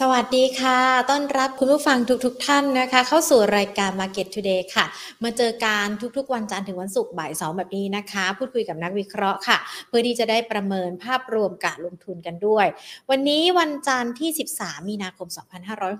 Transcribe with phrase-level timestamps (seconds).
[0.00, 0.78] สวัสดีค่ะ
[1.10, 4.84] ต้อนรับคุณผู้ฟังทุกๆทท่านนะคะ เข้าสู่รายการ Market Today ค่ะ
[5.24, 12.66] มาเจอการทุกๆ วันจันทร์ถึงวันศุกร์บ่าย2แบบนี้นะคะ พูดคุยกับนักวิเคราะห์ค่ะ เพื่อที่จะได้ประเมินภาพรวมการลงทุนกันด้วย
[13.10, 15.28] วันนี้วันจันทร์ที่ 13 มีนาคม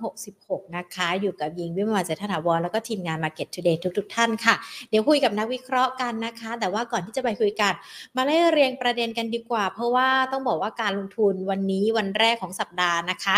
[0.03, 4.55] 2566 นะคะ อยู่กับยิงวิมวานเจษฐาวรแล้วก็ทีมงาน Market Today ทุกๆท่านค่ะ
[4.91, 7.73] เดี๋ยวคุยกับนักวิเคราะห์กันนะคะ แต่ว่าก่อนที่จะไปคุยกัน
[8.17, 13.37] มาไล่เรียงประเด็นกันดีกว่า เพราะว่าต้องบอกว่าการลงทุนวันนี้วันแรกของสัปดาห์นะคะ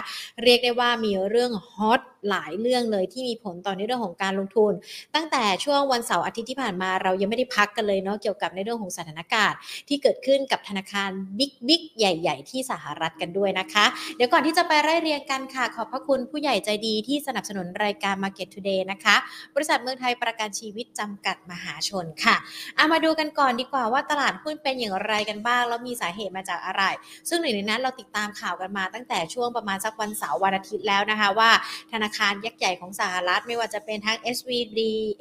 [0.49, 4.73] เรียกได้ว่ามีเรื่องฮอตหลายเรื่องเลยที่มีผลต่อในเรื่องของการลงทุน
[5.15, 13.85] ตั้งแต่ช่วงวันเสาร์อาทิตย์ที่ผ่านมาเรายังไม่ได้พักกันเลยเนาะเกี่ยวกับในเรื่องของสถานการณ์ ที่เกิดขึ้นกับธนาคารบิ๊กบิ๊กใหญ่ ๆ ที่สหรัฐกันด้วยนะคะ
[14.17, 19.17] เดี๋ยวก่อนที่จะไปไล่เรียงกันค่ะ ขอบพระคุณผู้ใหญ่ใจดีที่สนับสนุนรายการ Market Today นะคะ
[19.55, 22.37] บริษัทเมืองไทยประกันชีวิตจำกัดมหาชนค่ะ
[22.77, 26.83] เอามาดูกันก่อนดีกว่าว่าตลาดหุ้นเป็นอย่างไรกันบ้าง แล้วมีสาเหตุมาจากอะไร
[27.29, 31.51] ซึ่งหนึ่งในนั้นเราติดตามข่าวกันมาตั้งแต่ช่วงประมาณสักวันเสาร์วันอาทิตย์แล้วนะคะว่า
[31.93, 34.81] ธนาาคารยักษ์ใหญ่ของสหรัฐ ไม่ว่าจะเป็นทั้ง SVD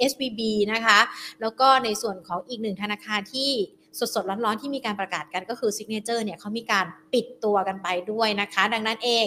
[0.09, 0.41] SVB
[0.73, 0.99] นะคะ
[1.41, 3.51] แล้วก็ในส่วนของอีกหนึ่งธนาคารที่
[4.15, 9.25] สดๆ ร้อนๆ ที่มีการประกาศกันก็คือ Signature เนี่ยเขามีการปิดตัวกันไปด้วยนะคะ ดังนั้นเอง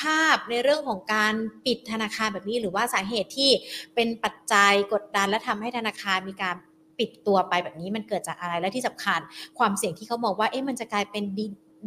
[0.00, 1.34] ภาพในเรื่องของการ
[1.66, 3.50] ปิดธนาคารแบบนี้ หรือว่าสาเหตุที่
[3.94, 6.56] เป็นปัจจัยกดดันและทำให้ธนาคารมีการ
[6.98, 9.20] ปิดตัวไปแบบนี้มันเกิดจากอะไรและที่สำคัญ
[9.58, 11.24] ความเสี่ยงที่เขาบอกว่าเอ๊ะมันจะกลายเป็น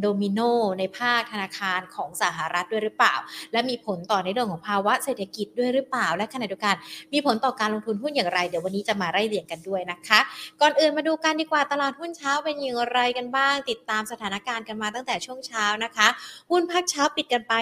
[0.01, 0.39] โดมิโน
[0.79, 3.15] ในภาคธนาคารของสหรัฐด้วยหรือเปล่า
[3.51, 6.75] และมีผลต่อในเรื่องของภาวะเศรษฐกิจด้วยหรือเปล่า และขณะเดียวกัน
[7.13, 10.19] มีผลต่อการลงทุนหุ้นอย่างไร เดี๋ยววันนี้จะมาไล่เรียงกันด้วยนะคะ
[10.61, 16.07] ก่อนอื่นมาดูกันดีกว่าตลาดหุ้นเช้าเป็นอย่างไรกันบ้าง ติดตามสถานการณ์กันมาตั้งแต่ช่วงเช้านะคะ
[16.51, 17.53] หุ้นภาคเช้าปิดกันไป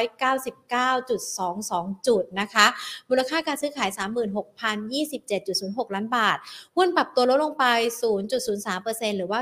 [0.00, 2.66] 1,599.22 จุดนะคะ
[3.08, 3.90] มูลค่าการซื้อขาย
[4.92, 6.38] 36,027.06 ล้านบาท
[6.76, 7.64] หุ้นปรับตัวลดลงไป
[8.42, 9.40] 0.03%หรือว่า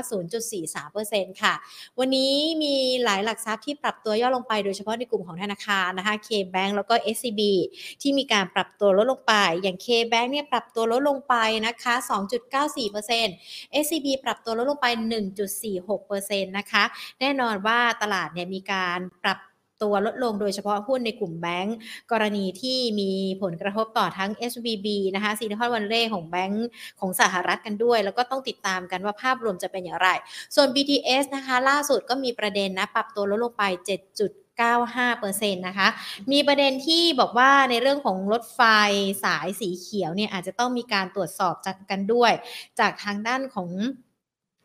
[0.69, 1.53] 0.43%ค่ะ
[1.99, 2.73] วันนี้มี
[3.03, 7.41] หลายหลักทรัพย์ที่ปรับตัวย่อลงไปโดยเฉพาะในกลุ่มของธนาคารนะคะ K-Bank แล้วก็ SCB
[8.01, 11.93] ที่มีการปรับตัวลดลงไป อย่าง K-Bank เนี่ยปรับตัวลดลงไปนะคะ
[12.63, 14.87] 2.94% SCB ปรับตัวลดลงไป
[15.67, 16.83] 1.46%นะคะ
[17.19, 19.39] แน่นอนว่าตลาดเนี่ยมีการปรับ
[19.83, 21.75] ตัวลดลงโดยเฉพาะหุ้นในกลุ่มแบงก์
[22.11, 23.11] กรณีที่มี
[23.41, 26.67] ผลกระทบต่อทั้ง SVB นะคะซีนิคอนวันเล่ของแบงก์
[26.99, 30.09] ของสหรัฐกันด้วย แล้วก็ต้องติดตามกันว่าภาพรวมจะเป็นอย่างไร
[30.55, 34.31] ส่วน BTS นะคะล่าสุดก็มีประเด็นนะปรับตัวลดลงไป 7
[34.61, 35.87] 95%นะคะ
[36.31, 38.61] มีประเด็นที่บอกว่าในเรื่องของรถไฟ
[39.23, 41.55] สายสีเขียวเนี่ยอาจจะต้องมีการตรวจสอบ
[41.91, 42.31] กันด้วย
[42.79, 43.69] จากทางด้านของ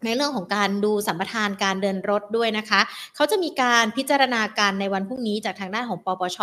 [0.04, 2.80] ในเรื่องของการดูสัมปทานการเดินรถด้วยนะคะ
[3.14, 6.38] เขาจะมีการพิจารณาการในวันพรุ่งนี้จากทางด้านของปปช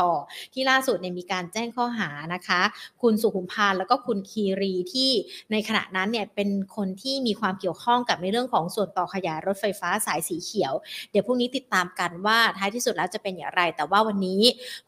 [0.54, 2.62] ที่ล่าสุดเนี่ยมีการแจ้งข้อหานะคะ
[3.02, 5.12] คุณสุขุมพานแล้วก็คุณคีรีที่
[5.52, 10.74] ในขณะนั้นเนี่ยเป็นคนที่มีความเกี่ยวข้องกับในเรื่องของส่วนต่อขยายรถไฟฟ้าสายสีเขียว
[11.12, 14.42] เดี๋ยวพรุ่งนี้ติดตามกันว่าท้ายที่สุดแล้วจะเป็นอย่างไร แต่ว่าวันนี้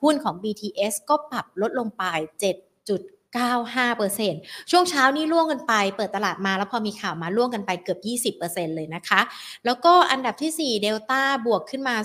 [0.03, 2.03] หุ้นของ BTS ก็ปรับลดลงไป
[2.51, 3.01] 7จุด
[3.35, 7.97] 95%ช่วงเช้านี่ล่วงกันไป เปิดตลาดมาแล้วพอมีข่าวมาล่วงกันไปเกือ
[8.31, 9.21] บ 20%เลยนะคะ
[9.65, 11.95] แล้วก็อันดับที่ 4 เดลต้าบวกขึ้นมา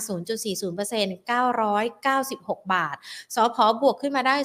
[0.61, 2.95] 0.40% 996 บาท
[3.35, 4.35] สพบวกขึ้นมาได้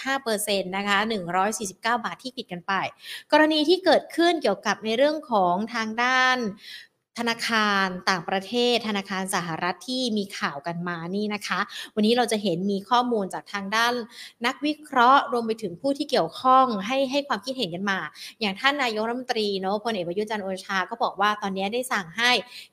[0.00, 0.98] 2.05%นะคะ
[1.46, 2.72] 149 บาทที่ปิดกันไป
[3.32, 6.36] กรณีที่เกิดขึ้นเกี่ยวกับในเรื่องของทางด้าน
[7.20, 11.60] ธนาคารต่างประเทศ ธนาคารสหรัฐที่มีข่าวกันมานี่นะคะ
[11.94, 13.92] วันนี้เราจะเห็นมีข้อมูลจากทางด้าน
[14.46, 17.98] นักวิเคราะห์รวมไปถึงผู้ที่เกี่ยวข้องให้ให้ความคิดเห็นกันมา
[18.40, 22.30] อย่างท่านนายกรัฐมนตรีเนาะพลเอกประยุจันทร์โอชาก็บอกว่าตอนนี้ได้สั่งให้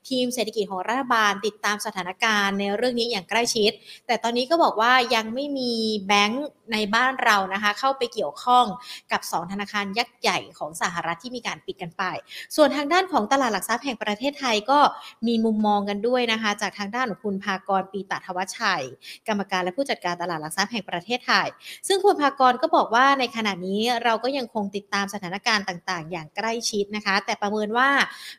[0.08, 3.70] ทีมเศรษฐกิจของรัฐบาลติดตามสถานการณ์ในเรื่องนี้อย่างใกล้ชิด
[4.06, 5.72] แต่ตอนนี้ก็บอกว่ายังไม่มี
[6.06, 8.64] แบงก์ในบ้านเรานะคะเข้าไปเกี่ยวข้อง
[9.12, 12.02] กับ 2 ธนาคารยักษ์ใหญ่ของสหรัฐที่มีการปิดกันไป
[12.56, 14.78] ส่วนทางด้านของตลาดหลักทรัพย์แห่งประเทศไทยก็
[15.26, 18.84] มีมุมมองกันด้วยนะคะ จากทางด้านของคุณภากรปีตาทวชัย
[19.28, 21.48] กรรมการและผู้จัดการตลาดหลักทรัพย์แห่งประเทศไทย
[21.88, 27.88] ซึ่งคุณภากรก็บอกว่าในขณะนี้เราก็ยังคงติดตามสถานการณ์ต่าง ๆ อย่างใกล้ชิดนะคะ แต่ประเมินว่า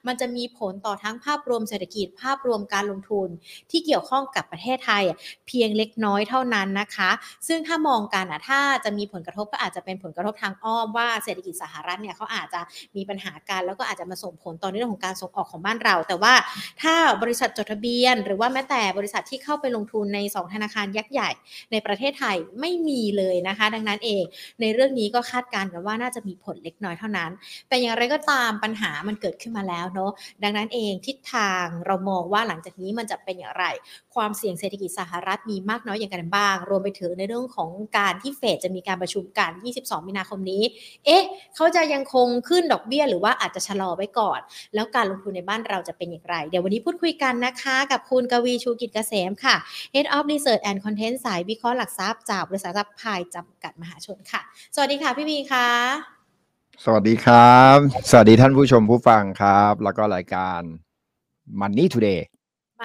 [0.08, 3.28] มันจะมีผลต่อทั้งภาพรวมเศรษฐกิจภาพรวมการลงทุน
[3.72, 5.04] ที่เกี่ยวข้องกับประเทศไทย
[5.48, 7.10] เพียงเล็กน้อยเท่านั้นนะคะ
[7.48, 12.62] ซึ่งถ้ามองกันอะถ้าจะมีผลกระทบก็อาจจะเป็นผลกระทบทางอ้อมว่าเศรษฐกิจสหรัฐเนี่ยเขาอาจจะ
[12.96, 16.34] มีปัญหาการแล้วก็อาจจะมาส่งผลต่อในเรื่องของการส่งออกของบ้านเราแต่ว่า
[16.82, 21.30] ถ้าบริษัทจดทะเบียน หรือว่าแม้แต่บริษัทที่เข้าไปลงทุนใน 2 ธนาคารยักษ์ใหญ่
[21.72, 24.24] ในประเทศไทยไม่มีเลยนะคะ ดังนั้นเอง
[24.62, 27.32] ในเรื่องนี้ก็คาดการณ์กันว่าน่าจะมีผลเล็กน้อยเท่านั้น
[27.70, 30.12] แต่อย่างไรก็ตามปัญหามันเกิดขึ้นมาแล้วเนาะ
[30.44, 33.66] ดังนั้นเองทิศทางเรามองว่าหลังจากนี้มันจะเป็นอย่างไร
[34.16, 40.64] ความเสี่ยงเศรษฐกิจสหรัฐมีมากน้อยอย่างไรบ้าง รวมไปถึงในเรื่องของการที่เฟดจะมีการประชุมกัน 22 มีนาคมนี้
[41.06, 41.24] เอ๊ะ
[41.56, 44.40] เขาจะยังคงขึ้นดอกเบี้ยหรือว่าอาจจะชะลอไว้ก่อน
[44.74, 49.56] แล้วการลงทุนในบ้านเราจะเป็นอย่างไร เดี๋ยววันนี้พูดคุยกันนะคะ กับคุณกวีชูกิจเกษมค่ะ
[49.94, 54.42] Head of Research and Content สายวิเคราะห์หลักทรัพย์จากบริษัททรัพย์พายจำกัดมหาชนค่ะ
[54.76, 55.68] สวัสดีค่ะพี่วีค่ะ
[56.86, 57.78] สวัสดีครับ
[58.10, 60.62] สวัสดีท่านผู้ชมผู้ฟังครับ แล้วก็รายการ
[61.60, 62.22] Money Today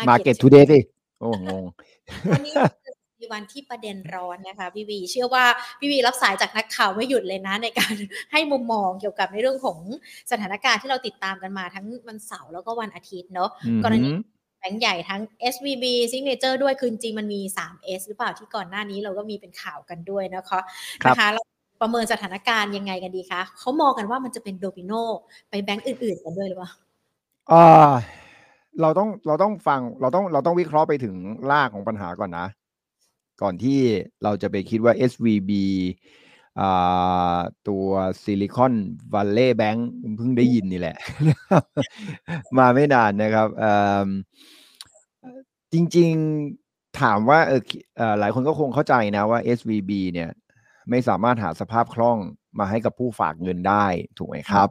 [0.08, 0.78] Market Today สิ
[1.20, 1.64] โอ้งง
[2.30, 2.54] วันนี้
[3.24, 5.44] มีวันที่ประเด็นร้อนนะคะพี่วีเชื่อว่า
[5.80, 7.94] พี่วีรับสายจากนักข่าวไม่หยุดเลยนะในการ
[8.32, 9.78] ให้มุมมองเกี่ยวกับในเรื่องของ
[10.30, 13.50] สถานการณ์ที่เราติดตามกันมาทั้งวันเสาร์แล้วก็วันอาทิตย์เนาะ
[13.84, 14.08] กรณี
[14.58, 15.20] แบงก์ใหญ่ทั้ง
[15.52, 20.60] SVB Signature ด้วยคือจริงมันมี 3S หรือเปล่าที่ก่อนหน้านี้เราก็มีเป็นข่าวกันด้วยนะคะ
[21.06, 21.42] นะคะเรา
[21.82, 24.92] ประเมินสถานการณ์ยังไงกันดีคะเขามองกันว่ามันจะเป็นโดมิโน
[25.50, 26.70] ไปแบงก์อื่น ๆ กันด้วยหรือเปล่า
[27.52, 27.94] อ่า
[28.80, 31.16] เราต้องเราต้องฟังเราต้องเราต้องวิเคราะห์ไปถึง
[31.50, 32.46] รากของปัญหาก่อนนะ
[33.42, 33.80] ก่อนที่
[34.22, 35.50] เราจะไปคิดว่า SVB
[36.60, 37.38] อ่า
[37.68, 37.86] ตัว
[38.22, 38.74] ซิลิคอน
[39.14, 40.96] วัลเลย์แบงค์เพิ่งได้ยินนี่แหละ
[42.58, 43.48] มาไม่นานนะครับ
[45.72, 47.52] จริงๆถามว่าเอ
[48.12, 50.30] อหลายคนก็คงเข้าใจนะว่า SVB เนี่ย
[50.90, 52.18] ไม่สามารถหาสภาพคล่อง
[52.58, 53.86] มาให้กับผู้ฝากเงินได้
[54.18, 54.68] ถูกไหมครับ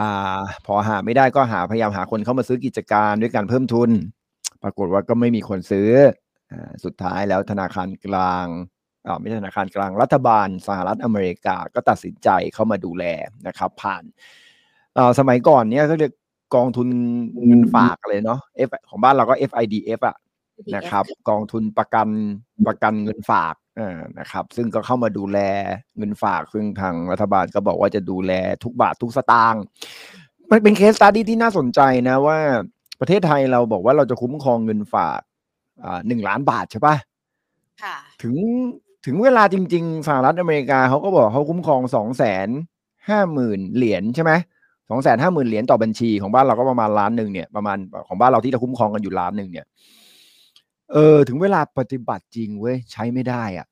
[0.00, 3.90] อ่าพอหาไม่ได้ก็หาพยายามหาคนเข้ามาซื้อกิจการด้วยการเพิ่มทุน
[4.62, 6.22] ปรากฏว่าก็ไม่มีคนซื้ออ่า
[6.84, 8.46] สุดท้ายแล้วธนาคารกลาง
[9.06, 13.04] อ่าไม่ใช่ธนาคารกลางรัฐบาลสหรัฐอเมริกาก็ตัดสินใจเข้ามาดูแล
[13.46, 14.02] นะครับ ผ่าน
[14.98, 16.12] อ่าสมัยก่อนเนี้ยเขาเรียก
[16.54, 16.88] กองทุน
[17.46, 20.16] เงินฝากเลยเนาะ F ของบ้านเราก็ FIDF อะ
[20.76, 22.08] นะครับ กองทุนประกัน
[22.66, 23.54] ประกันเงินฝาก
[24.18, 25.38] นะครับ ซึ่งก็เข้ามาดูแล
[25.98, 28.32] เงินฝาก ซึ่งทางรัฐบาลก็บอกว่าจะดูแล
[28.64, 29.62] ทุกบาททุกสตางค์
[30.50, 32.38] มันเป็นเคสตัดดี้ที่น่าสนใจนะว่า
[33.00, 35.20] ประเทศไทยเราบอกว่าเราจะคุ้มครองเงินฝาก
[36.06, 38.34] หนึ่งล้านบาทใช่ปะะถึง
[39.06, 42.48] ถึงเวลาจริง ๆสหรัฐอเมริกาเขาก็บอกเขาคุ้มครองสองแสน
[43.08, 44.32] ห้าหมื่นเหรียญใช่ไหม
[44.90, 47.78] สองแสนห้าหมื่นเหรียญต่อบัญชีของบ้านเราก็ประมาณล้านหนึ่งเนี่ยประมาณ
[48.08, 49.66] ของบ้านเราที่จะคุ้มครองกันอยู่ล้านหนึ่งเนี่ย
[50.92, 53.66] เออถึงเวลาปฏิบัติจริงเว้ยใช้ไม่ได้อะ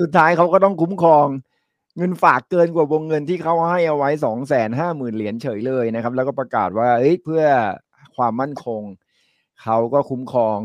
[0.00, 1.26] สุดท้ายเขาก็ต้องคุ้มครอง
[1.96, 7.42] เงินฝากเกินกว่าวงเงินที่เขาให้เอาไว้สองแสนห้าหมื่นเหรียญเฉยเลยนะครับ แล้วก็ประกาศว่าเอ้ยเพื่อ
[8.16, 8.82] ความมั่นคง
[9.62, 10.58] เขาก็คุ้มครอง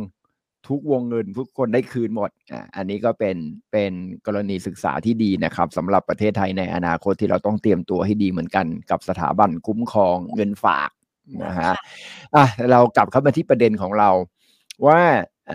[0.67, 3.37] ทุกวงเงินทุกคนได้คืนหมดอ่าอันนี้ก็เป็น
[3.71, 3.91] เป็น
[4.25, 10.89] กรณีศึกษาที่ดีนะครับสำหรับประเทศไทยในอนาคตที่เราต้องเตรียมตัวให้ดีเหมือนกันกับสถาบันคุ้มครองเงินฝาก
[11.45, 11.73] นะฮะ
[12.35, 14.09] อะเรากลับเข้ามาที่ประเด็นของเรา
[14.85, 14.99] ว่า
[15.49, 15.51] อ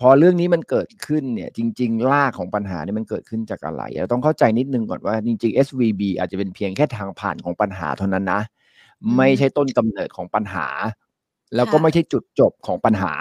[0.00, 8.40] พอเรื่องนี้มันเกิดขึ้นเนี่ยจริงๆรากของปัญหาเนี่ยมันเกิดขึ้นจากอะไรเราต้องเข้าใจนิดนึงก่อนว่าจริง ๆ SVB อาจจะเป็นเพียงแค่ทางผ่านของปัญหาเท่านั้นนะ
[9.16, 10.66] ไม่ใช่ต้นกำเนิดของปัญหา
[11.54, 13.12] แล้วก็ไม่ใช่จุดจบของปัญหา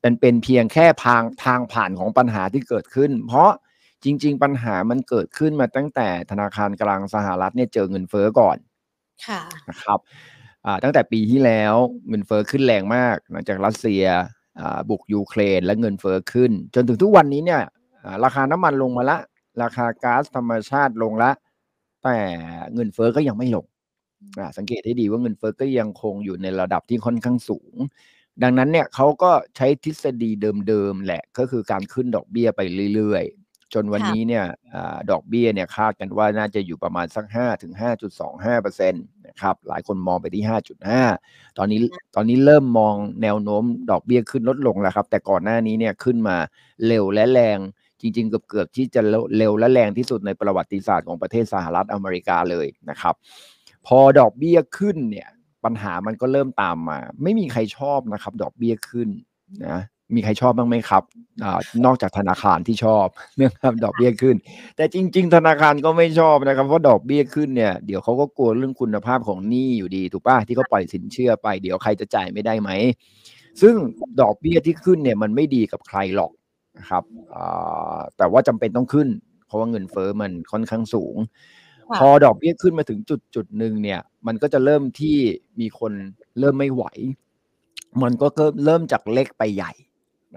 [0.00, 3.50] เป็นเป็นเพียงแค่ทางทางผ่านของปัญหาที่เกิดขึ้น เพราะ
[4.04, 8.56] จริง ๆ ปัญหามันเกิดขึ้นมาตั้งแต่ธนาคารกลางสหรัฐเนี่ยเจอเงินเฟ้อก่อน
[9.26, 9.98] ค่ะนะครับ
[10.82, 11.74] ตั้งแต่ปีที่แล้ว
[12.08, 14.04] เงินเฟ้อขึ้นแรงมากหลังจากรัสเซีย
[14.88, 17.62] บุกยูเครนและเงินเฟอ้อขึ้น จนถึงทุกวันนี้เนี่ย
[18.24, 19.18] ราคาน้ำมันลงมาละ
[19.62, 21.30] ราคาก๊าซธรรมชาติลงละ
[22.04, 22.18] แต่
[22.74, 23.66] เงินเฟอ้อก็ยังไม่ลง
[24.56, 27.74] สังเกตให้ดีว่าเงินเฟอ้อก็ยังคงอยู่ในระดับที่ค่อนข้างสูง
[28.42, 30.30] ดังนั้นเนี่ยเขาก็ใช้ทฤษฎี
[30.68, 32.60] เดิมๆแหละก็คือการขึ้นดอกเบี้ยไป
[32.94, 33.26] เรื่อย
[33.74, 34.44] จนวันนี้เนี่ย
[35.10, 37.72] ดอกเบี้ยเนี่ยคาดกันว่าน่าจะอยู่ประมาณสัก5ถึง
[38.18, 40.44] 5.25เปอร์เซ็นต์นะครับหลายคนมองไปที่
[41.00, 41.78] 5.5 ตอนนี้
[42.16, 46.36] ตอนนี้เริ่มมองแนวโน้มดอกเบี้ยขึ้นลดลงแล้วครับ แต่ก่อนหน้านี้เนี่ยขึ้นมา
[46.86, 47.58] เร็วและแรง
[48.00, 49.00] จริงๆเกือบๆที่จะ
[49.36, 53.14] เร็วและแรงที่สุดในประวัติศาสตร์ของประเทศสหรัฐอเมริกาเลยนะครับ
[53.86, 55.28] พอดอกเบี้ยขึ้นเนี่ย
[55.64, 59.08] ปัญหามันก็เริ่มตามมา ไม่มีใครชอบนะครับ ดอกเบี้ยขึ้น
[59.66, 59.78] นะ
[60.14, 61.02] มีใครชอบบ้างไหมครับ
[61.44, 61.46] อ
[61.84, 64.36] นอกจากธนาคารที่ชอบเรื่องครับดอกเบี้ยขึ้น
[64.76, 72.70] แต่จริง ๆ ธนาคารก็ไม่ชอบนะครับ เพราะดอกเบี้ยขึ้นเนี่ยเดี๋ยวเขาก็กลัวเรื่องคุณภาพของหนี้อยู่ดีถูกป่ะที่เขาปล่อยสินเชื่อไป เดี๋ยวใครจะจ่ายไม่ได้ไหม
[73.62, 73.74] ซึ่ง
[74.20, 76.32] ดอกเบี้ยที่ขึ้นเนี่ยมันไม่ดีกับใครหรอก
[76.78, 77.04] นะครับ
[78.16, 79.08] แต่ว่าจำเป็นต้องขึ้น
[79.46, 81.16] เพราะว่าเงินเฟอ้อมันค่อนข้างสูง
[81.98, 85.16] พอดอกเบี้ยขึ้นมาถึงจุดจุดหนึ่งเนี่ย มันก็จะเริ่มที่
[85.60, 85.92] มีคน
[86.40, 86.84] เริ่มไม่ไหว
[88.02, 88.26] มันก็
[88.64, 89.72] เริ่มจากเล็กไปใหญ่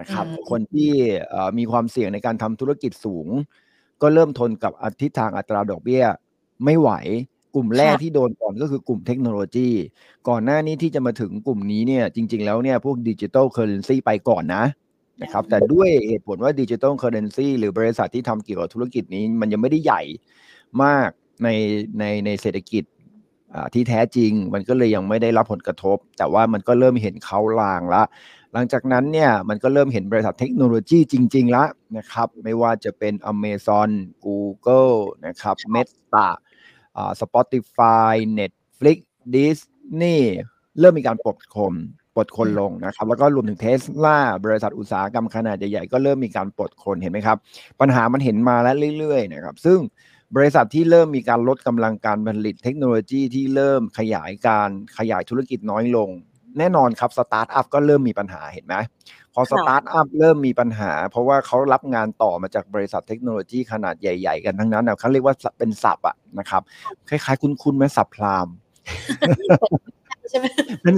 [0.00, 0.90] นะครับ คนที่
[1.58, 3.26] มีความเสี่ยงในการทำธุรกิจสูง
[4.02, 6.02] ก็เริ่มทนกับทิศทางอัตราดอกเบี้ย
[6.64, 6.90] ไม่ไหว
[7.54, 9.70] กลุ่มแรกที่โดนก่อนก็คือกลุ่มเทคโนโลยี
[10.28, 14.64] ก่อนหน้านี้ที่จะมาถึงกลุ่มนี้เนี่ยจริง ๆ แล้วเนี่ยพวก digital currency ไปก่อนนะ
[15.22, 20.02] นะครับแต่ด้วยเหตุผลว่า digital currency หรือบริษัทที่ทำเกี่ยวกับธุรกิจนี้ มันยังไม่ได้ใหญ่
[20.82, 21.10] มาก
[21.44, 21.48] ใน
[21.98, 22.84] ในในเศรษฐกิจ
[23.74, 28.06] ที่แท้จริง มันก็เลยยังไม่ได้รับผลกระทบ แต่ว่ามันก็เริ่มเห็นเขาลางแล้ว
[28.52, 31.68] หลังจากนั้นเนี่ยมันก็เริ่มเห็นบริษัทเทคโนโลยีจริงๆแล้ว
[31.98, 33.90] นะครับ ไม่ว่าจะเป็น Amazon
[34.24, 36.28] Google นะครับ Meta
[36.96, 38.98] อ่า Spotify Netflix
[39.34, 39.60] Disney
[40.02, 40.20] นี่
[40.80, 41.74] เริ่มมีการปลดคน
[42.14, 47.38] ปลดคนลงนะครับ แล้วก็รวมถึงเทสลาบริษัทอุตสาหกรรมขนาดใหญ่ๆก็เริ่มมีการปลดคนเห็นไหมครับ
[47.80, 49.78] ปัญหามันเห็นมาแล้วเรื่อยๆนะครับ ซึ่ง
[50.36, 56.10] บริษัทที่เริ่มมีการลดกำลังการผลิตเทคโนโลยีที่เริ่มขยายการขยายธุรกิจน้อยลง
[56.58, 58.74] แน่นอนครับสตาร์ทอัพก็เริ่มมีปัญหาเห็นไหม
[59.34, 66.62] พอสตาร์ทอัพเริ่มมีปัญหา เพราะว่าเขารับงานต่อมาจากบริษัทเทคโนโลยีขนาดใหญ่ ๆ กันทั้งนั้นนะเขาเรียกว่าเป็น sub อะนะครับ
[67.08, 68.48] คล้ายๆ คุ้นๆไหมสับพราม
[70.30, 70.46] ใช่ไหม
[70.82, 70.96] เป็น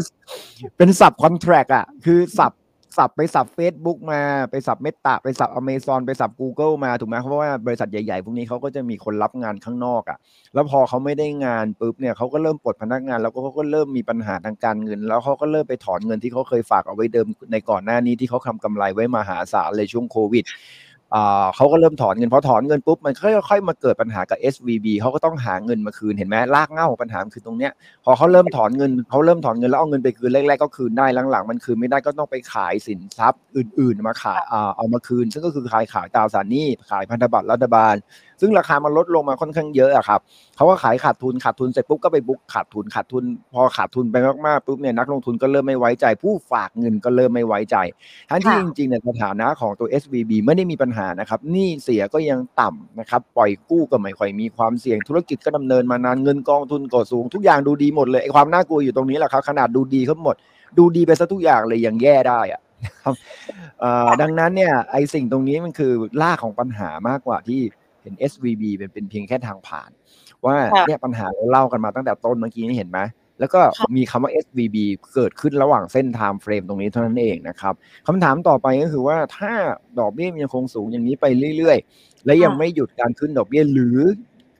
[0.76, 2.52] เป็นสับคอนแทรคอะคือสับ
[2.96, 4.20] สับไปสับ Facebook มา
[4.50, 10.18] ไปสับเมตาไปสับอเมซอนไปสับ Google มาถูกไหมเพราะว่าบริษัทใหญ่ๆ พวกนี้เขาก็จะมีคนรับงานข้างนอกอะ
[10.54, 20.44] แล้วพอเขาไม่ได้งานปุ๊บเนี่ยเขาก็เริ่มปลดพนักงาน แล้วก็เขาก็เริ่มมีปัญหาทางการเงิน แล้วเขาก็เริ่มไปถอนเงินที่เขาเคยฝากเอาไว้เดิมในก่อนหน้านี้ที่เขาทำกำไรไว้มหาศาลเลยช่วงโควิด
[21.57, 27.73] เขาก็เริ่มถอนเงินพอถอนเงินปุ๊บมันค่อยๆมาเกิดปัญหากับ SVB เขาก็ต้องหาเงินมาคืนเห็นไหมลากเง่าปัญหาคือตรงเนี้ย
[28.04, 34.40] พอเขาเริ่มถอนเงินเขาเริ่มถอนเงินแล้วเอาเงินไปคืนแรกๆก็คืนได้หลังๆมันคืนไม่ได้ก็ต้องไปขายสินทรัพย์อื่น ๆ มาขาย
[34.76, 37.95] เอามาคืน ซึ่งก็คือขายขายตราสารหนี้ขายพันธบัตรรัฐบาล
[38.42, 40.20] ซึ่งราคามันลดลงมาค่อนข้างเยอะอะครับ
[40.56, 47.76] เขาก็ขายขาดทุนขาดทุนเสร็จปุ๊บก็ไปบุ๊กขาดทุนขาดทุน พอขาดทุนไปมากๆปุ๊บเนี่ยนักลงทุนก็เริ่มไม่ไว้ใจ ผู้ฝากเงินก็เริ่มไม่ไว้ใจ
[48.30, 60.37] ทั้งที่ค่ะจริงๆเนี่ยสถานะของตัว SVB ไม่ได้มีปัญหานะครับหนี้เสียก็ยังต่ำนะครับปล่อยกู้ก็ไม่ค่อยมีความเสี่ยงธุรกิจก็ดำเนินมานานเงินกองทุนก็สูง ทุกอย่างดูดีหมดเลยไอ้ความน่ากลัวอยู่ตรงนี้แหละครับขนาดดูดีเขาหมด
[60.78, 62.61] ดูดีไปซะทุกอย่างเลยยังแย่ได้อะ
[63.02, 63.14] ครับ
[63.80, 67.61] เอ่อดังนั้นเนี่ยไอ้สิ่งตรงนี้มันคือรากของปัญหามากกว่าที่
[68.02, 69.90] เห็น SVB เป็นเป็นเพียงแค่ทางผ่าน
[70.44, 73.00] ว่าค่ะเนี่ยปัญหาเราเล่ากันมาตั้งแต่ต้นเมื่อกี้นี่เห็นไหม
[73.40, 74.76] แล้วก็ค่ะมีคำว่า SVB
[75.14, 77.75] เกิดขึ้นระหว่างเส้น time frame ตรงนี้เท่านั้นเองนะครับ
[78.06, 79.52] คำถามต่อไปก็คือว่าถ้า
[79.99, 83.99] ดอกเบี้ยมันยังคงสูงอย่างนี้ไปเรื่อยๆ และยังค่ะไม่หยุดการขึ้นดอกเบี้ยหรือ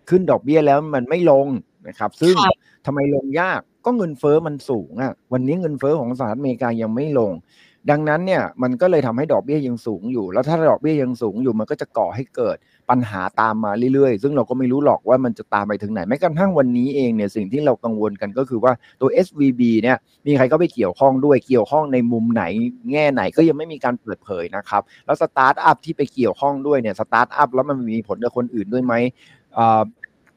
[0.08, 1.46] ขึ้นดอกเบี้ยแล้วมันไม่ลง
[1.88, 2.54] นะครับ ซึ่งค่ะ
[2.87, 7.32] ทำไมลงยากก็เงินเฟ้อมันสูงอะวันนี้เงินเฟ้อของสหรัฐอเมริกายังไม่ลง
[7.90, 12.56] ดังนั้นเนี่ยมันก็เลยทำให้ดอกเบี้ยยังสูงอยู่ แล้วถ้าดอกเบี้ยยังสูงอยู่มันก็จะก่อให้เกิด
[12.90, 19.96] ปัญหาตามมาเรื่อยๆ ซึ่งเราก็ไม่รู้หรอกว่ามันจะตามไปถึงไหนแม้กระทั่งวันนี้เองเนี่ยสิ่งที่เรากังวลกันก็คือว่าตัว SVB เนี่ย
[20.26, 22.44] มีใครก็ไปเกี่ยวข้องด้วยเกี่ยวข้องในมุมไหน
[22.92, 28.94] แง่ไหนก็ยังไม่มีการเปิดเผยนะครับแล้วสตาร์ทอัพที่ไปเกี่ยวข้องด้วยเนี่ยสตาร์ทอัพแล้วมันมีผลกับคนอื่นด้วยไหม
[29.58, 29.82] อ่า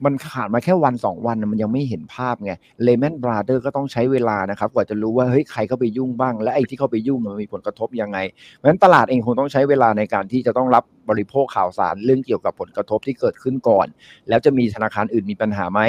[0.06, 8.18] มันขาดมาแค่วันสองวันมันยังไม่เห็นภาพไง Lehman Brothers ก็ต้องใช้เวลานะครับ กว่าจะรู้ว่าเฮ้ยใครเข้าไปยุ่งบ้าง และไอ้ที่เข้าไปยุ่งมันมีผลกระทบยังไง
[8.54, 13.88] เพราะฉะนั้นตลาดเองคงต้องใช้เวลาในการที่จะต้องรับ บริโภคข่าวสารเรื่องเกี่ยวกับผลกระทบที่เกิดขึ้นก่อน
[14.30, 15.82] แล้วจะมีธนาคารอื่นมีปัญหาไหม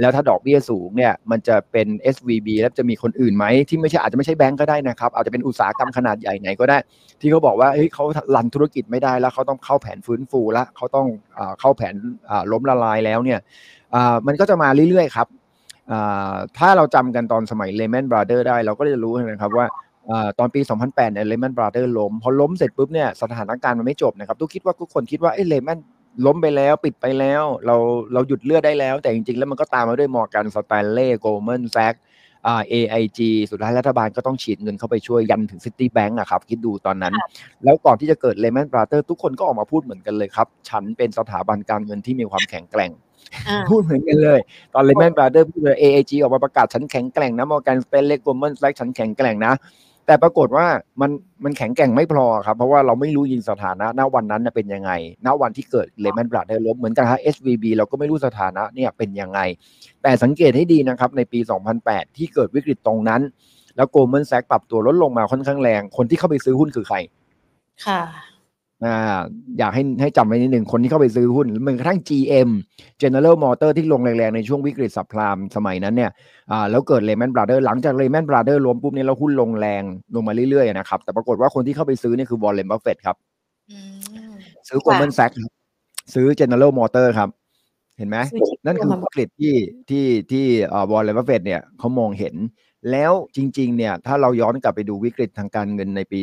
[0.00, 6.78] แล้วถ้าดอกเบี้ยสูงเนี่ยมันจะเป็น SVB แล้วจะมีคนอื่นไหม ที่ไม่ใช่อาจจะไม่ใช่แบงก์ก็ได้นะครับอาจจะเป็นอุตสาหกรรมขนาดใหญ่ไหนก็ได้
[7.20, 8.04] ที่เขาบอกว่าเฮ้ยเขา
[8.36, 11.06] รันธุรกิจไม่ได้แล้วเขาต้องเข้าแผนฟื้นฟูแล้วเขาต้อง
[11.38, 11.94] อเข้าแผน
[12.52, 13.40] ล้มละลายแล้วเนี่ย
[14.26, 15.28] มันก็จะมาเรื่อยๆครับ
[16.58, 19.66] ถ้าเราจำกันตอนสมัย Lehman Brothers ได้ เราก็จะรู้นะครับว่า
[20.38, 25.78] ตอนปี 2008เนี่ย Lehman Brothers ล้ม พอล้มเสร็จปุ๊บเนี่ยสถานการณ์มันไม่จบนะครับทุกคิดว่าทุกคนคิดว่าเอ้ย Lehman
[26.26, 27.76] ล้มไปแล้วปิดไปแล้ว เรา
[28.12, 31.94] เราหยุดเลือดได้แล้ว แต่จริงๆ แล้วมันก็ตามมาด้วย Morgan Stanley Goldman Sachs
[32.46, 33.18] อ่า AIG
[33.50, 37.14] สุดท้ายรัฐบาลก็ต้องฉีดเงินเข้าไปช่วยยันถึง Citibank อะครับ คิดดูตอนนั้น
[37.64, 42.90] แล้วก่อนที่จะเกิด Lehman Brothers ทุกคนก็ออกมาพูดเหมือนกันเลยครับ ฉันเป็นสถาบันการเงินที่มีความแข็งแกร่ง
[43.48, 44.40] อ่าพูดเหมือนกันเลย
[44.74, 49.54] ตอนเลแมนบราเดอร์พูดเลย AAG ออกมาประกาศฉันแข็งแกร่งนะ Morgan Stanley Goldman Sachs ฉันแข็งแกร่งนะ
[50.10, 50.66] แต่ปรากฏว่า
[51.00, 51.10] มัน
[51.44, 54.90] มันแข็งแกร่งไม่พอครับ เพราะว่าเราไม่รู้ยิงสถานะณวันนั้นเป็นยังไง
[55.26, 59.40] ณวันที่เกิดเลมันบราดได้ล้มเหมือนกันฮะ SVB เราก็ไม่รู้สถานะเนี่ยเป็นยังไง
[60.02, 61.40] แต่สังเกตให้ดีนะครับในปี
[61.78, 63.20] 2008 ที่เกิดวิกฤตตรงนั้น
[63.76, 66.96] แล้วโกลเมนแซกปรับตัวลดลงมาค่อนข้างแรง คนที่เข้าไปซื้อหุ้นคือใคร
[67.86, 68.00] ค่ะ
[68.84, 69.20] อ่า
[69.58, 72.50] อยากให้ให้จำไว้นิดหนึ่งคนที่เข้าไปซื้อหุ้นหรือแม้กระทั่ง GM
[73.02, 76.10] General Motor ที่ลงแรงๆ ในช่วงวิกฤตสับพลามสมัยนั้นเนี่ย
[76.50, 79.82] อ่าแล้วเกิด Lehman Brothers หลังจาก Lehman Brothers ล้มปุ๊บเนี่ยแล้วหุ้นลงแรง
[80.14, 83.16] ลงมาเรื่อยๆนะครับ แต่ปรากฏว่าคนที่เข้าไปซื้อเนี่ยคือ Warren Buffett ครับ
[83.70, 83.78] อื
[84.28, 84.32] ม
[84.68, 85.52] ซื้อ Goldman Sachs ครับ
[86.14, 87.28] ซื้อ General Motor ครับ
[87.98, 89.54] เห็นไหมซื้อที่นั่นคือ Goldman วิกฤตที่
[89.90, 92.34] ที่ที่เอ่อ Warren Buffett เนี่ยเขามองเห็น
[92.90, 96.20] แล้วจริงๆเนี่ยถ้าเราย้อนกลับไปดูวิกฤตทางการเงินในปี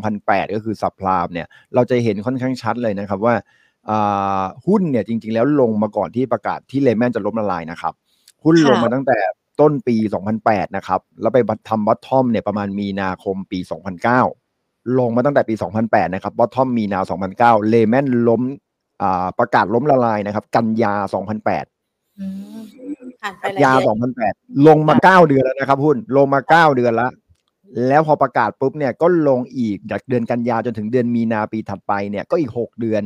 [0.00, 3.34] 2008 ก็คือสับพลามเนี่ยเราจะเห็นค่อนข้างชัดเลยนะครับว่า
[3.90, 7.94] อ่าหุ้นเนี่ยจริง ๆ แล้วลงมาก่อนที่ประกาศที่เลแมนจะล้มละลายนะครับ
[8.44, 9.18] หุ้นลงมาตั้งแต่
[9.60, 9.96] ต้นปี
[10.36, 13.58] 2008 นะครับ แล้วไปทำบัตทอมเนี่ยประมาณมีนาคมปี
[14.28, 17.00] 2009 ลงมาตั้งแต่ปี 2008 นะครับบัตทอมมีนา
[17.60, 18.42] 2009 เลแมนล้ม
[19.02, 20.94] อ่าประกาศล้มละลายนะครับ กันยา
[21.64, 21.66] 2008
[23.24, 24.10] อืมผ่านไปกันหลายยาเดือน
[24.46, 26.40] 2008ลงมา9เดือนแล้วนะครับหุ้นลงมา
[26.72, 27.10] 9เดือนแล้ว
[27.88, 33.02] แล้วพอประกาศปุ๊บเนี่ยก็ลงอีกจากเดือนกันยาจนถึงเดือนมีนาปีถัดไปเนี่ยก็อีก6เดือน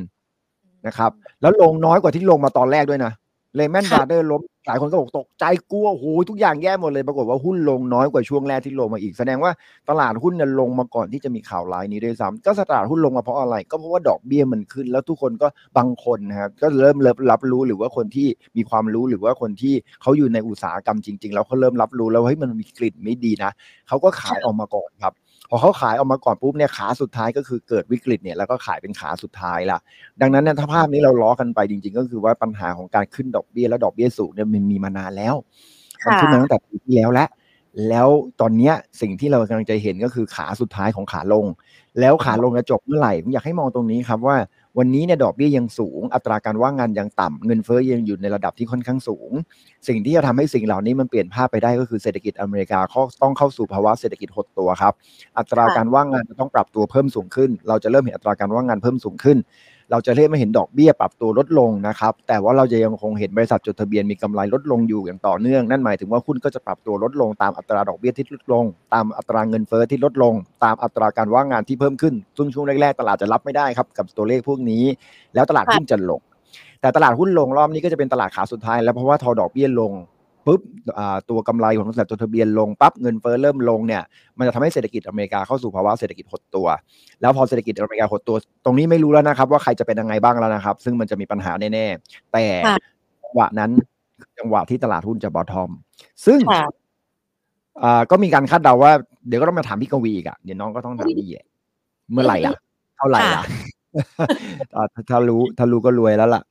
[0.87, 1.11] นะครับ
[1.41, 3.13] แล้วลงน้อยกว่าที่ลงมาตอนแรกด้วยนะ
[3.55, 9.53] เลแมนบราเดอร์ล้มหลายคนก็บอกตกใจกลัวโอ้โหทุกอย่างแย่หมดเลย ปรากฏว่าหุ้นลงน้อยกว่าช่วงแรกที่ลงมาอีก แสดงว่า
[9.89, 23.51] ตลาดหุ้นเนี่ยลงมาก่อนที่จะมีข่าวร้ายนี้ด้วยซ้ำก็ตลาดหุ้นลงมาเพราะอะไร ก็เพราะว่าดอกเบี้ยมันขึ้น แล้วทุกคนก็บางคนนะครับก็เริ่มเริ่มรับรู้หรือว่าคนที่มีความรู้หรือว่าคนที่เขาอยู่ในอุตสาหกรรมจริง ๆ แล้วเขาเริ่มรับรู้แล้วว่าเฮ้ยมันมีกลิ่นไม่ดีนะ
[23.89, 25.13] เขาก็ขายออกมาก่อนครับ
[25.51, 29.79] พอเขาขายออกมาก่อนปุ๊บเนี่ยขาสุดท้ายก็คือเกิดวิกฤตเนี่ยแล้วก็ขายเป็นขาสุดท้ายละ
[30.21, 35.35] ดังนั้นเนี่ยถ้าภาพนี้เราล้อกันไปจริง ๆ ก็คือว่าปัญหาของการขึ้นดอกเบี้ยและดอกเบี้ยสูงเนี่ยมันมีมานานแล้ว
[36.05, 37.29] มันขึ้นมาตั้งแต่ปีที่แล้วแล้ว
[37.89, 38.09] แล้ว
[38.41, 41.47] ตอนเนี้ยสิ่งที่เรากำลังจะเห็นก็คือขาสุดท้ายของขาลง
[42.01, 44.37] แล้วขาลงจะจบเมื่อไหร่ผมอยากให้มองตรงนี้ครับว่า
[44.79, 49.31] วันนี้เนี่ยดอกเบี้ยยังสูง อัตราการว่างงานยังต่ำเงินเฟ้อยังอยู่ในระดับที่ค่อนข้างสูง
[49.89, 52.81] สิ่งที่จะทำให้สิ่งเหล่านี้มันเปลี่ยนภาพไปได้ก็คือเศรษฐกิจอเมริกา
[53.23, 54.95] ต้องเข้าสู่ภาวะเศรษฐกิจหดตัวครับ
[55.39, 59.39] อัตราการว่างงานจะต้องปรับตัวเพิ่มสูงขึ้น เราจะเริ่มเห็นอัตราการว่างงานเพิ่มสูงขึ้น
[59.91, 68.65] เราจะเริ่มไม่เห็นดอกเบี้ยปรับตัวลดลงนะครับ แต่ว่าเราจะยังคงเห็นบริษัทจดทะเบียนมีกำไรลดลงอยู่อย่างต่อเนื่อง นั่นหมายถึงว่าหุ้นก็จะปรับตัวลดลงตามอัตราดอกเบี้ยที่ลดลง
[68.95, 74.85] ตามอัตราเงินเฟ้อที่ลดลง ตามอัตราการว่างงานที่เพิ่มขึ้น ซึ่งช่วงแรกๆตลาดจะรับไม่ได้ครับกับตัวเลขพวกนี้
[75.35, 76.21] แล้วตลาดหุ้นจะลง
[76.81, 79.93] แต่ตลาดหุ้นลงรอบนี้ก็จะเป็นตลาดขาสุดท้ายแล้วเพราะว่าทอดอกเบี้ยลง
[80.49, 80.61] ปุ๊บ
[81.31, 84.03] ตัวกำไรของบริษัทจดทะเบียนลงปั๊บเงินเฟ้อเริ่มลงเนี่ย
[84.39, 86.67] มันจะทำให้เศรษฐกิจอเมริกาเข้าสู่ภาวะเศรษฐกิจหดตัว
[87.21, 92.45] แล้วพอเศรษฐกิจอเมริกาหดตัว ตรงนี้ไม่รู้แล้วนะครับว่าใครจะเป็นยังไงบ้างแล้วนะครับ ซึ่งมันจะมีปัญหาแน่ๆแต่
[93.23, 93.71] จังหวะนั้น
[94.39, 95.71] จังหวะที่ตลาดหุ้นจะบอททอม
[96.27, 96.39] ซึ่ง
[98.11, 98.93] ก็มีการคาดเดาว่า
[99.29, 101.29] เดี๋ยวก็ต้องมาถามพี่กวีอีกอะเดี๋ยวน้องก็ต้องถามพี่
[102.13, 102.57] เมื่อไหร่อะ
[102.99, 103.43] เท่าไหร่อะ
[105.11, 106.43] ถ้ารู้ถ้ารู้ก็รวยแล้วล่ะ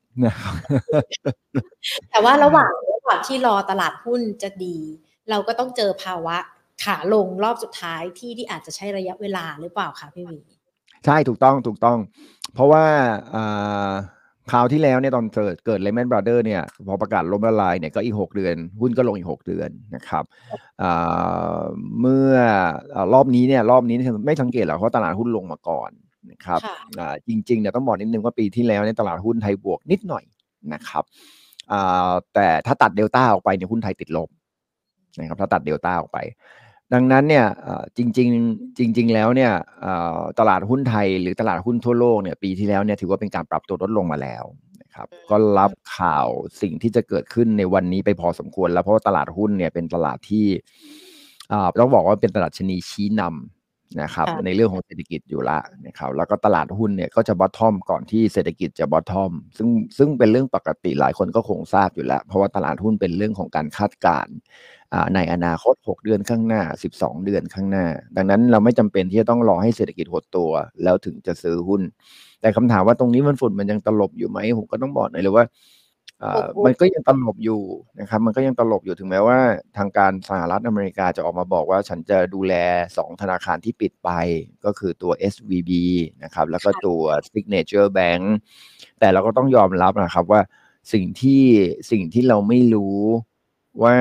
[2.12, 4.78] แต่ว่าระหว่างระหว่างที่รอตลาดหุ้นจะดี
[5.30, 6.38] เราก็ต้องเจอภาวะ
[6.84, 10.38] ขาลงรอบสุดท้ายที่ที่อาจจะใช้ระยะเวลาหรือเปล่าคะพี่วี
[11.06, 11.98] ใช่ถูกต้องถูกต้อง
[12.54, 12.84] เพราะว่า
[14.52, 20.24] คราวที่แล้วเนี่ยตอนเกิดเกิดเลมอนบราเดอร์เนี่ยพอประกาศล้มละลายเนี่ยก็อีกหกเดือน หุ้นก็ลงอีกหกเดือนนะครับ
[22.02, 22.34] เมื่อ
[23.14, 23.96] รอบนี้เนี่ยรอบนี้
[24.26, 25.92] ไม่สังเกตหรอกเพราะตลาดหุ้นลงมาก่อน
[26.32, 26.60] นะครับ
[27.28, 30.24] จริงๆเนี่ยต้องบอกนิดนึงว่าปีที่แล้วในตลาดหุ้นไทยบวกนิดหน่อย
[30.74, 31.04] นะครับ
[32.34, 34.30] แต่ถ้าตัดเดลต้าออกไปเนี่ยหุ้นไทยติดลบ
[35.20, 36.20] นะครับถ้าตัดเดลต้าออกไป
[36.94, 37.46] ดังนั้นเนี่ย
[37.98, 39.52] จริงๆจริง ๆ แล้วเนี่ย
[40.40, 44.44] ตลาดหุ้นไทยหรือตลาดหุ้นทั่วโลกเนี่ยปีที่แล้วเนี่ยถือว่าเป็นการปรับตัวลดลงมาแล้ว
[44.82, 46.28] นะครับก็รับข่าว
[46.62, 50.46] สิ่งที่จะเกิดขึ้นในวันนี้ไปพอสมควร แล้วเพราะว่าตลาดหุ้นเนี่ยเป็นตลาดที่
[51.80, 53.57] ต้องบอกว่าเป็นตลาดชนีชี้นำ
[54.02, 64.36] นะครับในเรื่องของเศรษฐกิจอยู่ละนะครับแล้วก็ตลาดหุ้นเนี่ยก็จะบอททอมก่อนที่เศรษฐกิจจะบอททอมซึ่งซึ่งเป็นเรื่องปกติหลายคนก็คงทราบอยู่แล้ว เพราะว่าตลาดหุ้นเป็นเรื่องของการคาดการณ์
[65.16, 70.52] ในอนาคต 6 เดือนข้างหน้า 12 เดือนข้างหน้า ดังนั้นเราไม่จำเป็นที่จะต้องรอให้เศรษฐกิจหดตัว
[70.84, 71.82] แล้วถึงจะซื้อหุ้น
[72.42, 75.46] แต่คำถามว่าตรงนี้มันฝุ่นมันยังตลบอยู่ไหมผมก็ต้องบอกหน่อยเลยว่า
[76.66, 77.62] มันก็ยังตลบอยู่
[78.00, 79.40] นะครับ มันก็ยังตลบอยู่ถึงแม้ว่า
[79.78, 82.54] ทางการสหรัฐอเมริกาจะออกมาบอกว่าฉันจะดูแล
[82.88, 84.10] 2 ธนาคารที่ปิดไป
[84.66, 85.72] ก็คือตัว SVB
[86.24, 87.02] นะครับ แล้วก็ตัว
[87.32, 88.24] Signature Bank
[89.00, 90.42] แต่เราก็ต้องยอมรับนะครับว่า
[90.94, 91.44] สิ่งที่
[91.92, 92.98] สิ่งที่เราไม่รู้
[93.84, 93.96] ว่า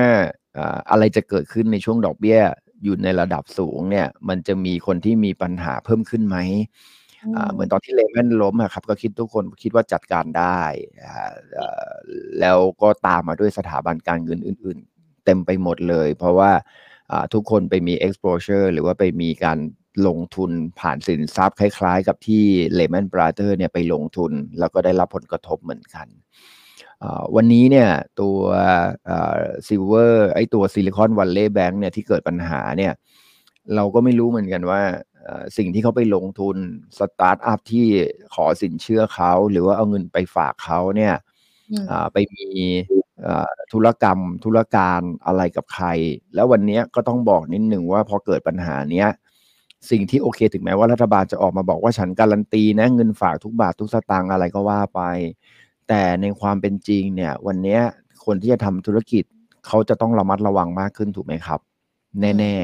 [0.91, 2.39] อะไรจะเกิดขึ้นในช่วงดอกเบี้ย
[2.83, 6.37] อยู่ในระดับสูงเนี่ย มันจะมีคนที่มีปัญหาเพิ่มขึ้นไหม
[7.53, 10.61] เหมือนตอนที่เลมอนล้มครับ ก็คิดทุกคนคิดว่าจัดการได้
[12.39, 16.51] แล้วก็ตามมาด้วยสถาบันการเงินอื่น ๆ เต็มไปหมดเลย เพราะว่า
[17.33, 19.59] ทุกคนไปมี exposure หรือว่าไปมีการ
[20.07, 22.43] ลงทุนผ่านสินทรัพย์คล้ายๆ กับที่
[22.77, 26.07] Lehman Brothers เนี่ยไปลงทุน แล้วก็ได้รับผลกระทบเหมือนกัน
[27.35, 27.89] วันนี้เนี่ย
[28.21, 28.37] ตัว
[29.67, 32.93] Silver ไอตัว Silicon Valley Bank เนี่ยที่เกิดปัญหาเนี่ย
[33.75, 34.81] เราก็ไม่รู้เหมือนกันว่า
[35.57, 36.57] สิ่งที่เขาไปลงทุน
[36.99, 37.87] สตาร์ทอัพที่
[38.35, 41.13] ขอสินเชื่อเขา หรือว่าเอาเงินไปฝากเขาเนี่ย
[42.13, 42.47] ไปมี
[43.73, 45.87] ธุรกรรมธุรการอะไรกับใคร
[46.35, 49.09] แล้ววันนี้ก็ต้องบอกนิดหนึ่งว่าพอเกิดปัญหาเนี้ย
[49.91, 55.01] สิ่งที่โอเคถึงแม้ว่ารัฐบาลจะออกมาบอกว่าฉันการันตีนะเงินฝากทุกบาททุกสตางค์อะไรก็ว่าไป
[55.87, 57.79] แต่ในความเป็นจริงเนี่ย วันนี้
[58.25, 59.23] คนที่จะทำธุรกิจ
[59.67, 61.59] เขาจะต้องระมัดระวังมากขึ้นถูกไหมครับ
[62.21, 62.55] แน่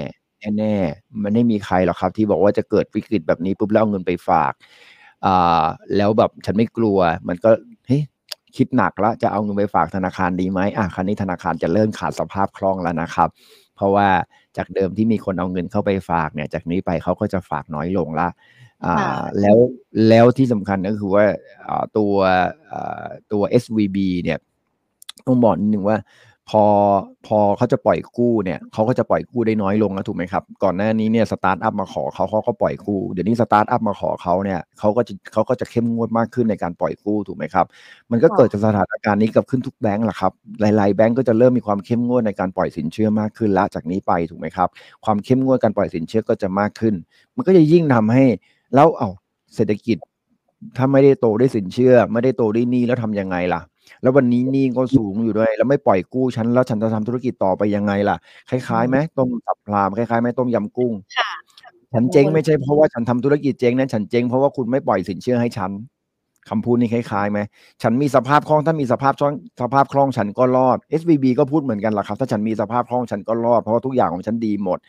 [0.57, 4.53] แน่ๆ มันไม่มีใครหรอกครับ ที่บอกว่าจะเกิดวิกฤตแบบนี้ปุ๊บแล้วเอาเงินไปฝาก
[5.25, 5.63] อ่า
[5.97, 7.49] แล้วแบบฉันไม่กลัว มันก็
[7.87, 8.03] เฮ้ย
[8.55, 13.29] คิดหนักแล้วจะเอาเงินไปฝากธนาคารดีไหมอะครับ ทีนี้ธนาคารจะเริ่มขาดสภาพคล่องแล้วนะครับ
[13.75, 14.07] เพราะว่า
[14.57, 18.27] จากเดิมที่มีคนเอาเงินเข้าไปฝากเนี่ย จากนี้ไปเขาก็จะฝากน้อยลงละ
[18.85, 19.57] อ่าแล้ว
[20.09, 21.25] แล้วที่สำคัญก็คือว่า
[21.97, 22.13] ตัว
[23.31, 24.39] ตัว SVB เนี่ย
[25.25, 25.97] ต้องบอกนิดนึงว่า
[26.49, 26.63] พอ
[27.27, 37.65] พอเขาจะปล่อยกู้เนี่ยเขาก็จะปล่อยกู้ได้น้อยลงแล้วถูกไหมครับ ก่อนหน้านี้เนี่ยสตาร์ทอัพมาขอเขาเขาก็ปล่อยกู้เดี๋ยวนี้สตาร์ทอัพมาขอเขาเนี่ยเขาก็จะเขาก็จะเข้มงวดมากขึ้นในการปล่อยกู้ถูกไหมครับ
[38.11, 44.69] มันก็เกิดจากสถานการณ์นี้กับขึ้นทุกแบงก์แหละครับหลายๆแบงก์ก็จะเริ่มมีความเข้มงวดในการปล่อยสินเชื่อมากขึ้นละจากนี้ไปถูกไหมครับ
[45.05, 46.93] ความเข้มงวดการปล่อยสินเชื่อก็จะมากขึ้น
[47.35, 48.25] มันก็จะยิ่งทำให้
[48.75, 49.09] แล้วเอา
[49.55, 49.97] เศรษฐกิจ
[50.77, 53.61] ถ้าไม่ได้โตด้วยสินเชื่อ ไม่ได้โตด้วยหนี้แล้วทำยังไงล่ะ
[54.01, 58.17] แล้ววันนี้หนี้ก็สูงอยู่ด้วย แล้วไม่ปล่อยกู้ฉันแล้วฉันจะทำธุรกิจต่อไปยังไงล่ะ
[58.49, 61.31] คล้ายๆไหมต้มสับพรามคล้ายๆไหมต้มยำกุ้งค่ะ
[61.93, 65.71] ฉันเจ๊งไม่ใช่เพราะว่าฉันทำธุรกิจเจ๊งนะฉันเจ๊งเพราะว่าคุณไม่ปล่อยสินเชื่อให้ฉัน
[66.49, 67.39] คำพูดนี้คล้ายๆไหม
[67.81, 74.79] ฉันมีสภาพคล่อง ถ้ามีสภาพคล่องสภาพคล่องฉันก็รอด SVB ก็พูดเหมือนกันแหละครับ ถ้าฉันมีสภาพคล่องฉันก็รอด เพราะว่าทุกอย่างของฉันดีหมด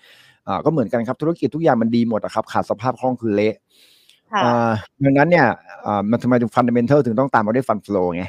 [0.48, 3.93] อ่า ก็เหมือนกันครับ ธุรกิจทุกอย่างมันดีหมดอะครับ ขาดสภาพคล่องคือเละค่ะอ่า
[5.05, 5.47] ดังนั้นเนี่ย
[5.87, 8.25] อ่ามันทำไมถึง fundamental ถึงต้องตามมาด้วย fund flow ไง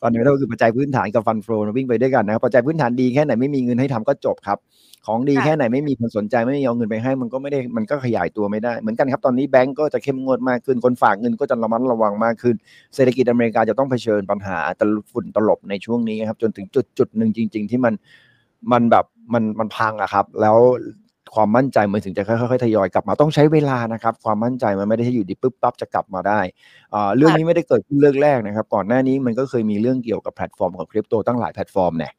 [0.00, 4.58] fundamental คือปัจจัยพื้นฐานกับ fund flow วิ่งไปด้วยกันนะครับปัจจัยพื้นฐานดีแค่ไหนไม่มีเงินให้ทำก็จบครับ
[5.06, 12.56] ของดีค่ะแค่ไหนไม่มีคนสนใจไม่มีเอาเงินไปให้ มันก็ไม่ได้มันก็ขยายตัวไม่ได้เหมือนกันครับตอนนี้แบงก์ก็จะเข้มงวดมากขึ้นคนฝากเงินก็จะระมัดระวังมากขึ้น
[12.94, 17.94] เศรษฐกิจอเมริกาจะต้องเผชิญปัญหาตะลุฝุ่นตลบในช่วงนี้ครับจนถึงจุดจุดหนึ่งจริง ๆ ที่มัน
[18.72, 20.56] มันแบบมันมันพังอะครับ แล้ว
[21.34, 26.40] ความมั่นใจมันถึงจะค่อยๆทยอยกลับมาต้องใช้เวลานะครับ ความมั่นใจมันไม่ได้ให้อยู่ดีปุ๊บปั๊บจะกลับมาได้
[26.94, 32.12] อ่าเรื่องนี้ไม่ได้เกิดขึ้นเรื่องแรกนะครับ ก่อนหน้านี้มันก็เคยมีเรื่องเกี่ยวกับแพลตฟอร์มของคริปโตตั้งหลายแพลตฟอร์มเนี่ย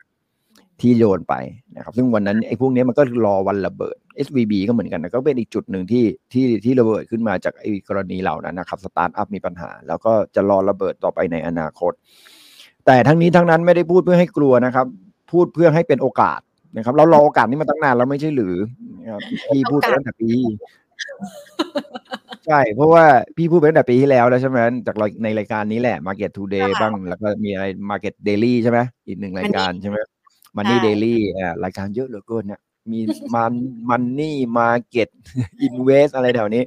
[0.81, 1.35] ที่โดนไป
[1.75, 11.93] นะครับซึ่งวันนั้นไอ้พวกนี้มันก็รอวันระเบิด SVB ก็เหมือนกันนะก็เป็นอีกจุดหนึ่งที่ที่ที่ระเบิดขึ้นมาจากไอ้กรณีเหล่านั้นนะครับสตาร์ทอัพมีปัญหา แล้วก็จะรอระเบิดต่อไปในอนาคต
[12.85, 14.85] แต่ทั้งนี้ทั้งนั้นไม่ได้พูดเพื่อให้กลัวนะครับ
[15.31, 16.39] พูดเพื่อให้เป็นโอกาส
[16.75, 18.55] นะครับเรารอโอกาสนี้มาตั้งนานแล้วไม่ใช่หรือ
[19.01, 19.21] นะครับ
[19.53, 20.31] พี่พูดไปตั้งแต่ปี
[22.47, 23.05] ใช่ เพราะว่า
[23.37, 29.97] พี่พูดไปตั้งแต่ปีที่แล้วแล้วใช่ไหมจากรายในรายการนี้แหละ Market Today ค่ะบ้างแล้วก็มีอะไร Market Daily ใช่ไหมอีกหนึ่งรายการใช่ไหม
[30.57, 32.99] Money ใช่ Daily อ่ารายการเยอะเหลือเกินเนี่ยมี
[33.35, 33.53] มัน
[33.89, 35.09] Money Market
[35.67, 36.63] Invest อะไรแถวนี้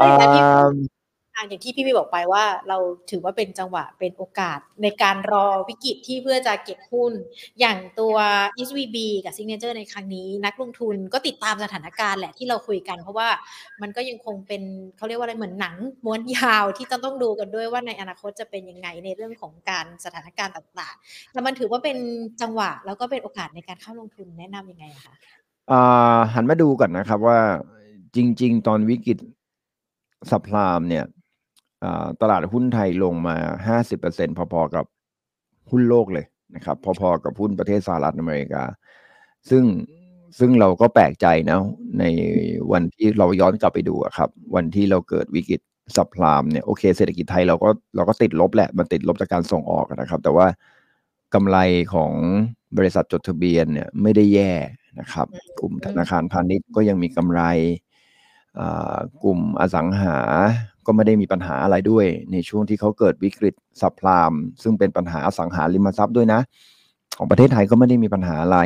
[0.00, 0.99] รายการที่อ่าอะ
[1.48, 2.76] อย่างที่พี่พี่บอกไปว่าเรา
[3.10, 7.12] ถือว่าเป็นจังหวะเป็นโอกาสในการรอวิกฤตที่เพื่อจะเก็บหุ้น
[7.60, 8.16] อย่างตัว
[8.66, 13.28] SVB กับ Signature ในครั้งนี้ นักลงทุนก็ติดตามสถานการณ์แหละที่เราคุยกัน เพราะว่า
[13.82, 14.62] มันก็ยังคงเป็น
[14.96, 21.98] เขาเรียกว่าอะไรเหมือนหนังม้วนยาวที่ต้องต้องดูกันด้วยว่าในอนาคตจะเป็นยังไงในเรื่องของการสถานการณ์ต่างๆแต่มันถือว่าเป็น
[22.42, 25.14] จังหวะแล้วก็เป็นโอกาสในการเข้าลงทุนแนะนำยังไงคะ
[26.32, 27.38] หันมาดูก่อนนะครับว่า
[28.16, 29.18] จริง ๆ ตอนวิกฤต
[30.30, 31.04] สัพพลามเนี่ย
[32.20, 33.36] ตลาดหุ้นไทยลงมา
[33.88, 34.84] 50%พอๆกับ
[35.70, 38.62] หุ้นโลกเลยนะครับ พอๆกับหุ้นประเทศสหรัฐอเมริกา
[39.50, 39.64] ซึ่ง
[40.38, 41.60] ซึ่งเราก็แปลกใจนะ
[41.98, 42.04] ใน
[42.72, 45.60] วันที่เราย้อนกลับไปดูครับ วันที่เราเกิดวิกฤต
[45.96, 50.46] สัพพลามเนี่ยโอเคเศรษฐกิจไทยเราก็เราก็ติดลบแหละ มันติดลบจากการส่งออกนะครับ แต่ว่า
[51.34, 51.58] กำไร
[51.94, 52.12] ของ
[52.76, 54.52] บริษัทจดทะเบียนเนี่ยไม่ได้แย่
[55.00, 55.26] นะครับ
[55.60, 57.42] กลุ่มธนาคารพาณิชย์ก็ยังมีกำไร
[59.24, 60.18] กลุ่มอสังหา
[60.90, 66.40] ก็ไม่ได้มีปัญหาอะไรด้วย ในช่วงที่เขาเกิดวิกฤตสัพพลามซึ่งเป็นปัญหาอสังหาริมทรัพย์ด้วยนะ
[67.18, 68.58] ของประเทศไทยก็ไม่ได้มีปัญหาอะไร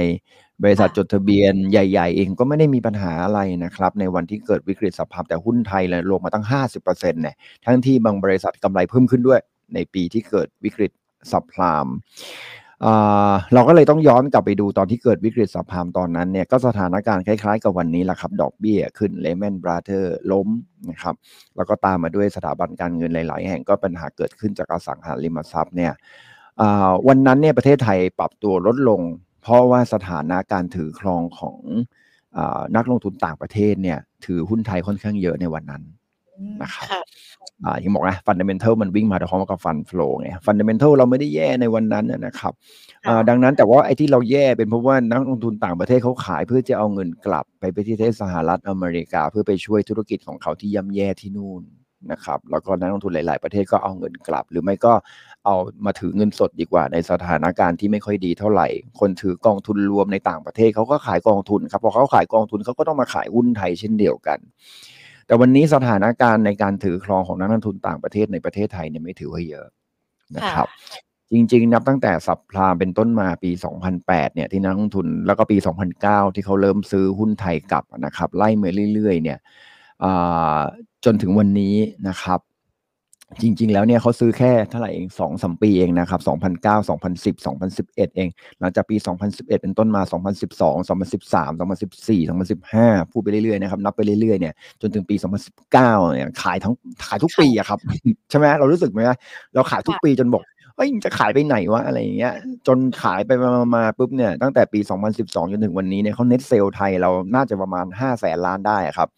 [0.63, 9.41] บริษัทจดทะเบียนใหญ่ ๆ เองก็ไม่ได้มีปัญหาอะไรนะครับ ในวันที่เกิดวิกฤตสัพพลามแต่หุ้นไทยเลยลงมาตั้ง 50%เนี่ยทั้งที่บางบริษัทกำไรเพิ่มขึ้นด้วย
[9.75, 10.93] ในปีที่เกิดวิกฤต
[11.33, 11.87] สัพพลาม
[13.55, 20.49] เราก็เลยต้องย้อนกลับไปดูตอนที่เกิดวิกฤตสัพพามตอนนั้นเนี่ยก็สถานการณ์คล้าย ๆ กับวันนี้แหละครับ ดอกเบี้ยขึ้นเลแมนบราเธอร์ล้ม
[20.91, 21.15] นะครับ
[21.57, 25.93] แล้วก็ตามมาด้วยสถาบันการเงินหลาย ๆ แห่งก็ปัญหาเกิดขึ้นจากอสังหาริมทรัพย์เนี่ย
[27.09, 29.01] วันนั้นเนี่ยประเทศไทยปรับตัวลดลง
[29.43, 31.59] เพราะว่าสถานะการถือครองของ
[32.37, 32.39] อ
[32.77, 35.83] นักลงทุนต่างประเทศเนี่ยถือหุ้นไทยค่อนข้างเยอะในวันนั้น
[36.63, 37.03] นะครับค่ะ
[37.65, 42.53] อ่าอย่างบอกนะ fundamental มันวิ่งมาพร้อมกับ fund flow ไง fundamental เราไม่ได้แย่ในวันนั้นนะนะครับ
[43.07, 51.63] อ่าค่ะดังนั้นแต่ว่าไอ้ที่เราแย่เป็นเพราะว่านักลงทุนต่างประเทศเขาขายเพื่อจะเอาเงินกลับไปประเทศสหรัฐอเมริกา เพื่อไปช่วยธุรกิจของเขาที่ย่ำแย่ที่นู่น
[52.13, 54.93] นะครับแล้วก็นักลงทุนหลาย ๆ ประเทศก็เอาเงินกลับ หรือไม่ก็
[55.45, 58.69] เอามาถือเงินสดดีกว่า ในสถานการณ์ที่ไม่ค่อยดีเท่าไหร่
[59.01, 64.39] คนถือกองทุนรวมในต่างประเทศเขาก็ขายกองทุนครับพอเขาขายกองทุนเขาก็ต้องมาขายหุ้นไทยเช่นเดียวกัน
[65.27, 69.67] แต่วันนี้สถานการณ์ในการถือครองของนักลงทุนต่างประเทศในประเทศไทยเนี่ยไม่ถือว่าเยอะ
[70.37, 70.69] นะครับ
[71.33, 73.51] จริง ๆ นับตั้งแต่สัปพลามเป็นต้นมาปี
[73.93, 75.57] 2008 เนี่ยที่นักลงทุนแล้วก็ปี
[75.97, 79.39] 2009 ที่เขาเริ่มซื้อหุ้นไทยกลับนะครับ ไล่มาเรื่อยๆ เนี่ย
[80.05, 80.59] อ่า
[81.05, 81.77] จนถึงวันนี้
[82.09, 82.41] นะครับ
[83.43, 88.29] จริง ๆ แล้วเนี่ยเขาซื้อแค่เท่าไหร่เองสองสมปีเองนะครับ2009 2010 2011เอง
[88.61, 88.97] หลังจากปี
[89.29, 90.03] 2011เป็นต้นมา
[90.41, 92.19] 2012 2013 2014
[92.61, 95.15] 2015พูดไปเรื่อยๆนะครับนับไปเรื่อยๆเนี่ยจนถึงปี
[95.63, 97.79] 2019เนี่ยขายทั้งขายทุกปีอะครับ
[98.31, 99.17] ใช่ไหมเรารู้สึกไหมว่า
[99.55, 100.43] เราขายทุกปีจนบอก
[100.77, 102.33] เอ้ยจะขายไปไหนวะอะไรอย่างเงี้ย
[102.67, 104.81] จนขายไปมามาปุ๊บเนี่ยตั้งแต่ปี
[105.17, 109.09] 2012 จนถึงวันนี้เนี่ยเขาเน็ตเซลไทยเราน่าจะประมาณ 5 แสนล้านได้ครับ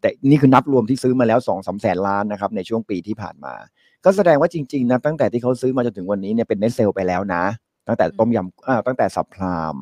[0.00, 3.54] แต่นี่คือนับรวมที่ซื้อมาแล้ว2 3แสนล้านนะครับในช่วงปีที่ผ่านมา
[4.04, 7.44] ก็แสดงว่าจริงๆนะตั้งแต่ที่เขาซื้อมาจนถึงวันนี้เนี่ยเป็นเน็ตเซลไปแล้วนะ
[7.88, 9.76] ตั้งแต่ต้มยำอ่าตั้งแต่สับพลาม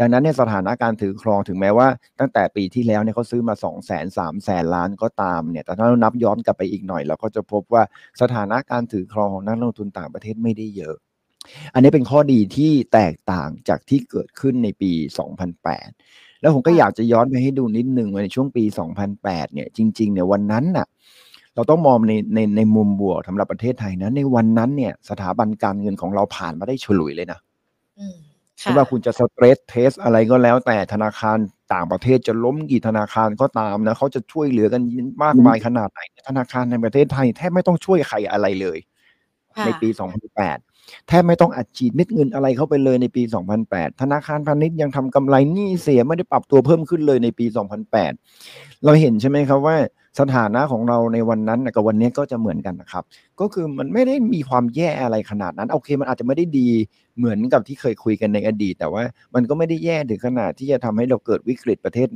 [0.00, 1.88] ดังนั้นเนี่ยสถานะการถือครองถึงแม้ว่า
[2.18, 7.82] ตั้งแต่ปีที่แล้วเนี่ยเขาซื้อมา2องแสนสามแสนล้านก็ตามเนี่ยแต่ถ้าเรานับย้อนกลับไปอีกหน่อยเราก็จะพบว่า
[8.20, 10.96] สถานะการถือครองของนักลงทุนต่างประเทศไม่ได้เยอะ
[11.74, 14.92] อันนี้เป็นข้อดีที่แตกต่างจากที่เกิดขึ้นในปี
[15.68, 18.64] 2008 แล้วผมก็อยากจะย้อนไปให้ดูนิดนึงว่าในช่วงปี
[19.08, 20.86] 2008 เนี่ย จริง ๆ เนี่ยวันนั้นน่ะ
[21.54, 27.40] เราต้องมองในในในมุมบวกสำหรับประเทศไทยนะ ในวันนั้นเนี่ย สถาบันการเงินของเราผ่านมาได้ฉลุยเลยนะ
[27.98, 28.16] อืม
[28.62, 31.38] ไม่ว่าคุณจะสเตรสเทสอะไรก็แล้ว แต่ธนาคาร
[31.72, 34.82] ต่างประเทศจะล้มกี่ธนาคารก็ตามนะเขาจะช่วยเหลือกัน
[35.24, 38.99] มากมายขนาดไหนธนาคารในประเทศไทยแทบไม่ต้องช่วยใครอะไรเลยค่ะ
[39.66, 39.88] ในปี
[40.48, 43.22] 2008 แทบไม่ต้องอัดฉีดเม็ดเงินอะไรเข้าไปเลยในปี
[43.62, 47.46] 2008 ธนาคารพาณิชย์ยังทำกำไรหนี้เสียไม่ได้ปรับตัวเพิ่มขึ้นเลยในปี
[48.14, 49.76] 2008 เราเห็นใช่ไหมครับว่า
[50.20, 53.04] สถานะของเราในวันนั้นกับวันนี้ก็จะเหมือนกันนะครับ
[53.40, 56.68] ก็คือมันไม่ได้มีความแย่อะไรขนาดนั้น โอเค มันอาจจะไม่ได้ดี
[57.18, 59.02] เหมือนกับที่เคยคุยกันในอดีต แต่ว่า
[59.34, 62.08] มันก็ไม่ได้แย่ถึงขนาดที่จะทำให้เราเกิดวิกฤตประเทศ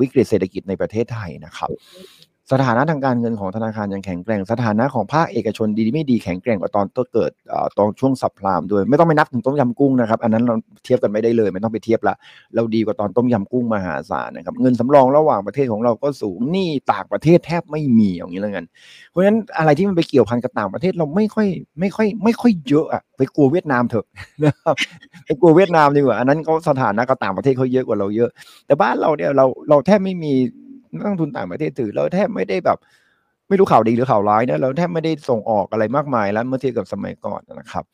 [0.00, 1.70] วิกฤตเศรษฐกิจในประเทศไทยนะครับ
[2.52, 7.30] สถานะทางการเงินของธนาคารยังแข็งแกร่ง สถานะของภาคเอกชนดีไม่ดีแข็งแกร่งกว่าตอนต้นเกิด
[7.78, 12.14] ตอนช่วงสับพลามด้วยไม่ต้องไปนับถึงต้มยำกุ้งนะครับ อันนั้นเราเทียบกันไม่ได้เลย ไม่ต้องไปเทียบละ
[12.54, 18.64] เราดีกว่าตอนต้มยำกุ้งมหาศาลนะครับเงินสำรองระหว่างประเทศของเราก็สูงหนี้ต่างประเทศแทบไม่มีอย่างนี้แล้วกัน
[19.10, 21.48] เพราะฉะนั้นอะไรที่มันไปเกี่ยวพันกับต่างประเทศเราไม่ค่อย
[21.80, 24.06] ไม่ค่อย ไม่ค่อยเยอะอะไปกลัวเวียดนามเถอะ
[24.44, 24.74] นะครับ
[25.24, 28.30] ไปกลัวเวียดนามดีกว่าอันนั้นเขาสถานะกับต่างประเทศเขาเยอะกว่าเราเยอะ
[28.66, 30.32] แต่บ้านเราเนี่ยเราเราแทบไม่มี
[30.94, 32.78] นักลงทุนต่างประเทศถือเราแทบไม่ได้แบบ
[33.48, 37.84] ไม่รู้ข่าวดีหรือข่าวร้ายนะเราแทบไม่ได้ส่งออกอะไรมากมายแล้วเมื่อเทียบกับสมัยก่อนนะครับ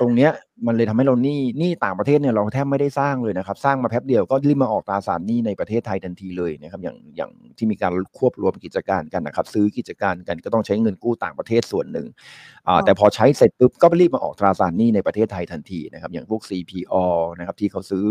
[0.00, 0.30] ตรงเนี้ย
[0.66, 12.06] มันเลยทำให้เราหนี้หนี้ต่างประเทศเนี่ยเราแทบไม่ได้สร้างเลยนะครับ สร้างมาแป๊บเดียวก็รีบมาออกตราสารหนี้ในประเทศไทยทันทีเลยนะครับอย่างอย่างที่มีการควบรวมกิจการกันนะครับ ซื้อกิจการกันก็ต้องใช้เงินกู้ต่างประเทศส่วนหนึ่ง
[12.68, 16.94] อ่าแต่พอใช้เสร็จปุ๊บก็รีบมาออกตราสารหนี้ในประเทศไทยทันทีนะครับ อย่างพวก CPO
[17.38, 18.04] นะครับที่เขาซื้อ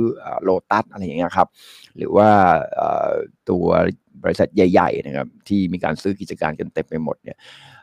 [0.44, 1.48] โลตัสอะไรอย่างเงี้ยครับ
[1.98, 2.30] หรือว่า
[2.76, 3.12] เอ่อ
[3.50, 3.66] ตัว
[4.24, 7.83] บริษัทใหญ่ ๆ นะครับ ที่มีการซื้อกิจการกันเต็มไปหมดเนี่ยอ่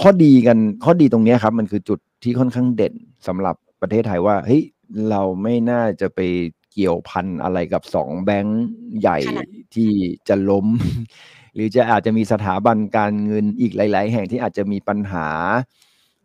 [0.00, 2.94] ข้อดีกันข้อดีตรงเนี้ยครับ มันคือจุดที่ค่อนข้างเด่น
[3.26, 4.62] สำหรับประเทศไทยว่าเฮ้ย
[5.10, 6.20] เราไม่น่าจะไป
[6.72, 8.64] เกี่ยวพันอะไรกับสองแบงก์
[9.00, 9.90] ใหญ่ขนาดที่
[10.28, 10.66] จะล้ม
[11.54, 15.28] หรือจะอาจจะมีสถาบันการเงินอีกหลาย ๆ แห่งที่อาจจะมีปัญหา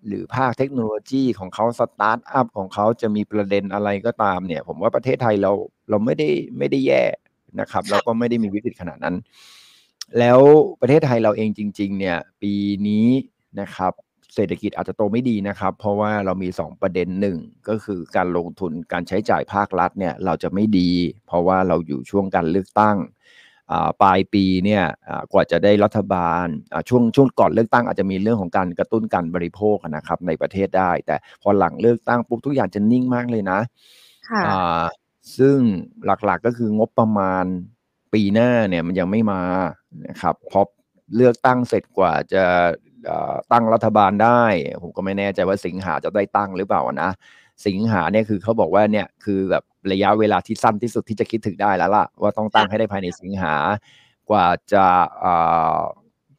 [0.07, 5.51] หรือภาคเทคโนโลยีของเขาสตาร์ทอัพของเขาจะมีประเด็นอะไรก็ตามเนี่ย ผมว่าประเทศไทยเรา
[5.89, 7.03] เราไม่ได้ไม่ได้แย่
[7.59, 9.15] นะครับ เราก็ไม่ได้มีวิกฤตขนาดนั้น
[10.19, 10.39] แล้ว
[10.81, 12.53] ประเทศไทยเราเองจริง ๆ เนี่ย ปี
[12.87, 13.07] นี้
[13.61, 13.93] นะครับ
[14.35, 17.37] เศรษฐกิจอาจจะโตไม่ดีนะครับ เพราะว่าเรามี 2 ประเด็นหนึ่ง
[17.69, 20.91] ก็คือการลงทุนการใช้จ่ายภาครัฐเนี่ยเราจะไม่ดี
[21.27, 22.97] เพราะว่าเราอยู่ช่วงการเลือกตั้ง
[23.71, 33.59] อ่าปลายปีเนี่ยอ่ากว่าจะได้รัฐบาลอ่าช่วงช่วงก่อนเลือกตั้งอาจจะมีเรื่องของการกระตุ้นการบริโภคนะครับในประเทศได้ แต่พอหลังเลือกตั้งปุ๊บทุกอย่างจะนิ่งมากเลยนะ
[34.29, 34.83] ค่ะอ่า
[35.37, 35.57] ซึ่ง
[36.05, 37.45] หลักๆก็คืองบประมาณ
[38.13, 39.41] ปีหน้าเนี่ยมันยังไม่มา
[40.07, 40.61] นะครับพอ
[41.15, 42.43] เลือกตั้งเสร็จกว่าจะ
[43.51, 44.43] ตั้งรัฐบาลได้
[44.81, 47.11] ผมก็ไม่แน่ใจว่าสิงหาจะได้ตั้งหรือเปล่านะ
[47.67, 53.53] สิงหาเนี่ยคือเขาบอกว่าเนี่ยคือแบบระยะเวลาที่สั้นที่สุดที่จะคิดถึงได้แล้วล่ะ ว่าต้องตั้งให้ได้ภายในสิงหา
[54.29, 54.85] กว่าจะ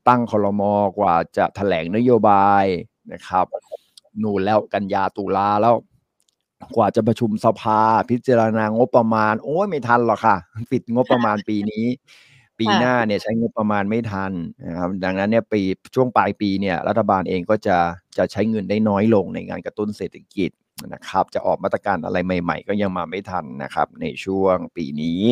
[0.09, 2.65] ตั้งคลมอกว่าจะแถลงนโยบาย
[3.13, 3.47] นะครับ
[4.23, 5.75] นู่นแล้วกันยาตุลาแล้ว
[6.77, 10.37] กว่าจะประชุมสภาพิจารณางบประมาณ โอ้ยไม่ทันหรอกค่ะ
[10.71, 11.85] ปิดงบประมาณปีนี้
[12.59, 14.33] ปีหน้าเนี่ยใช้งบประมาณไม่ทัน
[14.67, 15.61] นะครับดังนั้นเนี่ยปี
[15.95, 17.77] ช่วงปลายปีเนี่ยรัฐบาลเองก็จะ
[18.19, 20.51] จะใช้เงินได้น้อยลงในงานกระตุ้นเศรษฐกิจ
[20.95, 25.23] นะครับจะออกมาตรการอะไรใหม่ ๆ ก็ยังมาไม่ทันนะครับในช่วงปีนี้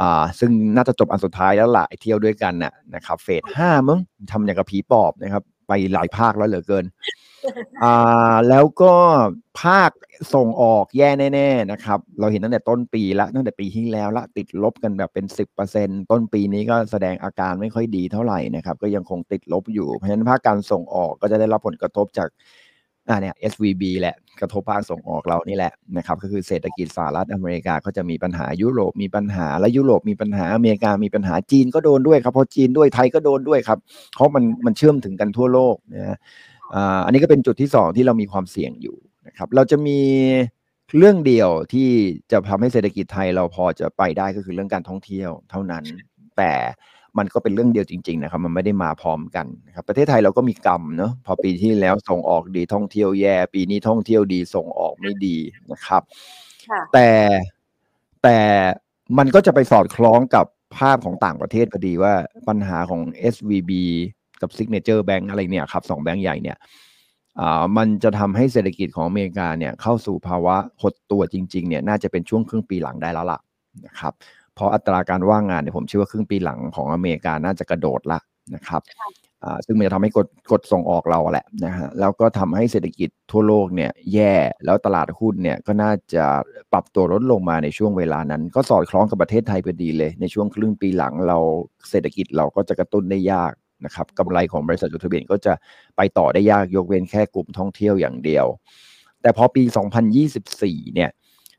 [0.00, 4.00] อ่าซึ่งน่าจะจบอันสุดท้ายแล้วล่ะเที่ยวด้วยกันน่ะนะครับเฟสห้ามั้ง
[4.30, 6.84] ทำอย่างกับผีปอบนะครับ ไปหลายภาคแล้วเหลือเกิน
[7.82, 8.94] อ่าแล้วก็
[9.62, 9.90] ภาค
[10.34, 15.26] ส่งออกแย่แน่ ๆ นะครับ เราเห็นตั้งแต่ต้นปีละตั้งแต่ปีที่แล้วละติดลบกันแบบเป็น
[15.68, 22.28] 10%ต้นปีนี้ก็แสดงอาการไม่ค่อยดีเท่าไหร่นะครับ ก็ยังคงติดลบอยู่ เพราะฉะนั้นภาคการส่งออกก็จะได้รับผลกระทบจาก
[23.08, 33.78] อ่าเนี่ย SVB แหละกระทบภาคส่งออกเรานี่แหละนะครับก็คือเศรษฐกิจสหรัฐอเมริกาก็จะมีปัญหายุโรปมีปัญหาและยุโรปมีปัญหาอเมริกามีปัญหาจีนก็โดนด้วยครับเพราะจีนด้วยไทยก็โดนด้วยครับ
[34.16, 36.18] เพราะมันมันเชื่อมถึงกันทั่วโลกนะฮะ
[36.74, 39.98] อ่าอันนี้ก็เป็นจุดที่สองที่เรามีความเสี่ยงอยู่นะครับ เราจะมี
[40.98, 41.88] เรื่องเดียวที่
[42.32, 45.84] จะทำให้เศรษฐกิจไทยเราพอจะไปได้ก็คือเรื่องการท่องเที่ยวเท่านั้น
[46.36, 46.52] แต่
[47.18, 55.36] มันก็เป็นเรื่องเดียวจริงๆนะครับมันไม่ได้มาพร้อมกันนะครับประเทศไทยเราก็มีกรรมเนาะพอปีที่แล้วส่งออกดีท่องเที่ยวแย่ปีนี้ท่องเที่ยวดีส่งออกไม่ดี
[55.72, 56.02] นะครับ
[56.68, 57.08] ค่ะแต่
[58.22, 58.38] แต่
[59.18, 60.46] มันก็จะไปสอดคล้องกับ
[60.76, 62.14] ภาพของต่างประเทศพอดีว่า
[62.48, 63.00] ปัญหาของ
[63.34, 63.72] SVB
[64.40, 66.56] กับ Signature Bank อะไรเนี่ยครับสองแบงก์ใหญ่เนี่ย
[67.40, 73.40] อ่ามันจะทำให้เศรษฐกิจของอเมริกาเนี่ยเข้าสู่ภาวะหดตัวจริงๆเนี่ยน่าจะเป็นช่วงครึ่งปีหลังได้แล้วล่ะ
[73.86, 74.12] นะครับ
[74.60, 78.18] เพราะอัตราการว่างงานเนี่ยผมเชื่อว่าครึ่งปีหลังของอเมริกาน่าจะกระโดดละ
[78.54, 78.82] นะครับ
[79.44, 86.24] อ่าซึ่งมันจะทำให้กดกดส่งออกเราแหละนะฮะแล้วก็ทำให้เศรษฐกิจทั่วโลกเนี่ยแย่แล้วตลาดหุ้นเนี่ยก็น่าจะ
[86.72, 91.38] ปรับตัวลดลงมาในช่วงเวลานั้น ก็สอดคล้องกับประเทศไทยพอดีเลย ในช่วงครึ่งปีหลังเรา
[91.90, 93.52] เศรษฐกิจเราก็จะกระตุ้นได้ยาก
[93.84, 95.52] นะครับกำไรของบริษัทจดทะเบียนก็จะ
[95.96, 98.46] ไปต่อได้ยากยกเว้นแค่กลุ่มท่องเที่ยวอย่างเดียว
[99.22, 99.62] แต่พอปี
[100.28, 101.10] 2024 เนี่ย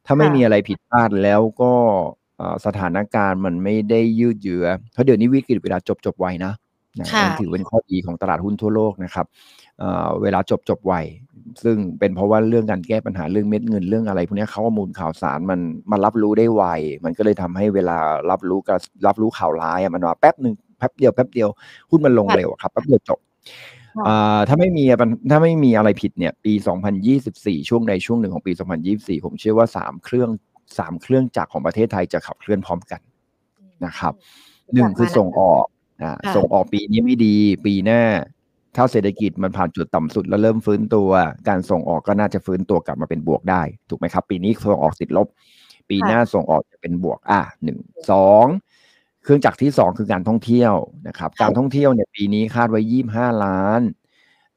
[0.06, 2.21] ถ้าไม่ค่ะมีอะไรผิดพลาดแล้วก็เอ่อ
[2.66, 6.54] สถานการณ์มันไม่ได้ยืดเยื้อเพราะเดี๋ยวนี้วิกฤตเวลาจบจบไวนะ
[7.00, 9.26] นะค่ะมันถือเป็นข้อดีของตลาดหุ้นทั่วโลกนะครับ
[9.80, 10.94] เอ่อเวลาจบจบไว
[11.64, 15.60] ซึ่งเป็นเพราะว่าเรื่องการแก้ปัญหาเรื่องเม็ดเงินเรื่องอะไรพวกเนี้ยข้อมูลข่าวสารมัน
[15.92, 16.64] มันรับรู้ได้ไว
[17.06, 17.98] มันก็เลยทำให้เวลา
[18.32, 21.50] รับรู้กับรับรู้ข่าวร้ายอะมันมาแป๊บหนึ่งแป๊บเดียวแป๊บเดียว
[21.92, 23.20] หุ้นมันลงค่ะเร็วอะครับแป๊บเดียวจบ
[23.98, 26.54] ค่ะอ่าถ้าไม่มีปัญถ้าไม่มีอะไรผิดเนี่ยปี
[27.12, 28.52] 2024 ช่วงในช่วงหนึ่งของปี
[28.90, 30.30] 2024 ผมเชื่อว่า 3 เครื่อง
[30.80, 33.02] 3 เครื่องจักรของประเทศไทยจะขับเคลื่อนพร้อมกัน
[33.86, 34.14] นะครับ
[34.74, 35.66] หนึ่งคือส่งออก
[36.04, 38.04] อ่าค่ะส่งออกปีนี้ไม่ดีปีหน้า
[38.76, 41.10] ถ้าเศรษฐกิจมันผ่านจุดต่ำสุดแล้วเริ่มฟื้นตัว
[41.50, 45.28] การส่งออกก็น่าจะฟื้นตัวกลับมาเป็นบวกได้ ถูกไหมครับ ปีนี้ส่งออกติดลบ
[45.90, 47.80] ปีหน้าส่งออกจะเป็นบวกอะหนึ่ง
[48.12, 48.46] สอง
[49.24, 50.74] เครื่องจักรที่สองคือการท่องเที่ยว
[51.08, 53.82] นะครับค่ะการท่องเที่ยวเนี่ยปีนี้คาดไว้ยี่ห้าล้าน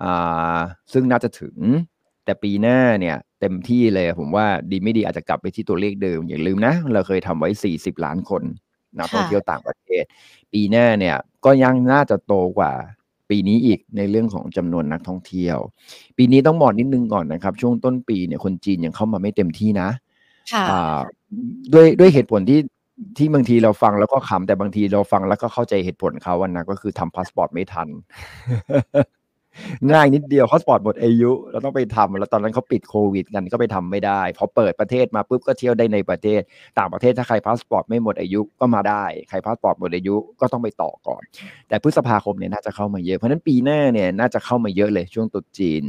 [0.02, 0.58] อ่า
[0.92, 1.56] ซึ่งน่าจะถึง
[2.24, 8.42] แต่ปีหน้าเนี่ย เต็มที่เลย ผมว่าดีไม่ดีอาจจะกลับไปที่ตัวเลขเดิม อย่าลืมนะ เราเคยทำไว้สี่สิบล้านคน
[8.98, 10.04] นักท่องเที่ยวต่างประเทศ
[10.52, 12.72] ปีหน้าเนี่ยก็ยังน่าจะโตกว่า
[13.30, 15.58] ปีนี้อีกในเรื่องของจำนวนนักท่องเที่ยว
[16.16, 19.88] ปีนี้ต้องบอกนิดนึงก่อนนะครับ ช่วงต้นปีเนี่ยคนจีนยังเข้ามาไม่เต็มที่นะ
[20.52, 20.98] ค่ะอ่า
[21.72, 22.60] ด้วยด้วยเหตุผลที่
[23.16, 27.88] ที่บางทีเราฟังแล้วก็ขำแต่บางทีเราฟังแล้วก็เข้าใจเหตุผลเขาวันนะก็คือทำพาสปอร์ตไม่ทัน
[29.90, 36.40] ง่ายนิดเดียวพาสปอร์ตหมดอายุเราต้องไปทำแล้วตอนนั้นเขาปิดโควิดกันก็ไปทำไม่ได้ พอเปิดประเทศมาปุ๊บก็เที่ยวได้ในประเทศ
[36.78, 41.22] ต่างประเทศถ้าใครพาสปอร์ตไม่หมดอายุก็มาได้ ใครพาสปอร์ตหมดอายุก็ต้องไปต่อก่อน
[41.68, 45.84] แต่พฤษภาคมเนี่ยน่าจะเข้ามาเยอะเพราะฉะนั้นปีหน้าเนี่ยน่าจะเข้ามาเยอะเลยช่วงตรุษจีน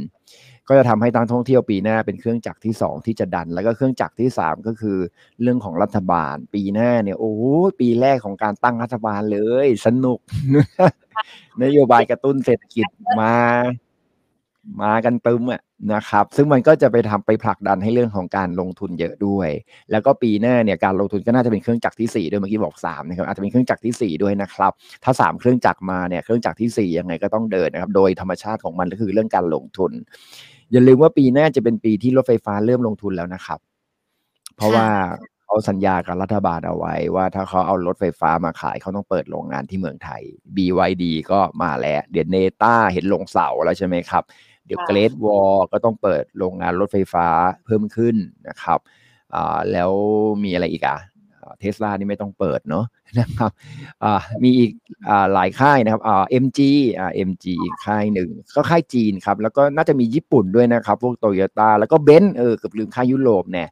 [0.68, 4.98] ก็จะทำให้การท่องเที่ยวปีหน้าเป็นเครื่องจักรที่สองที่จะดัน แล้วก็เครื่องจักรที่สามก็คือ
[5.42, 7.42] เรื่องของรัฐบาล ปีหน้าเนี่ยโอ้โห
[7.80, 10.18] ปีแรกของการตั้งรัฐบาลเลย สนุก
[11.62, 12.86] นโยบายกระตุ้นเศรษฐกิจ
[13.20, 13.34] มา
[14.82, 15.62] มากันตรึมอะ
[15.94, 19.48] นะครับ ซึ่งมันก็จะไปทำไปผลักดันให้เรื่องของการลงทุนเยอะด้วย
[19.90, 24.72] แล้วก็ปีหน้าเนี่ยการลงทุนก็น่าจะเป็นเครื่องจักรที่สี่ด้วยเมื่อกี้บอกสามนะครับอาจจะเป็นเครื่องจักรที่สี่ด้วยนะครับ
[25.04, 29.92] ถ้าสามเครื่องจักรมาเนี่ยเครื่องจักรที่สี่ยังไงก็ต้องเดินนะครับ โดยธรรมชาติของมันก็คือเรื่องการลงทุน
[30.72, 33.58] อย่าลืมว่าปีหน้าจะเป็นปีที่รถไฟฟ้าเริ่มลงทุนแล้วนะครับ
[34.56, 34.86] เพราะว่า
[35.44, 40.22] เขาสัญญากับรัฐบาลเอาไว้ ว่าถ้าเขาเอารถไฟฟ้ามาขายเขาต้องเปิดโรงงานที่เมืองไทย
[40.56, 44.22] BYD ก็มาแล้ว เดี๋ยว Neta เห็นลงเสาแล้วใช่ไหมครับ
[44.66, 47.26] เดี๋ยวค่ะ Great Wall ก็ต้องเปิดโรงงานรถไฟฟ้า
[47.64, 48.16] เพิ่มขึ้น
[48.48, 48.78] นะครับ
[49.34, 49.90] อ่าแล้ว
[50.44, 50.98] มีอะไรอีกอะ
[51.60, 52.84] เทสลานี่ไม่ต้องเปิดเนาะ
[53.18, 53.50] นะครับ
[54.04, 54.72] อ่ามีอีก
[55.08, 56.60] อ่าหลายค่ายนะครับอ่า MG
[56.98, 63.70] อ่า MG อีกค่ายหนึ่งก็ค่ายจีนครับ แล้วก็น่าจะมีญี่ปุ่นด้วยนะครับ พวกโตโยต้าแล้วก็เบนซ์เออเกือบลืมค่ายยุโรปเนี่ย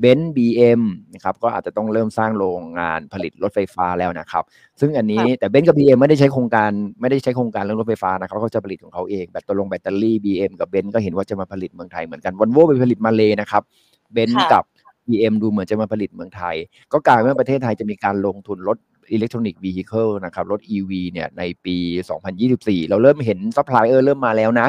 [0.00, 0.82] เบนซ์บีเอ็ม
[1.14, 4.44] นะครับก็อาจจะต้องเริ่มสร้างโรงงานผลิตรถไฟฟ้าแล้วนะครับ
[4.80, 6.70] ซึ่งอันนี้แต่เบนซ์กับ BM ไม่ได้ใช้โครงการ
[7.00, 13.62] ไม่ได้ใช้โครงการเรื่องรถไฟฟ้านะครับเขาจะผลิตของเขาเองแบตเตอรี่แบตเตอรี่ BM กับเบนซ์ก็เห็นว่าจะมาผลิตเมืองไทยเหมือนกันวอลโว่ไปผลิตมาเลย์นะครับ
[14.12, 14.64] เบนซ์ค่ะกับ
[15.08, 16.56] BM ดูเหมือนจะมาผลิตเมืองไทย
[16.92, 18.78] ก็กลายเป็นว่าประเทศไทยจะมีการลงทุนรถ
[19.12, 21.76] อิเล็กทรอนิกส์วี i เคิลนะครับรถ EV เนี่ยในปี
[22.32, 24.68] 2024 เราเริ่มเห็นซัพพลายเออร์เริ่มมาแล้วนะ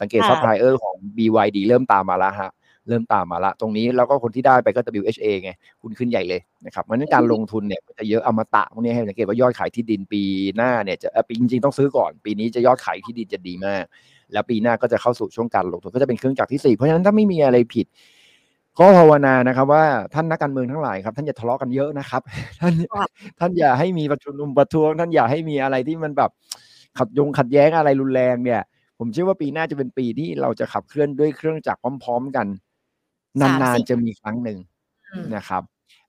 [0.00, 2.50] สังเกตค่ะซัพพลายเออร์ของ BYD เริ่มตามมาแล้วฮะ
[2.88, 5.50] เริ่มตามมาละ ตรงนี้แล้วก็คนที่ได้ไปก็ WHA ไง
[5.82, 10.22] คุณขึ้นใหญ่เลยนะครับเพราะฉะนั้นการลงทุนเนี่ยก็จะเยอะอมตะพวกนี้ให้สังเกตว่ายอดขายที่ดินปี
[10.56, 13.84] หน้าเนี่ยจะเอ่อปีจริงๆต้องซื้อก่อน ปีนี้จะยอดขายที่ดินจะดีมาก
[14.32, 17.86] แล้วปีหน้าก็จะเข้าสู่ช่วงการลงทุนก็จะเป็นเครื่องจักรที่สี่เพราะฉะนั้นถ้าไม่มีอะไรผิด
[18.78, 19.84] ก็ภาวนานะครับว่า
[20.14, 22.22] ท่านนักการเมืองทั้งหลายครับ ท่านอย่าทะเลาะกันเยอะนะครับ
[22.60, 23.06] ท่านค่ะ
[23.40, 26.30] ท่านอย่าให้มีประชุมประท้วง ท่านอย่าให้มีอะไรที่มันแบบ
[26.98, 28.60] ขัดยงขัดแย้งอะไรรุนแรงเนี่ย
[28.98, 32.46] ผมเชื่อว่าปีหน้าจะเป็นปีที่เราจะขับเคลื่อนด้วยเครื่องจักรพร้อม ๆ กัน
[33.40, 34.58] สามนานสิบๆจะมีครั้งหนึ่ง
[35.12, 35.62] อืมนะครับ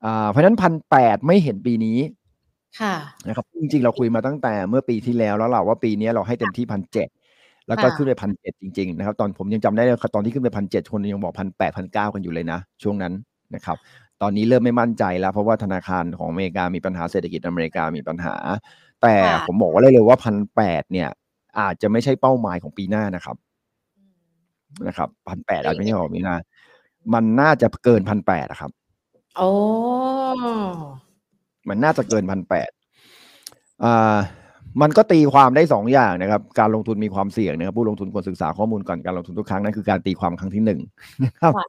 [0.04, 2.00] อ่าเพราะฉะนั้นพันแปดไม่เห็นปีนี้
[2.79, 2.96] ค่ะ
[3.27, 7.08] นะครับจริงๆเราคุยมาตั้งแต่เมื่อปีที่แล้วแล้วเราว่าปีนี้เราให้เต็มที่พันเจ็ด
[7.67, 13.13] แล้วก็ค่ะขึ้นไปพันเจ็ดจริงๆนะครับตอนผมยังจำได้เลยตอนที่ขึ้นไปพันเจ็ดคนยังบอกพันแปดพันเก้ากันอยู่เลยนะ ช่วงนั้น
[13.55, 13.77] นะครับ
[14.21, 18.35] ตอนนี้เริ่มไม่มั่นใจแล้ว เพราะว่าธนาคารของอเมริกามีปัญหาเศรษฐกิจอเมริกามีปัญหา
[19.01, 21.09] แต่ค่ะผมบอกไว้เลยเลยว่าพันแปดเนี่ย
[21.59, 23.35] อาจจะไม่ใช่เป้าหมายของปีหน้านะครับ
[23.97, 26.35] อืมนะครับพันแปดแล้วอาจอจะย่างไม่งี้ใช่ของปีหน้า
[27.13, 28.71] มันน่าจะเกินพันแปดอะครับ
[29.39, 29.51] อ๋อ
[31.69, 32.69] มันน่าจะเกินพันแปด
[33.83, 34.17] อ่า
[34.82, 40.80] มันก็ตีความได้สองอย่างนะครับ การลงทุนมีความเสี่ยงนะครับ ผู้ลงทุนควรศึกษาข้อมูลก่อนการลงทุนทุกครั้งนั่นคือการตีความครั้งที่หนึ่ง
[41.23, 41.67] นะครับค่ะ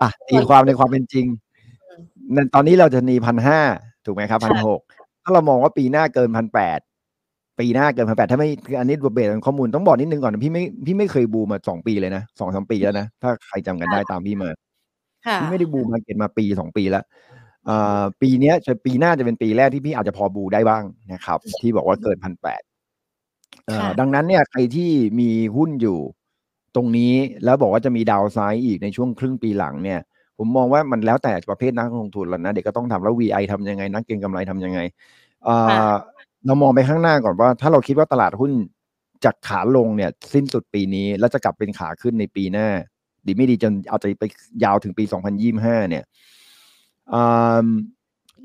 [0.00, 1.26] อะตีความในความเป็นจริง
[1.88, 2.02] อืม
[2.34, 3.60] นั่นตอนนี้เราจะนีพันห้า
[4.06, 4.80] ถูกไหมครับพันค่ะหก
[5.24, 6.78] ถ้าเรามองว่าปีหน้าเกินพันแปด
[7.60, 14.50] ปีหน้าเกินพันแปดถ้าไม่คืออันนี้เบสข้อมูลต้องบอกนิดนึงก่อนนะพี่ไม่พี่ไม่เคยบูมมาสองปีเลยนะสองสามปีแล้วนะถ้าใครจำกันได้ตามพี่มา
[15.26, 17.37] ค่ะพี่ไม่ได้บูมมาเก็ตมาปีสองปีแล้วอ่า
[18.20, 22.62] ปีเนี้ยจะปีหน้าจะเป็นปีแรกที่พี่อาจจะพอบูได้บ้างนะครับ ที่บอกว่าเกินพันแปด
[23.78, 24.90] ค่ะดังนั้นเนี่ยใครที่
[25.20, 25.98] มีหุ้นอยู่
[26.74, 30.00] ตรงนี้แล้วบอกว่าจะมีดาวไซด์อีกในช่วงครึ่งปีหลังเนี่ย
[30.38, 34.80] ผมมองว่ามันแล้วแต่ประเภทนักลงทุนแล้วนะเด็กก็ต้องทำแล้ว VI ทำยังไง นักเก็งกำไรทำยังไง
[35.48, 35.96] อ่ค่ะา
[36.46, 38.52] เรามองไปข้างหน้าก่อนว่า ถ้าเราคิดว่าตลาดหุ้น
[39.24, 42.68] จากขาลงเนี่ยสิ้นสุดปีนี้ แล้วจะกลับเป็นขาขึ้นในปีหน้า
[43.26, 44.24] ดีไม่ดีจนเอาจจะไป
[44.64, 45.04] ยาวถึงปี
[45.46, 46.37] 2025 เนี่ยอ่า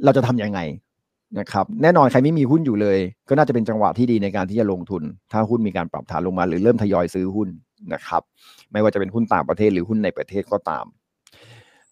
[0.03, 0.59] เราจะทำยังไง
[1.39, 2.99] นะครับแน่นอนใครไม่มีหุ้นอยู่เลย
[3.29, 7.49] ก็น่าจะเป็นจังหวะที่ดีในการที่จะลงทุน ถ้าหุ้นมีการปรับฐานลงมา หรือเริ่มทยอยซื้อหุ้น
[7.93, 8.21] นะครับ
[8.71, 10.85] ไม่ว่าจะเป็นหุ้นต่างประเทศหรือหุ้นในประเทศก็ตาม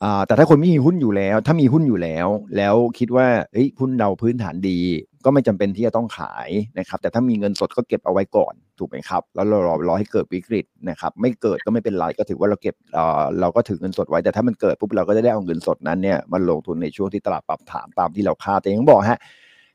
[0.04, 4.80] อ่าแต่ถ้าคนไม่มีหุ้นอยู่แล้ว ถ้ามีหุ้นอยู่แล้ว แล้วคิดว่าเฮ้ยหุ้นเราพื้นฐานดี
[5.26, 6.50] ก็ไม่จำเป็นที่จะต้องขาย
[6.80, 19.20] นะครับ แต่ถ้ามีเงินสดก็เก็บเอาไว้ก่อน ถูกไหมครับ แล้วเรารอรอให้เกิดวิกฤตนะครับไม่เกิดก็ไม่เป็นไรก็ถือว่าเราเก็บเอ่อเราก็ถือเงินสดไว้แต่ถ้ามันเกิดปุ๊บเราก็จะได้เอาเงินสดนั้นเนี่ยมาลงทุนในช่วงที่ตลาดปรับฐานตามที่เราคาดแต่อยังบอกฮะ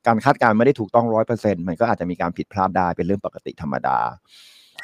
[0.07, 3.99] การคาดการณ์ไม่ได้ถูกต้องร้อยเปอร์เซ็นต์มันก็อาจจะมีการผิดพลาดได้เป็นเรื่องปกติธรรมดา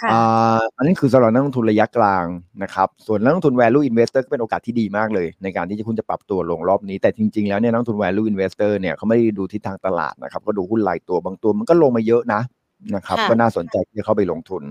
[0.02, 2.24] ค่ะอ่าอันนี้คือสำหรับนักลงทุนระยะกลาง
[2.62, 12.40] นะครับ ส่วนนักลงทุน value investor ก็เป็นโอกาสที่ดีมากเลย ในการที่จะคุณจะปรับตัวลงรอบนี้ แต่จริง ๆ แล้วเนี่ยนักลงทุน value investor เนี่ยเขาไม่ได้ดูทิศทางตลาดนะครับ ก็ดูหุ้นรายตัวบางตัวมันก็ลงมาเยอะนะ
[12.94, 14.62] นะครับค่ะก็น่าสนใจที่จะเข้าไปลงทุน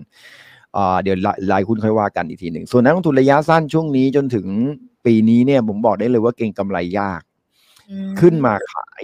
[0.78, 4.47] อ่าเดี๋ยวรายรายหุ้นค่อยว่ากันอีกทีหนึ่ง ส่วนนักลงทุนระยะสั้นช่วงนี้จนถึง
[5.05, 7.22] ปีนี้เนี่ยผมบอกได้เลยว่าเก่งกำไรยาก
[7.89, 9.03] อืมขึ้นมาขาย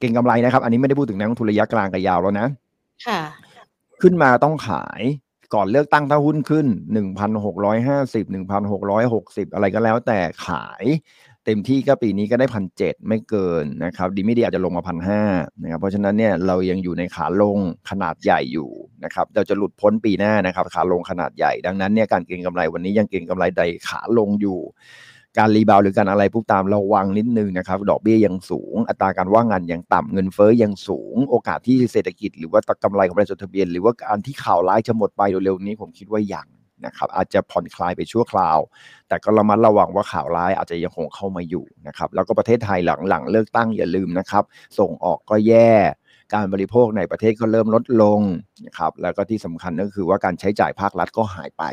[0.00, 2.46] เก่งกำไรนะครับ อันนี้ไม่ได้พูดถึงนักลงทุนระยะกลางกับยาวแล้วนะ
[3.06, 3.20] ค่ะ
[4.02, 5.02] ขึ้นมาต้องขาย
[5.54, 6.66] ก่อนเลือกตั้งถ้าหุ้นขึ้น
[7.46, 8.26] 1,650
[8.84, 10.84] 1,660อะไรก็แล้วแต่ขาย
[11.46, 15.22] เต็มที่ก็ปีนี้ก็ได้พันเจ็ดไม่เกินนะครับ ดีไม่ดีอาจจะลงมาพันห้า
[15.62, 17.58] นะครับ เพราะฉะนั้นเนี่ยเรายังอยู่ในขาลง
[17.90, 18.70] ขนาดใหญ่อยู่
[19.04, 24.58] นะครับ เราจะหลุดพ้นปีหน้านะครับ ขาลงขนาดใหญ่ ดังนั้นเนี่ยการเก็งกำไรวันนี้ยังเก็งกำไรในขาลงอยู่
[25.38, 36.46] การ rebound หรือการอะไรพวกตามระวังนิดนึงนะครับ ดอกเบี้ยยังสูง อัตราการว่างงานยังต่ำเงินเฟ้อยังสูง โอกาสที่เศรษฐกิจ หรือว่ากำไรของบริษัทจดทะเบียน หรือว่าการที่ข่าวร้ายจะหมดไปเร็วๆนี้ผมคิดว่ายัง
[36.86, 38.58] นะครับอาจจะผ่อนคลายไปชั่วคราว
[39.08, 42.78] แต่ก็ระมัดระวังว่าข่าวร้ายอาจจะยังคงเข้ามาอยู่นะครับแล้วก็ประเทศไทย
[43.08, 44.44] หลังๆเลือกตั้งอย่าลืมนะครับ
[44.78, 45.72] ส่งออกก็แย่
[46.34, 48.20] การบริโภคในประเทศก็เริ่มลดลง
[48.66, 51.64] นะครับแล้วก็ที่สำคัญก็คือว่าการใช้จ่ายภาครัฐก็หายไป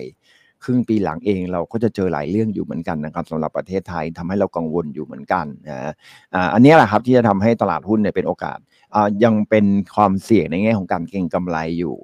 [0.64, 5.93] ครึ่งปีหลังเองเราก็จะเจอหลายเรื่องอยู่เหมือนกันนะครับสำหรับประเทศไทยทำให้เรากังวลอยู่เหมือนกันนะ
[6.53, 8.60] อันนี้แหละครับที่จะทำให้ตลาดหุ้นเนี่ยเป็นโอกาส
[9.24, 11.95] ยังเป็นความเสี่ยงในแง่ของการเก็งกำไรอยู่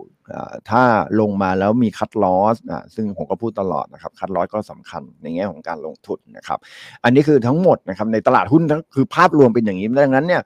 [0.70, 0.84] ถ้า
[1.20, 6.60] ลงมาแล้วมีคัดลอสอ่าซึ่งผมก็พูดตลอดนะครับ คัดลอสก็สำคัญในแง่ของการลงทุนนะครับ
[7.04, 8.64] อันนี้คือทั้งหมดนะครับในตลาดหุ้น
[8.96, 10.42] คือภาพรวมเป็นอย่างนี้ดังนั้นเนี่ย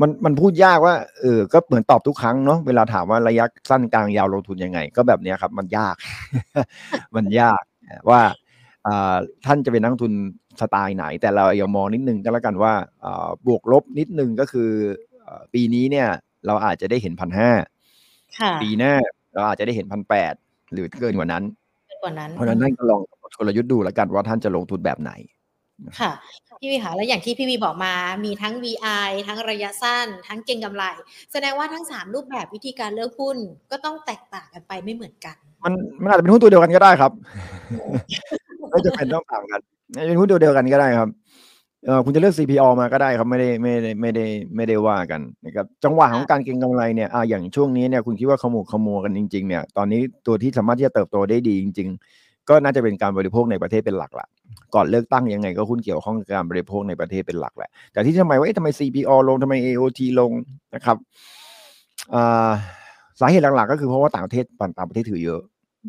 [0.00, 5.96] มันมันพูดยากว่าเออก็เหมือนตอบทุกครั้งเนาะเวลาถามว่าระยะสั้นกลางยาวลงทุนยังไง ก็แบบนี้ครับ มันยาก
[7.16, 7.62] มันยาก
[8.10, 8.20] ว่า
[9.46, 10.12] ท่านจะเป็นนักทุน
[10.60, 12.72] สไตล์ไหน แต่เราอย่ามองนิดนึงก็แล้วกันว่า
[13.46, 14.70] บวกลบนิดนึงก็คือ
[15.52, 16.08] ปีนี้เนี่ย
[16.46, 17.50] เราอาจจะได้เห็นพันห้า
[18.62, 18.94] ปีหน้า
[19.34, 20.34] เราอาจจะได้เห็นพันแปด
[20.72, 21.44] หรือเกินกว่านั้น
[22.02, 23.00] กว่านั้น เพราะฉะนั้นท่านก็ลอง
[23.38, 25.12] กลยุทธ์ดูแล้วกันว่าท่านจะลงทุนแบบไหน
[26.00, 26.12] ค่ะ
[26.60, 30.84] พี่วีค่ะแล้วอย่างที่พี่วีบอกมา มีทั้ง VI ทั้งระยะสั้น ทั้งเก็งกำไร
[31.32, 33.36] แสดงว่าทั้งสามรูปแบบวิธีการเลือกหุ้น
[33.70, 35.72] ก็ต้องแตกต่างกันไปไม่เหมือนกัน มัน
[36.02, 37.12] มันอาจจะเป็นหุ้นตัวเดียวกันก็ได้ครับ
[38.70, 39.60] ไม่จะเป็นต้องต่างกัน
[40.06, 41.08] เป็นหุ้นตัวเดียวกันก็ได้ครับ
[41.86, 44.26] เออคุณจะเลือก CPO มาก็ได้ครับไม่ได้ไม่ได้ไม่ได้
[44.56, 54.26] ไม่ได้ว่ากันนะครับจังหวะของการเก็งกำไรเนี่ยอ่าอย่างช่วงนี้เนี่ยคุณคิดว่าขมุกขมัวกันจริงๆเนี่ยตอนนี้ตัวที่สามารถที่จะเติบโตได้ดีจริง ๆ ก็น่าจะเป็นการบริโภคในประเทศเป็นหลักละ
[54.74, 60.30] ก่อนเลือกตั้งยังไงก็หุ้นเกี่ยวข้องกับการบริโภคในประเทศเป็นหลักแหละแต่ที่ทำไมว่าเอ๊ะทำไม CPO ลงทำไม AOT ลง
[60.74, 60.96] นะครับ
[62.14, 62.50] อ่า
[63.20, 64.44] สาเหตุหลักๆ ก็คือเพราะว่าต่างประเทศ
[64.78, 65.40] ต่างประเทศถือเยอะ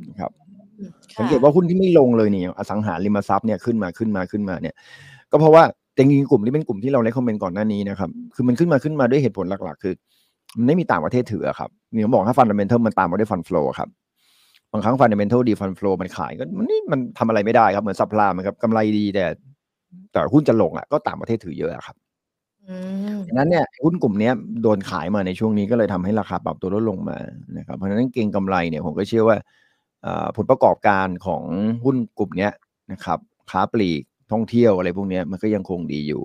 [0.09, 0.31] นะครับ
[1.17, 4.75] สังเกตว่าหุ้นที่ไม่ลงเลยเนี่ยอสังหาริมทรัพย์เนี่ยขึ้นมาขึ้นมาขึ้นมาเนี่ย
[5.31, 5.63] ก็เพราะว่า
[5.97, 9.93] จริงๆกลุ่มที่เป็นกลุ่มที่เราเลคคอมเมนต์ก่อนหน้านี้นะครับ คือมันขึ้นมาขึ้นมาด้วยเหตุผลหลัก ๆ คือ
[10.57, 13.89] มันไม่มีต่างประเทศถืออะครับมีผมบอกถ้า fundamental มันตามมาด้วย fund flow ครับ
[14.71, 19.25] บางครั้ง fundamental ดี fund flow มันขายก็มันนี่มันทำอะไรไม่ได้ครับเหมือน subprime มันครับกำไรดีแต่
[20.11, 21.95] แต่หุ้นจะลงอะก็ต่างประเทศถือเยอะอะครับ
[22.67, 22.75] ออื
[23.15, 24.33] มดังนั้นเนี่ยหุ้นกลุ่มเนี้ย
[24.63, 27.17] โดนขายมาในช่วงนี้ก็เลยทำให้ราคาปรับตัวลดลงมา
[27.57, 29.37] นะครับเพราะฉะนั้นเก็งกำไรเนี่ยผมก็เชื่อว่า
[30.03, 31.43] เอ่อผลประกอบการของ
[31.85, 32.51] หุ้นกลุ่มเนี้ย
[32.91, 33.19] นะครับ
[33.51, 36.23] ค้าปลีก ท่องเที่ยวอะไรพวกเนี้ยมันก็ยังคงดีอยู่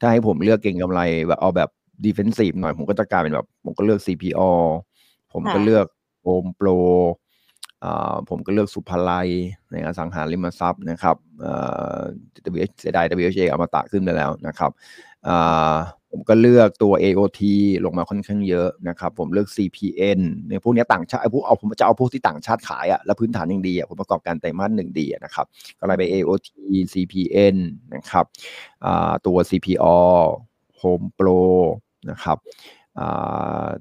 [0.00, 1.70] ถ้าให้ผมเลือกเก็งกำไรแบบเอาแบบ
[2.04, 4.40] ดิเฟนซีฟหน่อยผมก็จะกลายเป็นแบบ ผมก็เลือก CPO
[5.32, 5.86] ผมก็ค่ะเลือก
[6.22, 6.68] โ m มโปร
[7.84, 9.28] อ่าผมก็เลือกสุภาลัย
[9.72, 11.54] ในอสังหาริมทรัพย์นะครับเอ่
[11.96, 11.98] อ
[12.54, 14.70] WH เสียดาย WHA อมตะขึ้นไปแล้วนะครับ
[15.28, 15.76] อ่า
[16.12, 17.40] ผมก็เลือกตัว AOT
[17.84, 25.46] ลงมาค่อนข้างเยอะนะครับ ผมเลือก CPN เนี่ยพวกนี้ต่างชาติไอ้พวกเอาผมจะเอาพวกที่ต่างชาติขายอะแล้วพื้นฐานยังดีอะผมประกอบการไตรมาสหนึ่งดีนะครับ
[25.78, 26.48] ก็เลยไป AOT
[26.92, 27.56] CPN
[27.94, 28.24] นะครับ
[29.26, 29.96] ตัว CPO
[30.80, 31.42] Home Pro
[32.10, 32.36] นะครับ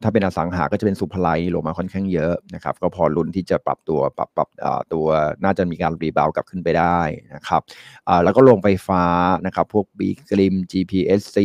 [0.02, 5.08] ถ้าเป็นอสังหาก็จะเป็นสุภไลลงมาค่อนข้างเยอะนะครับ ก็พอลุ้นที่จะปรับตัวปรับปรับอ่าตัว
[5.44, 7.00] น่าจะมีการรีบาวกลับขึ้นไปได้
[7.36, 7.62] นะครับ
[8.08, 9.04] อ่าแล้วก็ลงไฟฟ้า
[9.46, 11.38] นะครับ พวกบีกริม GPSC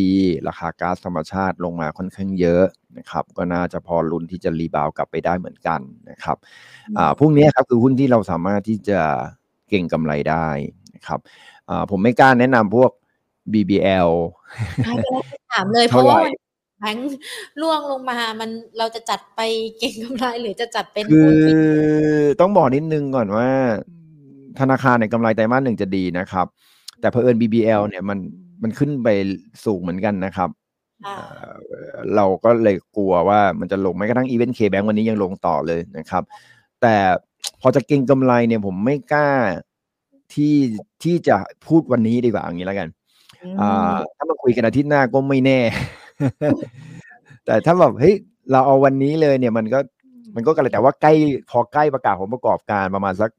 [0.48, 2.64] ราคาก๊าซธรรมชาติลงมาค่อนข้างเยอะ
[2.98, 6.36] นะครับ ก็น่าจะพอลุ้นที่จะรีบาวกลับไปได้เหมือนกันนะครับ
[6.98, 9.00] อ่าพวกเนี้ยครับคือหุ้นที่เราสามารถที่จะ
[9.68, 10.48] เก่งกำไรได้
[10.94, 11.20] นะครับ
[11.68, 12.90] อ่าผมไม่กล้าแนะนำพวก
[13.52, 14.10] BBL
[14.84, 16.34] ใช่ก็เลยถามเลยเพเท่าราะไหร่ว่ามัน
[16.78, 17.16] แบงค์
[17.60, 19.40] ล่วงลงมามันเราจะจัดไป
[19.78, 21.54] เก็งกำไรหรือจะจัดเป็นคืหุ้อนที่
[22.40, 23.48] ต้องบอกนิดนึงก่อนว่า
[24.60, 26.46] ธนาคารในยกำไรไตรมาสหนึ่งจะดีนะครับ
[27.00, 28.18] แต่เผอิญ BBL เนี่ยมัน
[28.62, 29.08] มันขึ้นไป
[29.64, 30.50] สูงเหมือนกันนะครับ
[31.06, 31.16] ค่ะ
[31.68, 36.22] เอ่อเราก็เลยกลัวว่ามันจะลงแม้กระทั่ง Event K Bank วันนี้ยังลงต่อเลยนะครับ
[36.82, 36.96] แต่
[37.60, 39.30] พอจะเก็งกำไรเนี่ยผมไม่กล้า
[40.34, 40.54] ที่
[41.02, 42.88] ที่จะพูดวันนี้ดีกว่าอย่างนี้แล้วกัน
[43.42, 45.60] อืมอ่าถ้ามาคุยกันอาทิตย์หน้าก็ไม่แน่
[47.46, 48.14] แต่ถ้าแบบเฮ้ย
[48.50, 49.78] เราเอาวันนี้เลยเนี่ยมันก็
[50.34, 51.12] มันก็กันเลยแต่ว่าใกล้
[51.50, 53.30] พอใกล้ประกาศผลประกอบการประมาณสัก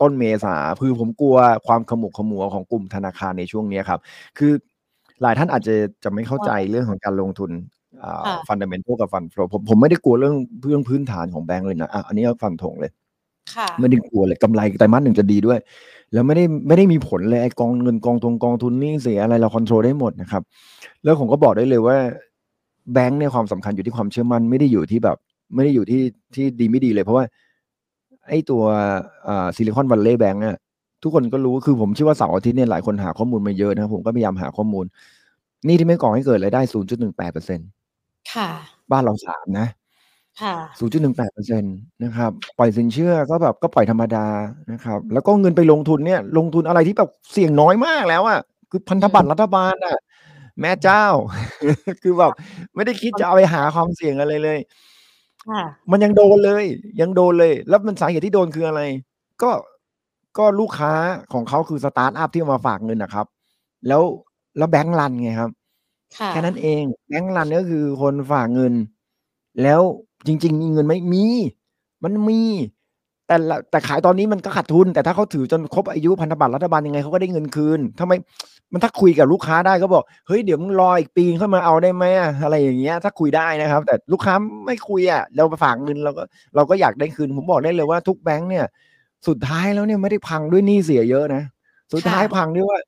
[0.00, 4.00] ต้นเมษาคือผมกลัวความขมุกขมัวของกลุ่มธนาคารในช่วงเนี้ยครับ
[4.38, 4.52] คือ
[5.22, 7.50] หลายท่านอาจจะจะไม่เข้าใจเรื่องของการลงทุน
[8.02, 12.90] อ่าค่ะ fundamental กับ fund flow ผมผมไม่ได้กลัวเรื่องเรื่องพื้นฐานของแบงก์เลยนะอะอันนี้ฟันธงเลย
[13.54, 15.58] ค่ะไม่ได้กลัวเลยกำไรไตรมาสหนึ่งจะดีด้วย
[16.12, 20.42] แล้วไม่ได้ไม่ได้มีผลเลยไอ้กองเงินกองทุนกองทุนนี่เสียอะไรเรา control ได้หมดนะครับ
[21.04, 21.96] แล้วผมก็บอกได้เลยว่า
[22.92, 25.16] แบงค์เนี่ยความสำคัญอยู่ที่ความเชื่อมั่นไม่ได้อยู่ที่แบบ
[25.54, 26.02] ไม่ได้อยู่ที่
[26.34, 27.24] ที่ดีไม่ดีเลย เพราะว่า
[28.28, 28.62] ไอ้ตัว
[29.28, 30.56] อ่า Silicon Valley Bank อะ
[31.02, 34.84] ทุกคนก็รู้คือผมเชื่อว่าเสาร์อาทิตย์เนี่ยหลายคนหาข้อมูลมาเยอะนะครับผมก็พยายามหาข้อมูล
[35.66, 36.60] นี่ที่ไม่ก่อให้เกิดรายได้
[36.96, 37.60] 0.18เปอร์เซ็น
[38.32, 38.48] ค่ะ
[38.90, 39.66] บ้านเราสามนะ
[40.40, 40.56] ค่ะ
[41.20, 44.26] 0.18%นะครับ ปล่อยสินเชื่อก็แบบก็ปล่อยธรรมดา
[44.72, 49.96] นะครับ แล้วก็เงินไปลงทุนเนี่ย ลงทุนอะไรที่แบบเสี่ยงน้อยมากแล้วอะคือพันธบัตรรัฐบาลอะ
[50.60, 51.04] แม่เจ้า
[52.02, 52.32] คือแบบ
[52.74, 54.58] ไม่ได้คิดจะเอาไปหาความเสี่ยงอะไรเลย
[55.48, 56.64] ค่ะมันยังโดนเลย
[57.00, 58.82] ยังโดนเลย แล้วมันสาเหตุที่โดนคืออะไร
[59.42, 59.50] ก็
[60.38, 60.92] ก็ลูกค้า
[61.32, 63.26] ของเขาคือสตาร์ทอัพที่เอามาฝากเงินนะครับ
[63.88, 64.02] แล้ว
[64.58, 65.50] แล้วแบงก์รันไงครับ
[66.18, 68.72] ค่ะแค่นั้นเอง แบงก์รันก็คือคนฝากเงิน
[69.62, 69.80] แล้ว
[70.26, 71.24] จริง ๆ มีเงินไหมมี
[72.04, 72.40] มันมี
[73.26, 78.12] แต่ละแต่ขายตอนนี้มันก็ขาดทุน แต่ถ้าเขาถือจนครบอายุพันธบัตรรัฐบาลยังไงเขาก็ได้เงินคืนทำไม
[78.72, 84.34] มันถ้าคุยกับลูกค้าได้ก็บอกเฮ้ยเดี๋ยวมึงรออีกปีเข้ามาเอาได้ไหมอะอะไรอย่างเงี้ย ถ้าคุยได้นะครับ แต่ลูกค้า
[84.66, 86.22] ไม่คุยอะเราไปฝากเงินเราก็
[86.56, 88.66] เราก็อยากได้คืนผมบอกได้เลยว่าทุกแบงค์เนี่ย
[89.28, 91.42] สุดท้ายแล้วเนี่ยไม่ได้พังด้วยหนี้เสียเยอะนะ
[91.92, 92.78] สุดท้ายพังด้วยว่า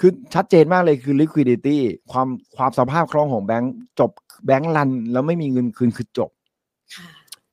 [0.00, 1.76] คือชัดเจนมากเลยคือ liquidity
[2.10, 4.10] ความความสภาพคล่องของแบงก์จบ
[4.46, 6.35] แบงก์รันแล้วไม่มีเงินคืนคือจบค่ะ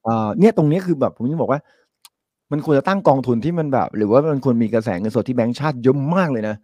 [0.03, 1.59] เอ่อเนี่ยตรงนี้คือแบบผมจะบอกว่า
[2.51, 6.55] มันควรจะตั้งกองทุนที่มันแบบ หรือว่ามันควรมีกระแสเงินสดที่แบงก์ชาติเยอะมากเลยนะ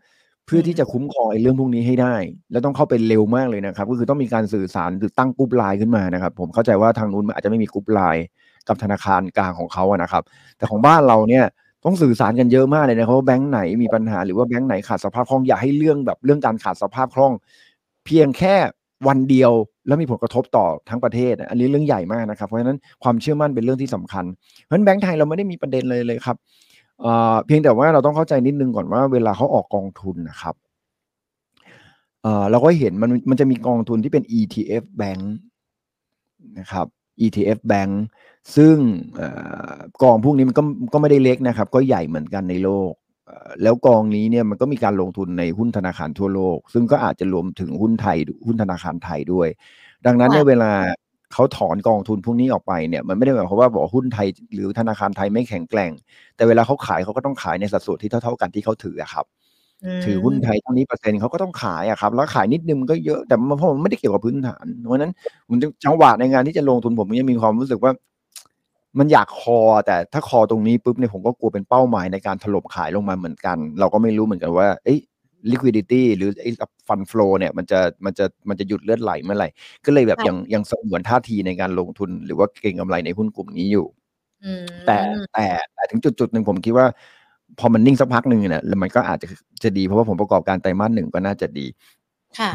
[0.46, 2.16] เพื่อที่จะคุ้มครองไอ้เรื่องพวกนี้ให้ได้
[2.52, 8.26] แล้วต้องเข้าไปเร็วมากเลยนะครับ ก็คือต้องมีการสื่อสารหรือตั้งกรุ๊ปไลน์ขึ้นมานะครับ ผมเข้าใจว่าทางนู้นมันอาจจะไม่มีกรุ๊ปไลน์
[8.68, 10.24] กับธนาคารกลางของเขาอะนะครับ
[10.58, 11.46] แต่ของบ้านเราเนี่ย
[11.86, 17.34] ต้องสื่อสารกันเยอะมากเลยนะครับว่าแบงก์ไหนมีปัญหาหรือว่าแบงก์ไหนขาดสภาพคล่องอย่าให้เรื่องแบบเรื่องการขาดสภาพคล่อง
[18.06, 18.56] เพียงแค่
[19.08, 19.52] วันเดียว
[19.90, 24.26] แล้วมีผลกระทบต่อทั้งประเทศ อันนี้เรื่องใหญ่มากนะครับ เพราะฉะนั้นความเชื่อมั่นเป็นเรื่องที่สำคัญ
[24.64, 26.38] เพราะฉะนั้นแบงก์ไทยเราไม่ได้มีประเด็นเลยเลยครับ
[27.02, 30.56] เเพียงแต่ว่าเราต้องเข้าใจนิดนึงก่อนว่าเวลาเขาออกกองทุนนะครับ
[32.24, 35.22] เเราก็เห็นมันมันจะมีกองทุนที่เป็น ETF Bank
[36.60, 36.88] นะครับ
[37.26, 37.92] ETF Bank
[38.56, 38.76] ซึ่ง
[39.20, 39.22] อ
[39.74, 40.64] อกองพวกนี้มันก็
[40.94, 42.92] ก็ไม่ได้เล็กนะครับ ก็ใหญ่เหมือนกันในโลก
[43.64, 49.48] แล้วกองนี้เนี่ยมันก็มีการลงทุนในหุ้นธนาคารทั่วโลก ซึ่งก็อาจจะรวมถึงหุ้นไทยหุ้นธนาคารไทยด้วย
[50.06, 50.72] ดังนั้นเนี่ยค่ะเวลา
[51.34, 55.92] เขาถอนกองทุนพวกนี้ออกไปเนี่ยมันไม่ได้หมายความว่าบอกว่าหุ้นไทยหรือธนาคารไทยไม่แข็งแกร่ง
[56.36, 59.26] แต่เวลาเขาขายเขาก็ต้องขายในสัดส่วนที่เท่า ๆกันที่เขาถืออะครับ
[60.04, 65.12] ถือหุ้นไทยเท่านี้เปอร์เซ็นต์เขาก็ต้องขายอะครับ แล้วขายนิดนึงมันก็เยอะแต่มันเพราะมันไม่ได้เกี่ยวกับพื้นฐานเพราะฉะนั้น
[65.48, 67.92] ผมจะจังหวะในงานที่จะลงทุนผมยังมีความรู้สึกว่า
[68.98, 75.00] มันอยากคอแต่ถ้าคอตรงนี้ปุ๊บเนี่ยผมก็กลัวเป็นเป้าหมายในการถล่มขายลงมาเหมือนกัน เราก็ไม่รู้เหมือนกันว่าเอ้ย
[75.52, 76.52] liquidity หรือไอ้
[76.88, 79.50] fund flow เนี่ยมันจะมันจะมันจะหยุดเลือดไหลเมื่อไหร่
[79.86, 83.88] ก็เลยแบบค่ะยังยังสงวนท่าทีในการลงทุน หรือว่าเก็งกำไรในหุ้นกลุ่มนี้อยู่
[84.44, 84.98] อืมแต่
[85.34, 86.86] แต่แต่ถึงจุดจุดหนึ่งผมคิดว่า
[87.60, 89.28] พอมันนิ่งสักพักหนึ่งเนี่ยแล้วมันก็อาจจะ
[89.64, 91.99] จะดีเพราะว่าผลประกอบการไตรมาสหนึ่งก็น่าจะดีค่ะ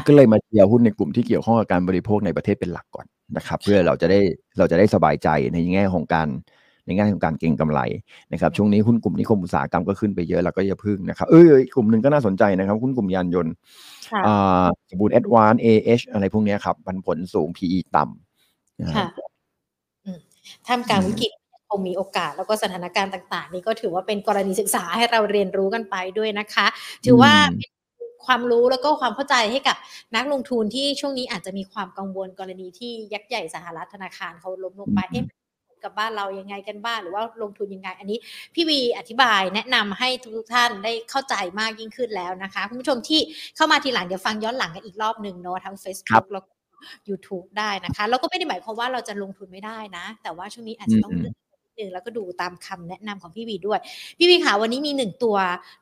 [0.06, 3.06] ก็เลยมาเชียร์หุ้นในกลุ่มที่เกี่ยวข้องกับการบริโภคในประเทศเป็นหลักก่อน
[3.36, 4.20] นะครับ เพื่อเราจะได้
[4.58, 6.28] เราจะได้สบายใจในแง่ของการ
[6.86, 7.80] ในแง่ของการเก็งกำไร
[8.32, 13.52] นะครับช่วงนี้หุ้นกลุ่มนิคมอุตสาหกรรมก็ขึ้นไปเยอะแล้วก็อย่าพึ่งนะครับเอออีกกลุ่มหนึ่งก็น่าสนใจนะครับหุ้นกลุ่มยานยนต์
[14.06, 19.06] ค่ะอ่าสมบูรณ์แอดวานเอเอชอะไรพวกเนี้ยครับปันผลสูง PE ต่ำนะครัค่ะบ
[20.04, 20.18] อืม
[20.66, 21.32] ท่ามกลางวิกฤต
[21.70, 26.66] คงมีโอกาสแล้วก็สถานการณ์ต่าง ๆ นี่ก็ถือว่าเป็นกรณีศึกษาให้เราเรียนรู้กันไปด้วยนะคะ
[27.06, 27.70] ถือว่าอืมเป็น
[28.26, 29.76] ความรู้แล้วก็ความเข้าใจให้กับ
[30.16, 35.24] นักลงทุนที่ช่วงนี้อาจจะมีความกังวลกรณีที่ยักษ์ใหญ่สหรัฐธนาคารเขาล้มลงไปเอ๊ะ
[35.84, 38.18] กับบ้านเรายังไงกันบ้างหรือว่าลงทุนยังไง อันนี้
[38.54, 43.20] พี่วีอธิบายแนะนำให้ทุกท่านได้เข้าใจมากยิ่งขึ้นแล้วนะคะ คุณผู้ชมที่
[43.56, 46.52] เข้ามาทีหลังเดี๋ยวฟังย้อนหลังกันอีกรอบหนึ่งเนาะทั้งครั Facebook บแล้วก็
[47.08, 53.80] YouTube ได้นะคะ แล้วก็ไม่ได้หมายความว่าเราจะลงทุนไม่ได้นะ แต่ว่าช่วงนี้อาจจะต้องอืมเลือกนิดนึงแล้วก็ดูตามคำแนะนำของพี่วีด้วย
[54.18, 55.36] พี่วีค่ะวันนี้มีหนึ่งตัว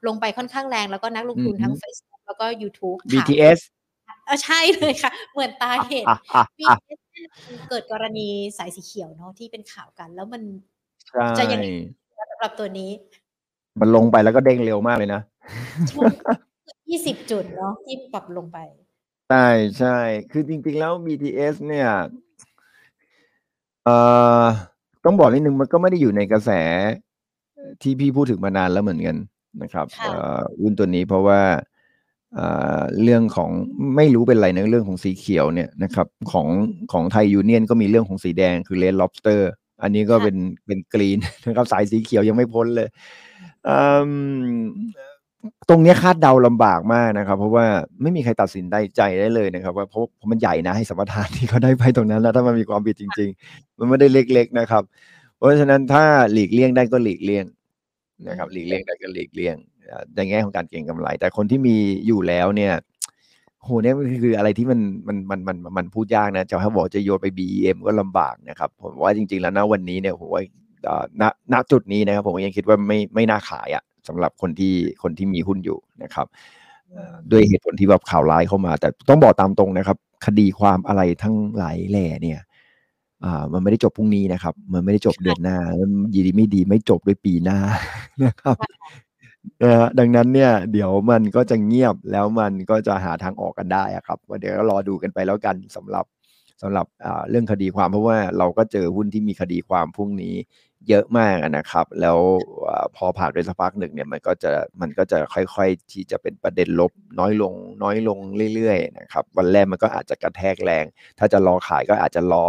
[0.07, 3.59] ลงไปค่อนข้างแรง แล้วก็นักลงทุนทั้ง Facebook แล้วก็ YouTube ถาม BTS
[4.27, 7.01] เออใช่เลยค่ะ เหมือนตาเห็นอะอะอะ BTS
[7.68, 10.43] เกิดกรณีสายสีเขียวเนาะที่เป็นข่าวกัน แล้วมัน
[11.09, 11.66] ใช่จะยังไง
[12.31, 12.91] สำหรับตัวนี้
[13.81, 15.20] มันลงไปแล้วก็เด้งเร็วมากเลยนะ
[16.91, 18.59] ยี่สิบจุดเนาะที่ปรับลงไป
[19.31, 19.49] ใช่
[19.79, 19.99] ใช่
[20.33, 21.89] คือจริง ๆ แล้ว BTS เนี่ย
[23.85, 23.97] เอ่
[24.41, 24.43] อ
[25.05, 26.51] ต้องบอกนิดนึงมันก็ไม่ได้อยู่ในกระแส
[27.83, 29.16] ที่พี่พูดถึงมานานแล้วเหมือนกัน
[29.62, 31.41] นะครับค่ะเอ่อหุ้นตัวนี้เพราะว่า
[32.35, 32.47] เอ่
[32.80, 33.51] อเรื่องของ
[33.97, 36.47] ไม่รู้เป็นไรนะเรื่องของสีเขียวเนี่ยนะครับของ
[36.93, 39.41] ของไทยยูเนียนก็มีเรื่องของสีแดงคือ Red Lobster
[39.83, 42.89] อันนี้ก็เป็นเป็นกรีนนะครับสายสีเขียวยังไม่พ้นเลย
[43.68, 43.78] อื
[44.11, 44.12] ม
[45.68, 47.66] ตรงเนี้ยคาดเดาลำบากมากนะครับ เพราะว่า
[48.03, 54.83] ไม่มีใครตัดสินได้ใจได้เลยนะครับว่าเพราะเพราะมันใหญ่นะให้สัมปทานที่เขาได้ไปตรงนั้นแล้วถ้ามันมีความผิดจริง ๆ มันไม่ได้เล็ก ๆนะครับ
[55.37, 57.45] เพราะฉะนั้นถ้าหลีกเลี่ยงได้ก็หลีกเลี่ยง
[58.28, 59.72] นะครับ หลีกเลี่ยงได้ก็หลีกเลี่ยงอ่า
[60.16, 61.76] ในแง่ของการเก็งกำไร แต่คนที่มี
[62.07, 62.72] อยู่แล้วเนี่ย
[63.62, 70.43] โหเนี่ยมันคืออะไรที่มันมันมันมันมันพูดยากนะจะให้บอกจะโยนไป BEM ก็ลำบากนะครับ ผมว่าจริง ๆ แล้วนะวันนี้เนี่ยผมว่า
[71.20, 71.22] ณ
[71.53, 76.26] ณจุดนี้นะครับผมยังคิดว่าไม่ไม่น่าขายอะสำหรับคนที่คนที่มีหุ้นอยู่นะครับ
[77.30, 82.41] ด้วยเหตุผลที่แบบข่าวร้ายเข้ามา แต่ต้องบอกตามตรงนะครับ คดีความอะไรทั้งหลายแหล่เนี่ย
[83.24, 87.59] อ่ามันไม่ได้จบพรุ่งนี้นะครับ มันไม่ได้จบเดือนหน้าแล้วดีดีไม่ดีไม่จบด้วยปีหน้า
[88.24, 88.57] นะครับ
[89.61, 96.05] เอ่อดังนั้นเนี่ยเดี๋ยวมันก็จะเงียบแล้วมันก็จะหาทางออกกันได้ครับว่าเดี๋ยวก็รอดูกันไปแล้วกันสำหรับ
[96.62, 96.86] สำหรับ
[97.30, 100.34] เรื่องคดีความเพราะว่าเราก็เจอหุ้นที่มีคดีความพรุ่งนี้
[100.88, 102.18] เยอะมากนะครับ แล้ว
[102.68, 108.18] อพอผ่านไปสักพักหนึ่งเนี่ยมันก็จะมันก็จะค่อยๆ ที่จะเป็นประเด็นลบน้อยลงน้อยลง
[108.55, 110.84] เรื่อยๆนะครับ วันแรกมันก็อาจจะกระแทกแรง
[111.18, 112.45] ถ้าจะรอขายก็อาจจะรอ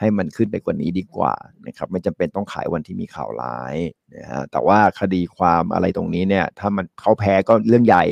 [0.00, 1.34] ให้มันขึ้นไปกว่านี้ดีกว่า
[1.66, 3.76] นะครับไม่จำเป็นต้องขายวันที่มีข่าวร้าย
[4.16, 8.04] นะฮะแต่ว่าคดีความอะไรตรงนี้เนี่ย ถ้ามันเขาแพ้ก็เรื่องใหญ่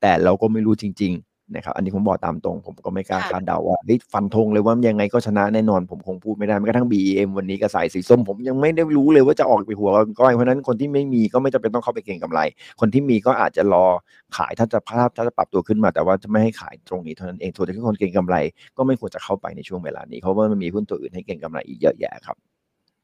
[0.00, 9.90] แต่เราก็ไม่รู้จริง ๆ นะครับอันนี้ผมบอกตามตรง ผมก็ไม่กล้าค่ะคาดเดาว่าเฮ้ยฟันธงเลยว่ายังไงก็ชนะแน่นอนผมคงพูดไม่ได้แม้กระทั่ง BEM วันนี้ก็สายสีส้มผมยังไม่ได้รู้เลยว่าจะออกไปหัว
[10.20, 12.40] ก้อยเพราะฉะนั้นคนที่ไม่มีก็ไม่จำเป็นต้องเข้าไปเก็งกำไร
[12.80, 13.86] คนที่มีก็อาจจะรอ
[14.36, 18.36] ขายถ้าจะภาพถ้าจะปรับตัวขึ้นมา แต่ว่าจะไม่ให้ขายตรงนี้เท่านั้นเองส่วนที่คนเก็งกำไร
[18.76, 22.36] ก็ไม่ควรจะเข้าไปในช่วงเวลานี้เพราะว่ามันมีหุ้นตัวอื่นให้เก็งกำไรอีกเยอะแยะครับ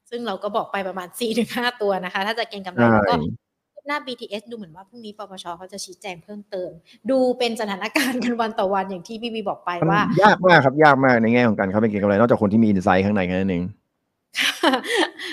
[0.09, 1.07] ซึ่งเราก็บอกไปประมาณ
[1.45, 3.17] 4-5ตัวนะคะ ถ้าจะเก็งกำไรแล้วก็ใช่
[3.87, 6.69] หน้า BTS ดูเหมือนว่าพรุ่งนี้ปปชเขาจะชี้แจงเพิ่มเติม
[7.09, 13.63] ดูเป็นสถานการณ์กันวันต่อวันอย่างที่พี่บีบอกไปว่า ยากมากครับยากมากในแง่ของการเข้าไปเก็งกำไรนอกจากคนที่มีอินไซต์ข้างในแค่นั้นเอง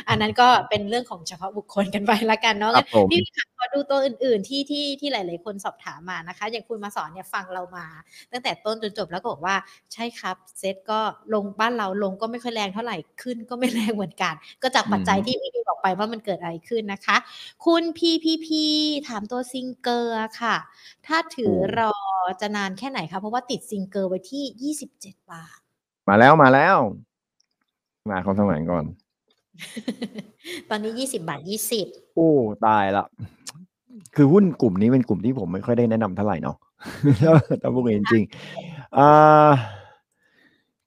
[0.09, 7.87] อันนั้นก็เป็นเรื่องของเฉพาะบุคคลกันไปละกันเนาะครับผมพี่ค่ะขอดูตัวอื่น ๆ ที่ที่ที่หลาย ๆ คนสอบถามมานะคะ อย่างคุณมาสอนเนี่ยฟังเรามา
[8.33, 9.57] ตั้งแต่ต้นจนจบแล้วก็บอกว่า
[9.93, 11.01] ใช่ครับเซตก็
[11.35, 17.17] ลงบ้านเราลงก็ไม่ค่อยแรงเท่าไหร่ขึ้นก็ไม่แรงเหมือนกัน ก็จากปัจจัยอืมที่พี่บีบอกไปว่ามันเกิดอะไรขึ้นนะคะ
[17.67, 18.65] คุณพีพีพี
[19.09, 20.57] ถามตัว Singer ค่ะ
[21.07, 21.95] ถ้าถือรอ
[22.41, 25.59] จะนานแค่ไหนคะเพราะว่าติด Singer ไว้ที่ 27 บาท
[26.09, 26.77] มาแล้วมาแล้ว
[28.11, 28.85] มาของสมัยก่อน
[30.71, 31.41] ตอนนี้20บาท
[31.79, 32.31] 20โอ้
[32.67, 33.05] ตายละ
[34.17, 36.57] คือหุ้นกลุ่มนี้เป็นกลุ่มที่ผมไม่ค่อยได้แนะนำเท่าไหร่เนาะ
[37.63, 39.51] ถ้าพูดกันจริงๆอ่า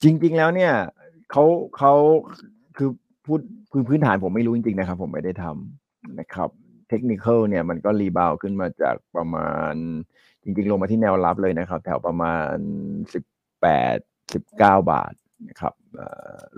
[0.04, 0.74] จริง ๆ แล้วเนี่ย
[1.32, 1.44] เขา
[1.78, 1.94] เขา
[2.78, 2.90] คือ
[3.26, 3.40] พูด
[3.72, 6.50] พื้นพื้นฐานผมไม่รู้จริง ๆ นะครับ ผมไม่ได้ทำนะครับ
[6.90, 9.74] เทคนิคเนี่ยมันก็รีบาวขึ้นมาจากประมาณ
[10.44, 12.56] จริง ๆ ลงมาที่แนวรับเลยนะครับ แถวประมาณ
[13.14, 13.24] สิบ
[13.62, 13.98] แปด
[14.34, 15.14] สิบเก้าบาท
[15.50, 15.74] นะครับ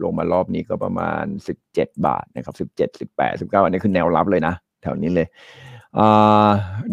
[0.02, 4.54] ลงมารอบนี้ก็ประมาณสิบเจ็ดบาทนะครับสิบเจ็ดสิบแปดสิบเก้าอันนี้คือแนวรับเลยนะ
[4.84, 5.28] แถวนี้เลย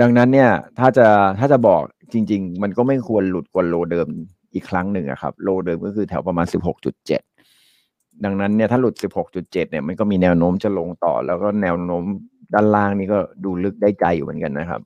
[0.00, 1.06] ดังนั้นเนี่ยถ้าจะ
[1.38, 1.82] ถ้าจะบอก
[2.12, 4.08] จริง ๆ มันก็ไม่ควรหลุดกว่าโลเดิม
[4.54, 6.46] อีกครั้งหนึ่งครับโลเดิมก็คือแถวประมาณ
[7.34, 12.04] 16.7 ดังนั้นเนี่ยถ้าหลุด 16.7 เนี่ยมันก็มีแนวโน้มจะลงต่อ แล้วก็แนวโน้ม
[12.54, 14.80] ด้านล่างนี่ก็ดูลึกได้ใจอยู่เหมือนกันนะครับ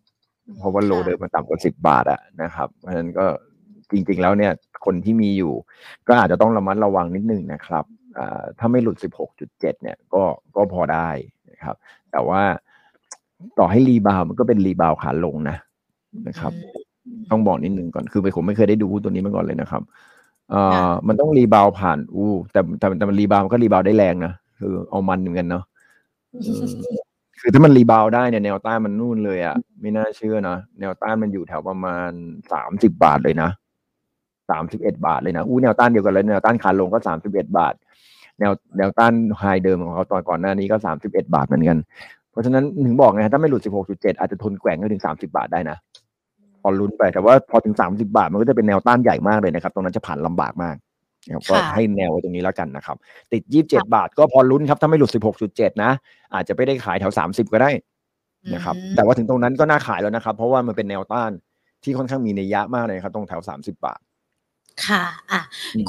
[0.59, 3.27] เพราะว่า low เดิมมันต่ำกว่า 10 บาทอะนะครับเพราะฉะนั้นก็
[3.93, 4.53] จริงๆแล้วเนี่ย
[4.85, 5.53] คนที่มีอยู่
[6.09, 7.85] ก็อาจจะต้องระมัดระวังนิดนึงนะครับ
[8.59, 8.97] ถ้าไม่หลุด
[9.35, 10.23] 16.7 เนี่ยก็
[10.57, 11.09] ก็พอได้
[11.51, 11.77] นะครับ
[12.13, 12.43] แต่ว่า
[13.59, 15.57] ต่อให้ rebound มันก็เป็น rebound ขาลงนะ
[16.29, 16.53] นะครับ
[17.31, 19.83] ต้องบอกนิดนึงก่อนคือไปผมไม่เคยได้ดูตัวนี้มาก่อนเลยนะครับ
[20.51, 25.65] เอ่อมันต้อง rebound ผ่านอู้แต่แต่แต่มัน rebound มันก็ rebound ได้แรงนะคือเอามันเหมือนกันเนาะ
[27.41, 32.11] คือถ้ามันรีบาวได้เนี่ยแนวต้านมันนู่นเลยอะ่ะ ไม่น่าเชื่อนะแนวต้านมันอยู่แถวประมาณ
[32.53, 33.51] สามสิบบาทเลยนะ
[34.51, 37.75] สามสิบเอ็ดบาทเลยนะอู้แนวต้านเดียวกันเลยแนวต้านขาลงก็สามสิบเอ็ดบาท
[38.41, 41.79] แนวแนวต้านไฮเดิมของเขาตอนก่อนหน้านี้ก็สามสิบเอ็ดบาทเหมือนกัน
[42.31, 45.77] เพราะฉะนั้นถึงบอกไงถ้าไม่หลุดสิบหกจุดเจ็ดอาจจะทนแกว่งก็ถึงสามสิบาทได้นะ
[46.63, 50.77] พอลุ้นไปแต่ว่าพอถึงสามสิบาทมันก็จะเป็นแนวต้านใหญ่มากเลยนะครับ ตรงนั้นจะผ่านลำบากมาก
[51.27, 52.97] นะครับก็ให้แนวไว้ตรงนี้แล้วกันนะครับ
[53.33, 55.91] ติดยี่สิบเจ็ดบาทก็พอลุ้นครับถ้าไม่หลุดสิบหกจุดเจ็ดนะ
[56.35, 57.71] อาจจะไม่ได้ขายแถวสามสิบก็ได้
[58.55, 61.31] นะครับแต่ว่าถึงตรงนั้นก็น่าขายแล้วนะครับ เพราะว่ามันเป็นแนวต้าน
[61.85, 64.01] ที่ค่อนข้างมีนัยยะมากเลยครับตรงแถวสามสิบบาท
[64.87, 65.41] ค่ะอะ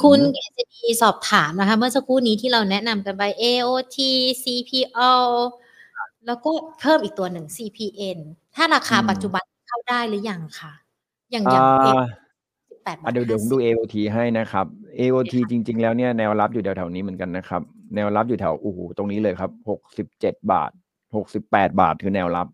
[0.02, 3.96] คุณเอสดีสอบถามนะคะ เมื่อสักครู่นี้ที่เราแนะนำกันไป AOT
[4.42, 5.00] CPO
[6.26, 8.18] แล้วก็เพิ่มอีกตัวหนึ่ง CPN
[8.56, 10.72] ถ้าราคาปัจจุบันเข้าได้หรือยังคะ
[11.32, 11.64] อย่างอย่าง
[12.84, 14.66] แปดบาทเดี๋ยวเดี๋ยวผมดู AOT ให้นะครับ
[14.98, 17.62] AOT จริง ๆ แล้วเนี่ยแนวรับอยู่แถวๆนี้เหมือนกันนะครับ
[17.94, 20.70] แนวรับอยู่แถวโอ้โหตรงนี้เลยครับหกสิบเจ็ดบาท
[21.16, 22.48] หกสิบแปดบาทคือแนวรับ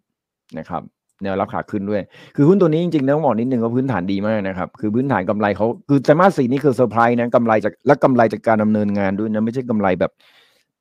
[0.58, 0.82] นะครับ
[1.24, 2.02] แนวรับขาขึ้นด้วย
[2.36, 10.12] คือหุ้นตัวนี้จริงๆต้องบอกนิดนึงว่าพื้นฐานดีมากนะครับ คือพื้นฐานกำไรเขาคือไตรมาสสี่นี่คือเซอร์ไพรส์นะกำไรจากและกำไรจากการดำเนินงานด้วยนะไม่ใช่กำไรแบบ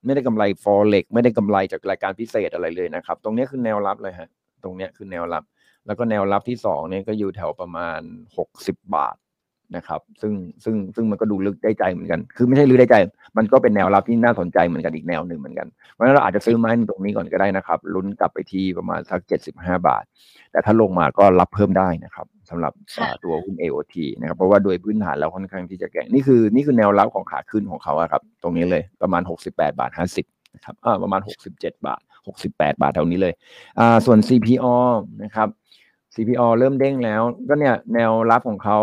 [0.06, 4.30] ไม่ได้กำไรฟอร์เร็กไม่ได้กำไรจากรายการพิเศษอะไรเลยนะครับ ตรงนี้คือแนวรับเลยฮะ
[4.64, 5.44] ตรงนี้คือแนวรับ
[5.86, 8.02] แล้วก็แนวรับที่สองเนี่ยก็อยู่แถวประมาณ
[8.38, 9.16] หกสิบบาท
[9.76, 10.34] นะครับ ซึ่ง
[10.64, 12.96] ซึ่งซึ่งมันก็ดูลึกได้ใจเหมือนกัน คือไม่ใช่ลึกได้ใจ
[13.38, 20.04] มันก็เป็นแนวรับที่น่าสนใจเหมือนกันอีกแนวหนึ่งเหมือนกันเพราะฉะนั้นเราอาจจะซื้อไม้ตรงนี้ก่อนก็ได้นะครับ ลุ้นกลับไปที่ประมาณสักเจ็ดสิบห้าบาท
[20.52, 22.74] แต่ถ้าลงมาก็รับเพิ่มได้นะครับสำหรับ
[23.24, 30.26] ตัวหุ้น AOT นะครับ เพราะว่าโดยพื้นฐานแล้วค่อนข้างที่จะแก่งนี่คือนี่คือแนวรับของขาขึ้นของเขาครับ ตรงนี้เลยประมาณหกสิบแปดบาทห้าสิบ
[30.56, 33.34] นะครับอ่าประมาณหกสิบเจ็ดบาทหกสิบแปดบาทเท่านี้เลย
[33.80, 34.66] อ่าส่วน CPO
[35.24, 35.48] นะครับ
[36.16, 38.78] CPO เริ่มเด้งแล้ว ก็เนี่ยแนวรับของเขา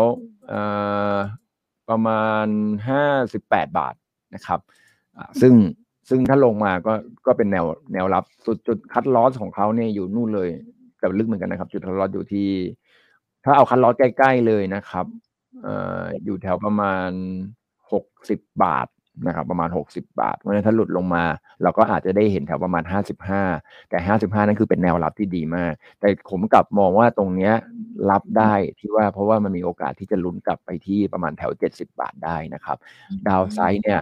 [1.89, 2.45] ประมาณ
[2.89, 3.93] ห้าสิบแปดบาท
[4.35, 4.59] นะครับ
[5.41, 5.53] ซึ่ง
[6.09, 6.93] ซึ่งถ้าลงมาก็
[7.25, 10.49] ก็เป็นแนวแนวรับสุดจุดคัดลอสของเขาเนี่ยอยู่นู่นเลย
[10.99, 12.49] แต่ลึกเหมือนกันนะครับ จุดคัดลอสอยู่ที่
[13.43, 15.05] ถ้าเอาคัดลอสใกล้ๆเลยนะครับ
[15.65, 15.67] อ
[16.25, 17.09] อยู่แถวประมาณ
[17.91, 18.87] หกสิบบาท
[19.27, 21.23] นะครับ ประมาณ60บาทเพราะฉะนั้นถ้าหลุดลงมา
[21.63, 22.83] เราก็อาจจะได้เห็นแถวประมาณ
[23.35, 27.53] 55แต่55นั่นคือเป็นแนวรับที่ดีมาก แต่ผมกลับมองว่าตรงเนี้ย
[28.11, 32.77] รับได้ที่ว่าเพราะว่ามันมีโอกาสที่จะลุ้นกลับไปที่ประมาณแถว70บาทได้นะครับ
[33.27, 34.01] ดาวไซด์เนี่ย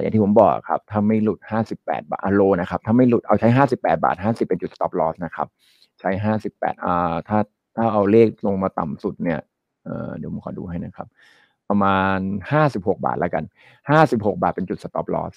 [0.00, 1.38] อย่างที่ผมบอกครับ ถ้าไม่หลุด
[1.76, 5.48] 58 บาทโลนะครับ ถ้าไม่หลุดเอาใช้ 58 บาท 50 เป็นจุด stop loss นะครับ
[6.00, 6.10] ใช้
[6.46, 7.38] 58อ่าถ้า
[7.76, 9.40] ถ้าเอาเลขลงมาต่ำสุดเนี่ย
[10.18, 11.08] เดี๋ยวผมขอดูให้นะครับ
[11.68, 12.18] ประมาณ
[12.52, 13.44] ห้าสิบหกบาทแล้วกัน
[13.90, 15.34] ห้าสิบหกบาทเป็นจุด stop loss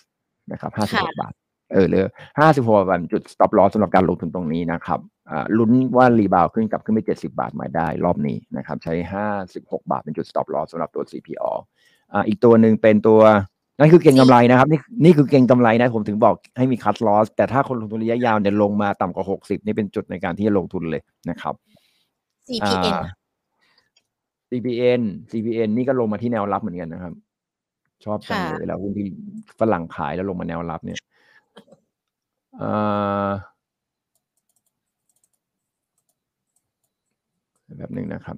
[0.52, 1.34] นะครับห้าสิบหกบาท
[1.74, 2.02] เออเลย
[2.40, 11.52] ห้าสิบหกบาทเป็นจุด stop loss สำหรับการลงทุนตรงนี้นะครับอ่าลุ้นว่ารีบาวขึ้นกลับขึ้นไปเจ็ดสิบาทมาได้รอบนี้นะครับ ใช้ห้าสิบหกบาทเป็นจุด stop loss สำหรับตัว CPO
[12.14, 13.22] อ่าอีกตัวหนึ่งเป็นตัว
[13.80, 21.54] นั่นคือเก่งกำไรนะครับ นี่นี่คือเก่งกำไรนะ ผมถึงบอกให้มีคัตลอส แต่ถ้าคนลงทุนระยะยาวเนี่ยลงมาต่ำกว่าหกสิบนี่เป็นจุดในการที่จะลงทุนเลยนะครับ
[22.50, 22.98] CPN
[24.50, 25.02] CPN
[25.32, 27.14] CPN นี่ก็ลงมาที่แนวรับเหมือนกันนะครับ
[28.06, 29.08] ชอบจังเลยแล้วหุ้นที่
[29.60, 31.00] ฝรั่งขายแล้วลงมาแนวรับเนี่ย
[37.78, 38.38] แบบหนึ่งนะครับ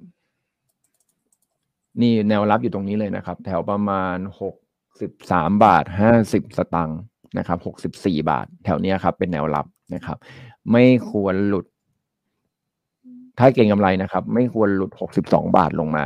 [2.00, 4.54] นี่แนวรับอยู่ตรงนี้เลยนะครับ แถวประมาณหก
[5.00, 7.00] สิบสามบาทห้าสิบสตังค์
[7.38, 10.16] นะครับหกสิบสี่บาท แถวนี้ครับ เป็นแนวรับนะครับ
[10.72, 11.66] ไม่ควรหลุด
[13.38, 14.90] ถ้าเก่งกำไรนะครับ ไม่ควรหลุด
[15.22, 16.04] 62บาทลงมา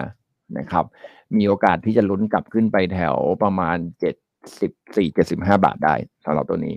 [0.59, 0.85] นะครับ
[1.37, 3.77] มีโอกาสที่จะลุ้นกลับขึ้นไปแถวประมาณ
[4.43, 6.77] 74 75บาทได้สำหรับตัวนี้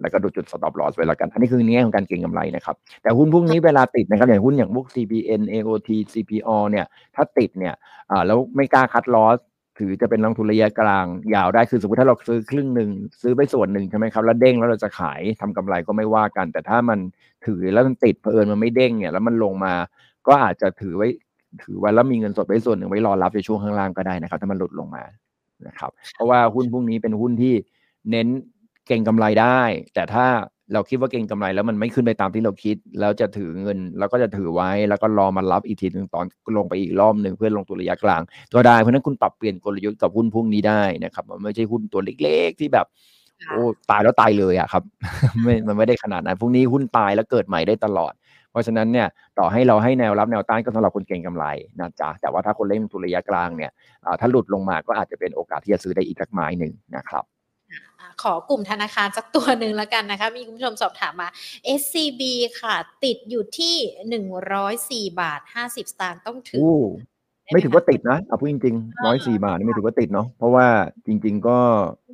[0.00, 7.74] แล้วก็ดูจุด stop loss ไว้แล้วกัน อันนี้คือแง่ของการเก็งกำไรนะครับ แต่หุ้นพวกนี้เวลาติดนะครับ อย่างหุ้นอย่างพวก CPN AOT CPO เนี่ย ถ้าติดเนี่ย
[8.10, 9.38] อ่าแล้วไม่กล้าคัดลอส
[9.78, 12.90] ถือจะเป็นลงทุนระยะกลาง ยาวได้คือสมมติถ้าเราซื้อครึ่งหนึ่ง
[13.22, 16.98] ซื้อไปส่วนหนึ่งใช่ไหมครับแล้วเด้งแล้วเราจะขายทำกำไรก็ไม่ว่ากัน แต่ถ้ามัน
[17.46, 19.74] ถือแล้วมันติดเพลินมันไม่เด้งเนี่ยแล้วมันลงมา
[20.26, 21.08] ก็อาจจะถือไว้
[21.62, 25.02] ถือไว้แล้วมีเงินสดไว้ส่วนหนึ่งไว้รอรับในช่วงข้างล่างก็ได้นะครับ ถ้ามันหลุดลงมา
[25.66, 27.54] นะครับ เพราะว่าหุ้นพวกนี้เป็นหุ้นที่
[28.10, 28.28] เน้น
[28.86, 29.60] เก่งกำไรได้
[29.94, 30.26] แต่ถ้า
[30.72, 36.24] เราคิดว่าเก็งกำไรแล้วมันไม่ขึ้นไปตามที่เราคิด แล้วจะถือเงิน แล้วก็จะถือไว้แล้วก็รอมารับอีกทีหนึ่งตอน
[36.56, 38.22] ลงไปอีกรอบหนึ่งเพื่อลงตัวระยะกลาง
[38.54, 42.86] ก็ได้เพราะนั้นคุณปรับเปลี่ยนกลยุทธ์กับหุ้นพวกนี้ได้นะครับ มันไม่ใช่หุ้นตัวเล็ก ๆ ที่แบบ
[43.48, 44.82] โอ้ตายแล้วตายเลยอะครับ
[45.42, 48.12] ไม่มันไม่ได้ขนาดนั้นพวกนี้หุ้นตายแล้วเกิดใหม่ได้ตลอด
[48.50, 49.06] เพราะฉะนั้นเนี่ย
[49.38, 51.44] ต่อให้เราให้แนวรับแนวต้านก็สำหรับคนเก่งกำไร
[51.80, 53.70] นะจ๊ะแต่ว่าถ้าคนเล่นทุนระยะกลางเนี่ย
[54.20, 57.24] ถ้าหลุดลงมาก็อาจจะเป็นโอกาสที่จะซื้อได้อีกสักไม้หนึ่งนะครับ
[58.22, 61.28] ขอกลุ่มธนาคารสักตัวหนึ่งแล้วกันนะคะ มีคุณผู้ชมสอบถามมา
[61.80, 62.22] SCB
[62.60, 63.76] ค่ะ ติดอยู่ที่
[64.08, 66.60] หนึ่งร้อยสี่บาทห้าสิบสตางค์ต้องถือ
[67.52, 70.66] ไม่ถือว่าติดนะเอาพูดจริงๆร้อยสี่บาทนี่ไม่ถือว่าติดเนาะเพราะว่า
[71.06, 71.58] จริง ๆ ก็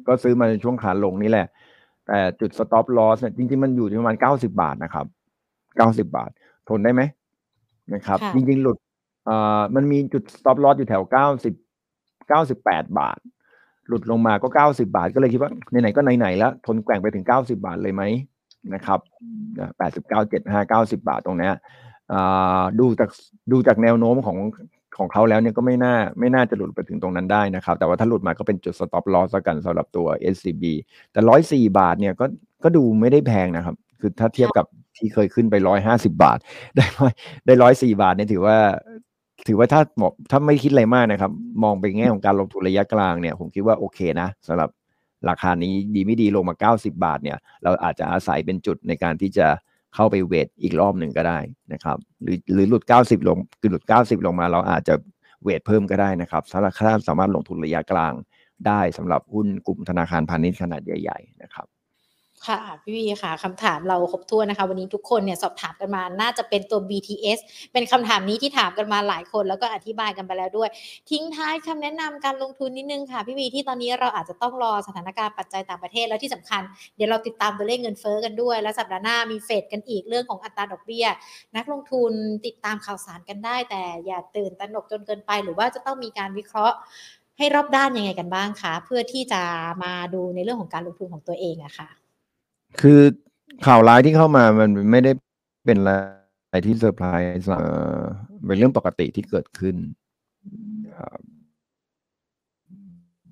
[0.07, 1.47] ก็ซื้อมาในช่วงขาลงนี่แหละ
[2.07, 5.07] แต่จุด stop loss เนี่ยจริง ๆ มันอยู่ที่ประมาณเก้าสิบาทนะครับ
[5.77, 6.31] เก้าสิบาท
[6.69, 7.03] ทนได้ไหม
[7.95, 8.77] นะครับ จริง ๆ หลุด
[9.29, 11.55] อ่ามันมีจุด stop loss อยู่แถวเก้าสิบ
[12.29, 13.19] เก้าสิบแปดบาท
[13.89, 18.03] หลุดลงมาก็เก้าสิบาท ก็เลยคิดว่าไหนๆก็ไหนๆแล้ว ทนแกว่งไปถึงเก้าสิบาทเลยไหม
[18.75, 19.01] นะครับ
[19.79, 21.51] แปดสิบเก้าเจ็ดห้าเก้าสิบาทตรงนี้
[22.81, 23.11] ดูจาก
[23.53, 24.39] ดูจากแนวโน้มของ
[24.99, 30.65] ของเขาแล้วเนี่ยก็ไม่น่าไม่น่าจะหลุดไปถึงตรงนั้นได้นะครับ แต่ว่าถ้าหลุดมาก็เป็นจุด stop loss กันสำหรับตัว SCB
[31.13, 32.27] แต่ร้อยสี่บาทเนี่ยก็
[32.65, 34.67] ก็ดูไม่ได้แพงนะครับ คือถ้าเทียบกับ
[34.97, 36.39] ที่เคยขึ้นไปร้อยห้าสิบาท
[36.77, 37.13] ได้ร้อย
[37.47, 38.57] ได้ร้อยสี่บาทเนี่ยถือว่า
[39.47, 41.33] ถือว่าถ้าหมอถ้าไม่คิดอะไรมากนะครับ
[41.63, 44.71] มองไปแง่ของการลงทุนระยะกลางเนี่ย ผมคิดว่าโอเคนะสำหรับ
[45.29, 49.47] ราคานี้ดีไม่ดีลงมา 90 บาทเนี่ย เราอาจจะอาศัยเป็นจุดในการที่จะ
[49.95, 51.39] เข้าไปเวทอีกรอบหนึ่งก็ได้
[51.73, 54.95] นะครับ หรือหรือหลุด 90 ลงคือหลุด 90 ลงมา เราอาจจะ
[55.43, 58.13] เวทเพิ่มก็ได้นะครับสำหรับถ้าสามารถลงทุนระยะกลาง
[58.67, 61.67] ได้สำหรับหุ้นกลุ่มธนาคารพาณิชย์ขนาดใหญ่ ๆ นะครับ
[62.47, 67.39] ค่ะพี่วีค่ะคำถามเราครบถ้วนนะคะ วันนี้ทุกคนเนี่ยสอบถามกันมาน่าจะเป็นตัว BTS
[67.73, 70.69] เป็นคำถามนี้ที่ถามกันมาหลายคน แล้วก็อธิบายกันไปแล้วด้วย
[71.11, 76.63] ทิ้งท้ายคำแนะนำการลงทุนนิดนึงค่ะพี่วีที่ตอนนี้เราอาจจะต้องรอสถานการณ์ปัจจัยต่างประเทศแล้วที่สำคัญ
[76.97, 81.07] เดี๋ยวเราติดตามตัวเลขเงินเฟ้อกันด้วย และสัปดาห์หน้ามีเฟดกันอีกเรื่องของอัตราดอกเบี้ย
[81.57, 82.13] นักลงทุน
[82.47, 86.77] ติดตามข่าวสารกันได้ แต่อย่าตื่นตระหนกจนเกินไป หรือว่าจะต้องมีการวิเคราะห์
[87.39, 89.43] ให้รอบด้านยังไงกันบ้างคะเพื่อที่จะ
[89.83, 91.98] มาดูในเรื่องของการลงทุนของตัวเองอะค่ะ
[92.81, 93.01] คือ
[93.67, 95.13] ข่าวร้ายที่เข้ามามันไม่ได้
[95.65, 97.07] เป็นอะไรที่เซอร์ไพร
[97.41, 97.49] ส์
[98.47, 99.77] เป็นเรื่องปกติที่เกิดขึ้น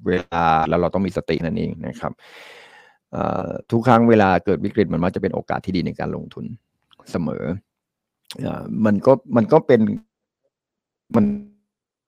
[0.07, 2.13] เวลาแล้วเราต้องมีสตินั่นเองนะครับ
[3.71, 6.45] ทุกครั้งเวลาเกิดวิกฤตมันมักจะเป็นโอกาสที่ดีในการลงทุน
[7.11, 7.45] เสมอ
[8.87, 9.81] มันก็มันก็เป็น
[11.17, 11.25] มัน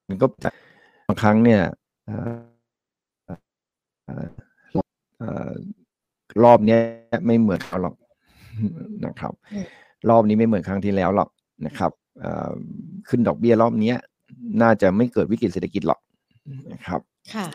[0.08, 0.26] มันก็
[1.06, 1.60] บางครั้งเนี่ย
[6.44, 6.78] รอบนี้
[7.26, 7.94] ไม่เหมือนเขาหรอก
[9.06, 9.32] นะครับ
[10.10, 11.28] รอบนี้ไม่เหมือนครั้งที่แล้วหรอก
[11.66, 11.92] นะครับ
[13.08, 13.92] ขึ้นดอกเบี้ยรอบนี้
[14.62, 16.00] น่าจะไม่เกิดวิกฤตเศรษฐกิจหรอก
[16.72, 17.00] นะครับ
[17.34, 17.46] ค่ะ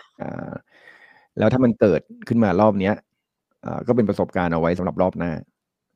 [1.37, 2.93] แล้วถ้ามันเกิดขึ้นมารอบเนี้ย
[3.87, 5.31] ก็เป็นประสบการณ์เอาไว้สำหรับรอบหน้า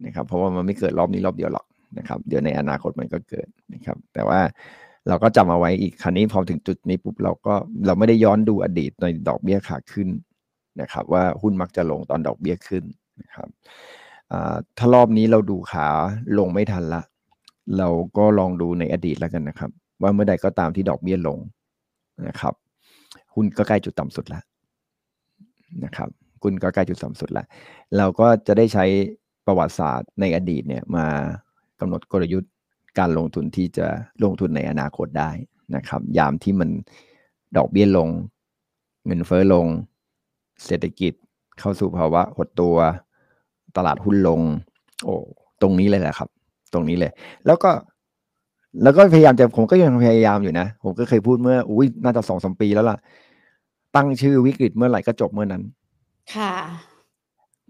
[0.06, 1.66] นะครับ เพราะว่ามันไม่เกิดรอบนี้รอบเดียวหรอก
[1.98, 4.40] นะครับ เดี๋ยวในอนาคตมันก็เกิดนะครับ แต่ว่า
[5.08, 7.54] เราก็จำเอาไว้อีกครั้นี้พอถึงจุดนี้ปุ๊บเราก็
[7.86, 10.08] เราไม่ได้ย้อนดูอดีตในดอกเบี้ยขาขึ้น
[10.82, 12.84] นะครับว่าหุ้นมักจะลงตอนดอกเบี้ยขึ้น
[13.22, 13.50] นะครับ
[14.78, 15.88] ถ้ารอบนี้เราดูขา
[16.40, 17.02] ลงไม่ทันละ
[17.78, 19.72] เราก็ลองดูในอดีตแล้วกันนะครับ
[20.02, 21.40] ว่าเมื่อใดก็ตามที่ดอกเบี้ยลง
[22.28, 22.54] นะครับ
[23.36, 24.44] หุ้นก็ใกล้จุดต่ำสุดแล้ว
[25.84, 26.10] นะครับ
[26.44, 27.46] หุ้นก็ใกล้จุดต่ำสุดแล้ว
[27.98, 28.86] เราก็จะได้ใช้
[29.46, 31.06] ประวัติศาสตร์ในอดีตเนี่ยมา
[31.80, 32.52] กำหนดกลยุทธ์
[33.00, 33.88] การลงทุนที่จะ
[34.24, 35.32] ลงทุนในอนาคตได้
[35.76, 36.70] นะครับ ยามที่มัน
[37.58, 38.10] ดอกเบี้ยลง
[39.06, 39.66] เงินเฟ้อลง
[40.66, 41.14] เศรษฐกิจ
[41.60, 42.76] เข้าสู่ภาวะหดตัว
[43.78, 44.42] ตลาดหุ้นลง
[45.04, 45.16] โอ้
[45.62, 46.30] ตรงนี้เลยแหละครับ
[46.74, 47.12] ตรงนี้เลย
[47.46, 47.72] แล้วก็
[48.84, 52.98] แล้วก็พยายามจะผมก็ยังพยายามอยู่นะ ผมก็เคยพูดเมื่ออุ้ยน่าจะสองสมปีแล้วล่ะ
[53.96, 55.64] ตั้งชื่อวิกฤตเมื่อไหร่ก็จบเมื่อนั้น
[56.36, 56.52] ค่ะ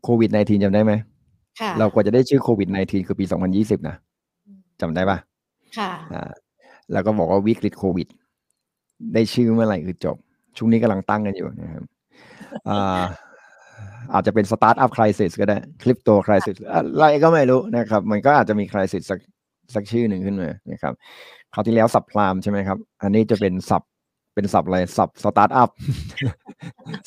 [0.04, 0.94] โควิด -19 จำได้ไหม
[1.60, 3.26] ค่ะ เรากว่าจะได้ชื่อโควิด -19 คือปี
[3.58, 3.96] 2020 นะ
[4.82, 5.18] จำได้ปะ
[5.78, 6.32] ค่ะอ่า
[6.92, 8.08] แล้วก็บอกว่าวิกฤตโควิด
[9.14, 10.16] ได้ชื่อเมื่อไหร่คือจบ
[10.58, 11.84] ช่วงนี้กำลังตั้งกันอยู่นะครับ
[14.14, 19.20] อาจจะเป็น startup crisis ก็ได้ crypto crisis อะไรก็ไม่รู้นะครับ มันก็อาจจะมี crisis สัก
[19.76, 20.94] สักชื่อหนึ่งขึ้นมานะครับ
[21.54, 23.84] คราวที่แล้ว subprime ใช่ไหมครับ อันนี้จะเป็น sub
[24.36, 25.70] เป็น sub อะไร sub startup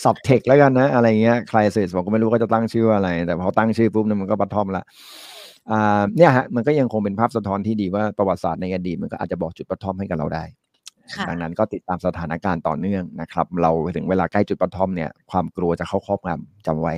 [0.04, 4.84] sub tech แล้วกันนะ อะไรเงี้ย crisis ผมก็ไม่รู้ก็จะตั้งชื่ออะไร แต่พอตั้งชื่อปุ๊บมันก็ bottom ละ
[5.70, 10.44] อ่าเนี่ยฮะมันก็ยังคงเป็นภาพสะท้อนที่ดีว่าประวัติศาสตร์ในอดีตมันก็อาจจะบอกจุดบัตทอมให้กับเราได้
[11.28, 16.94] ดังนั้นก็ติดตามสถานการณ์ต่อเนื่องนะครับ เราถึงเวลาใกล้จุดปะทอมเนี่ยความกลัวจะเข้าครอบงำจำไว้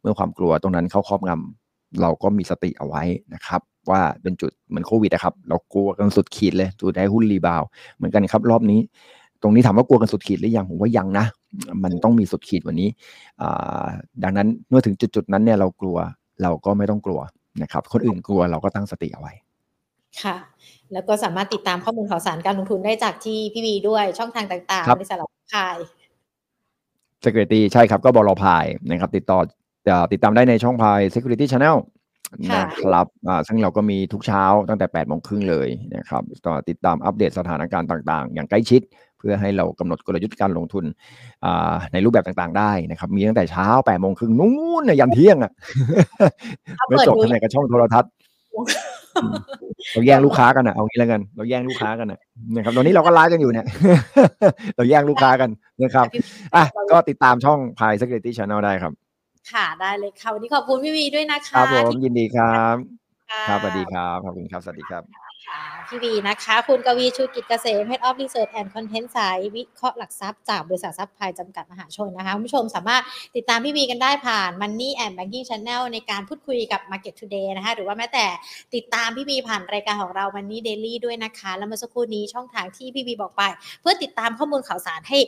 [0.00, 3.02] เมื่อความกลัวตรงนั้นเข้าครอบงำเราก็มีสติเอาไว้
[3.34, 7.62] นะครับว่าเป็นจุดเหมือนโควิดนะครับ เรากลัวกันสุดขีดเลยจุดได้หุ้นรีบาว
[7.96, 8.80] เหมือนกันครับ รอบนี้
[9.42, 11.26] ตรงนี้ถามว่ากลัวกันสุดขีดหรือยังผมว่ายังนะ
[11.82, 12.88] มันต้องมีสุดขีดวันนี้
[14.22, 15.96] ดังนั้นเมื่อถึงจุดจุดนั้นเนี่ยเรากลัว
[16.42, 17.20] เราก็ไม่ต้องกลัว
[17.62, 19.32] นะครับ คนอื่นกลัวเราก็ตั้งสติเอาไว้
[20.22, 20.36] ค่ะ
[20.92, 25.76] แล้วก็สามารถติดตามข้อมูลข่าวสารการลงทุนได้จากที่พี่วีด้วยช่องทางต่างครับๆบริษัทเราขาย
[27.24, 29.38] Security ใช่ครับก็บลพายนะครับ ติดต่อ
[29.86, 31.76] เอ่อติดตามได้ในช่องพาย Security Channel
[32.50, 38.82] ค่ะนะครับอ่าซึ่งเราก็มีทุกเช้าตั้งแต่8โมงครึ่งเลยนะครับต่อติดตามอัปเดตสถานการณ์ต่าง ๆ อย่างใกล้ชิด
[39.18, 40.84] เพื่อให้เรากำหนดกลยุทธ์การลงทุน
[41.44, 45.52] อ่าในรูปแบบต่างๆ ได้นะครับ มีตั้งแต่เช้า8โมงครึ่งนู้นน่ะยันเที่ยงอะ
[46.78, 48.10] ถ้าไม่เปิดจบดูทำไมกับช่องโทรทัศน์
[49.22, 49.34] อืม
[49.98, 52.18] เราแย่งลูกค้ากันอะเอางี้แล้วกัน เราแย่งลูกค้ากันอะ
[52.54, 53.66] นะครับตอนนี้เราก็ไลฟ์กันอยู่เนี่ย
[54.76, 55.50] เราแย่งลูกค้ากัน
[55.82, 56.06] นะครับ
[56.54, 58.92] อะก็ติดตามช่องพาย Security Channel ได้ครับ
[59.52, 62.76] ค่ะได้เลยค่ะวันนี้ขอบคุณพี่วีด้วยนะคะครับผมที่ยินดีครับ
[63.30, 65.27] ค่ะครับสวัสดีครับขอบคุณครับสวัสดีครับค่ะ
[65.88, 73.02] พี่วีนะคะ คุณกวีชูกิจเกษม Head of Research and Content สายวิเคราะห์หลักทรัพย์จากบริษัททรัพย์พายจำกัดมหาชนนะคะ คุณผู้ชมสามารถ
[73.36, 78.26] ติดตามพี่วีกันได้ผ่าน Money and Banking Channel ในการพูดคุยกับ Market Today นะคะ หรือว่าแม้แต่
[78.74, 83.42] ติดตามพี่วีผ่านรายการของเรา Money Daily ด้วยนะคะ แล้วเมื่อสักครู่นี้ช่องทางที่พี่วีบอกไป
[83.80, 85.20] เพื่อติดตามข้อมูลข่าวสารให้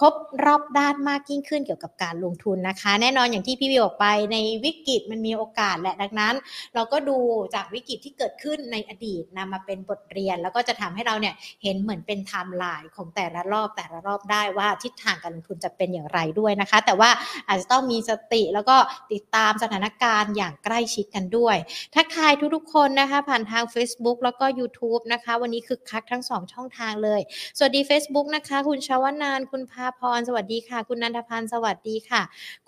[0.00, 0.14] ครบ
[0.44, 6.34] รอบด้านมากยิ่งขึ้นเกี่ยวกับการลงทุนนะคะ แน่นอนอย่างที่พี่วีบอกไปในวิกฤตมันมีโอกาสแหละดังนั้น
[6.74, 7.18] เราก็ดู
[7.54, 17.10] จากวิกฤตที่เกิดขึ้นในอดีตนำมาเป็นบทเรียน แล้วก็จะทำให้เราเนี่ยเห็นเหมือนเป็นไทม์ไลน์ของแต่ละรอบแต่ละรอบได้ว่าทิศทางการลงทุนจะเป็นอย่างไรด้วยนะคะ แต่ว่า
[17.48, 18.76] อาจจะต้องมีสติแล้วก็
[19.12, 21.56] ติดตามสถานการณ์อย่างใกล้ชิดกันด้วย
[21.94, 27.20] ทักทายทุกๆคนนะคะ ผ่านทาง Facebook แล้วก็ YouTube นะคะ วันนี้คึกคักทั้งสองช่องทางเลย
[27.58, 32.22] สวัสดี Facebook นะคะ คุณชาวนาน คุณพาพร สวัสดีค่ะ คุณนันทพันธ์สวัสดีค่ะ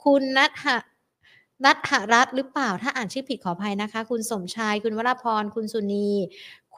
[0.05, 0.77] คุณนัทหะ
[1.65, 6.09] นัทหรัตหรือเปล่าถ้าอ่านชื่อผิดขออภัยนะคะ คุณสมชาย คุณวราพร คุณสุนี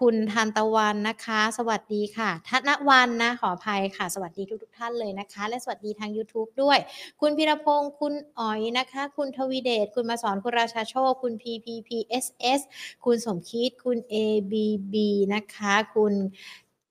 [0.01, 6.79] คุณทันตะวันนะคะ สวัสดีค่ะทันวันนะขออภัยค่ะ สวัสดีทุกทุกท่านเลยนะคะ และสวัสดีทาง YouTube ด้วย
[7.21, 12.61] คุณพิรพงศ์คุณอ๋อยนะคะ คุณทวีเดชคุณมาสอนคุณราชาโชค คุณ PPPSS
[13.05, 14.95] คุณสมคิดคุณ ABB
[15.35, 16.13] นะคะ คุณ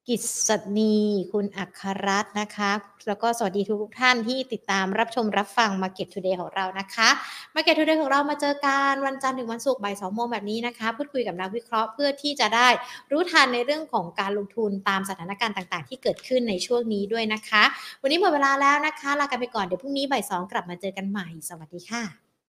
[0.09, 0.95] กิษณี
[1.33, 2.71] คุณอัครรัตน์นะคะ
[3.07, 7.09] แล้วก็สวัสดีทุกๆท่านที่ติดตามรับชมรับฟัง Market Today ของเรานะคะ
[7.55, 12.67] Market Today ของเรามาเจอกันวันจันทร์ถึงวันศุกร์บ่ายสองโมงแบบนี้นะคะ พูดคุยกับนักวิเคราะห์เพื่อที่จะได้
[13.11, 17.63] รู้ทันในเรื่องของการลงทุนตามสถานการณ์ต่างๆ ที่เกิดขึ้นในช่วงนี้ด้วยนะคะ
[18.01, 22.28] วันนี้หมดเวลาแล้วนะคะ ลากันไปก่อนเดี๋ยวพรุ่งนี้บ่ายสองกลับมาเจอกันใหม่ สวัสดีค่ะ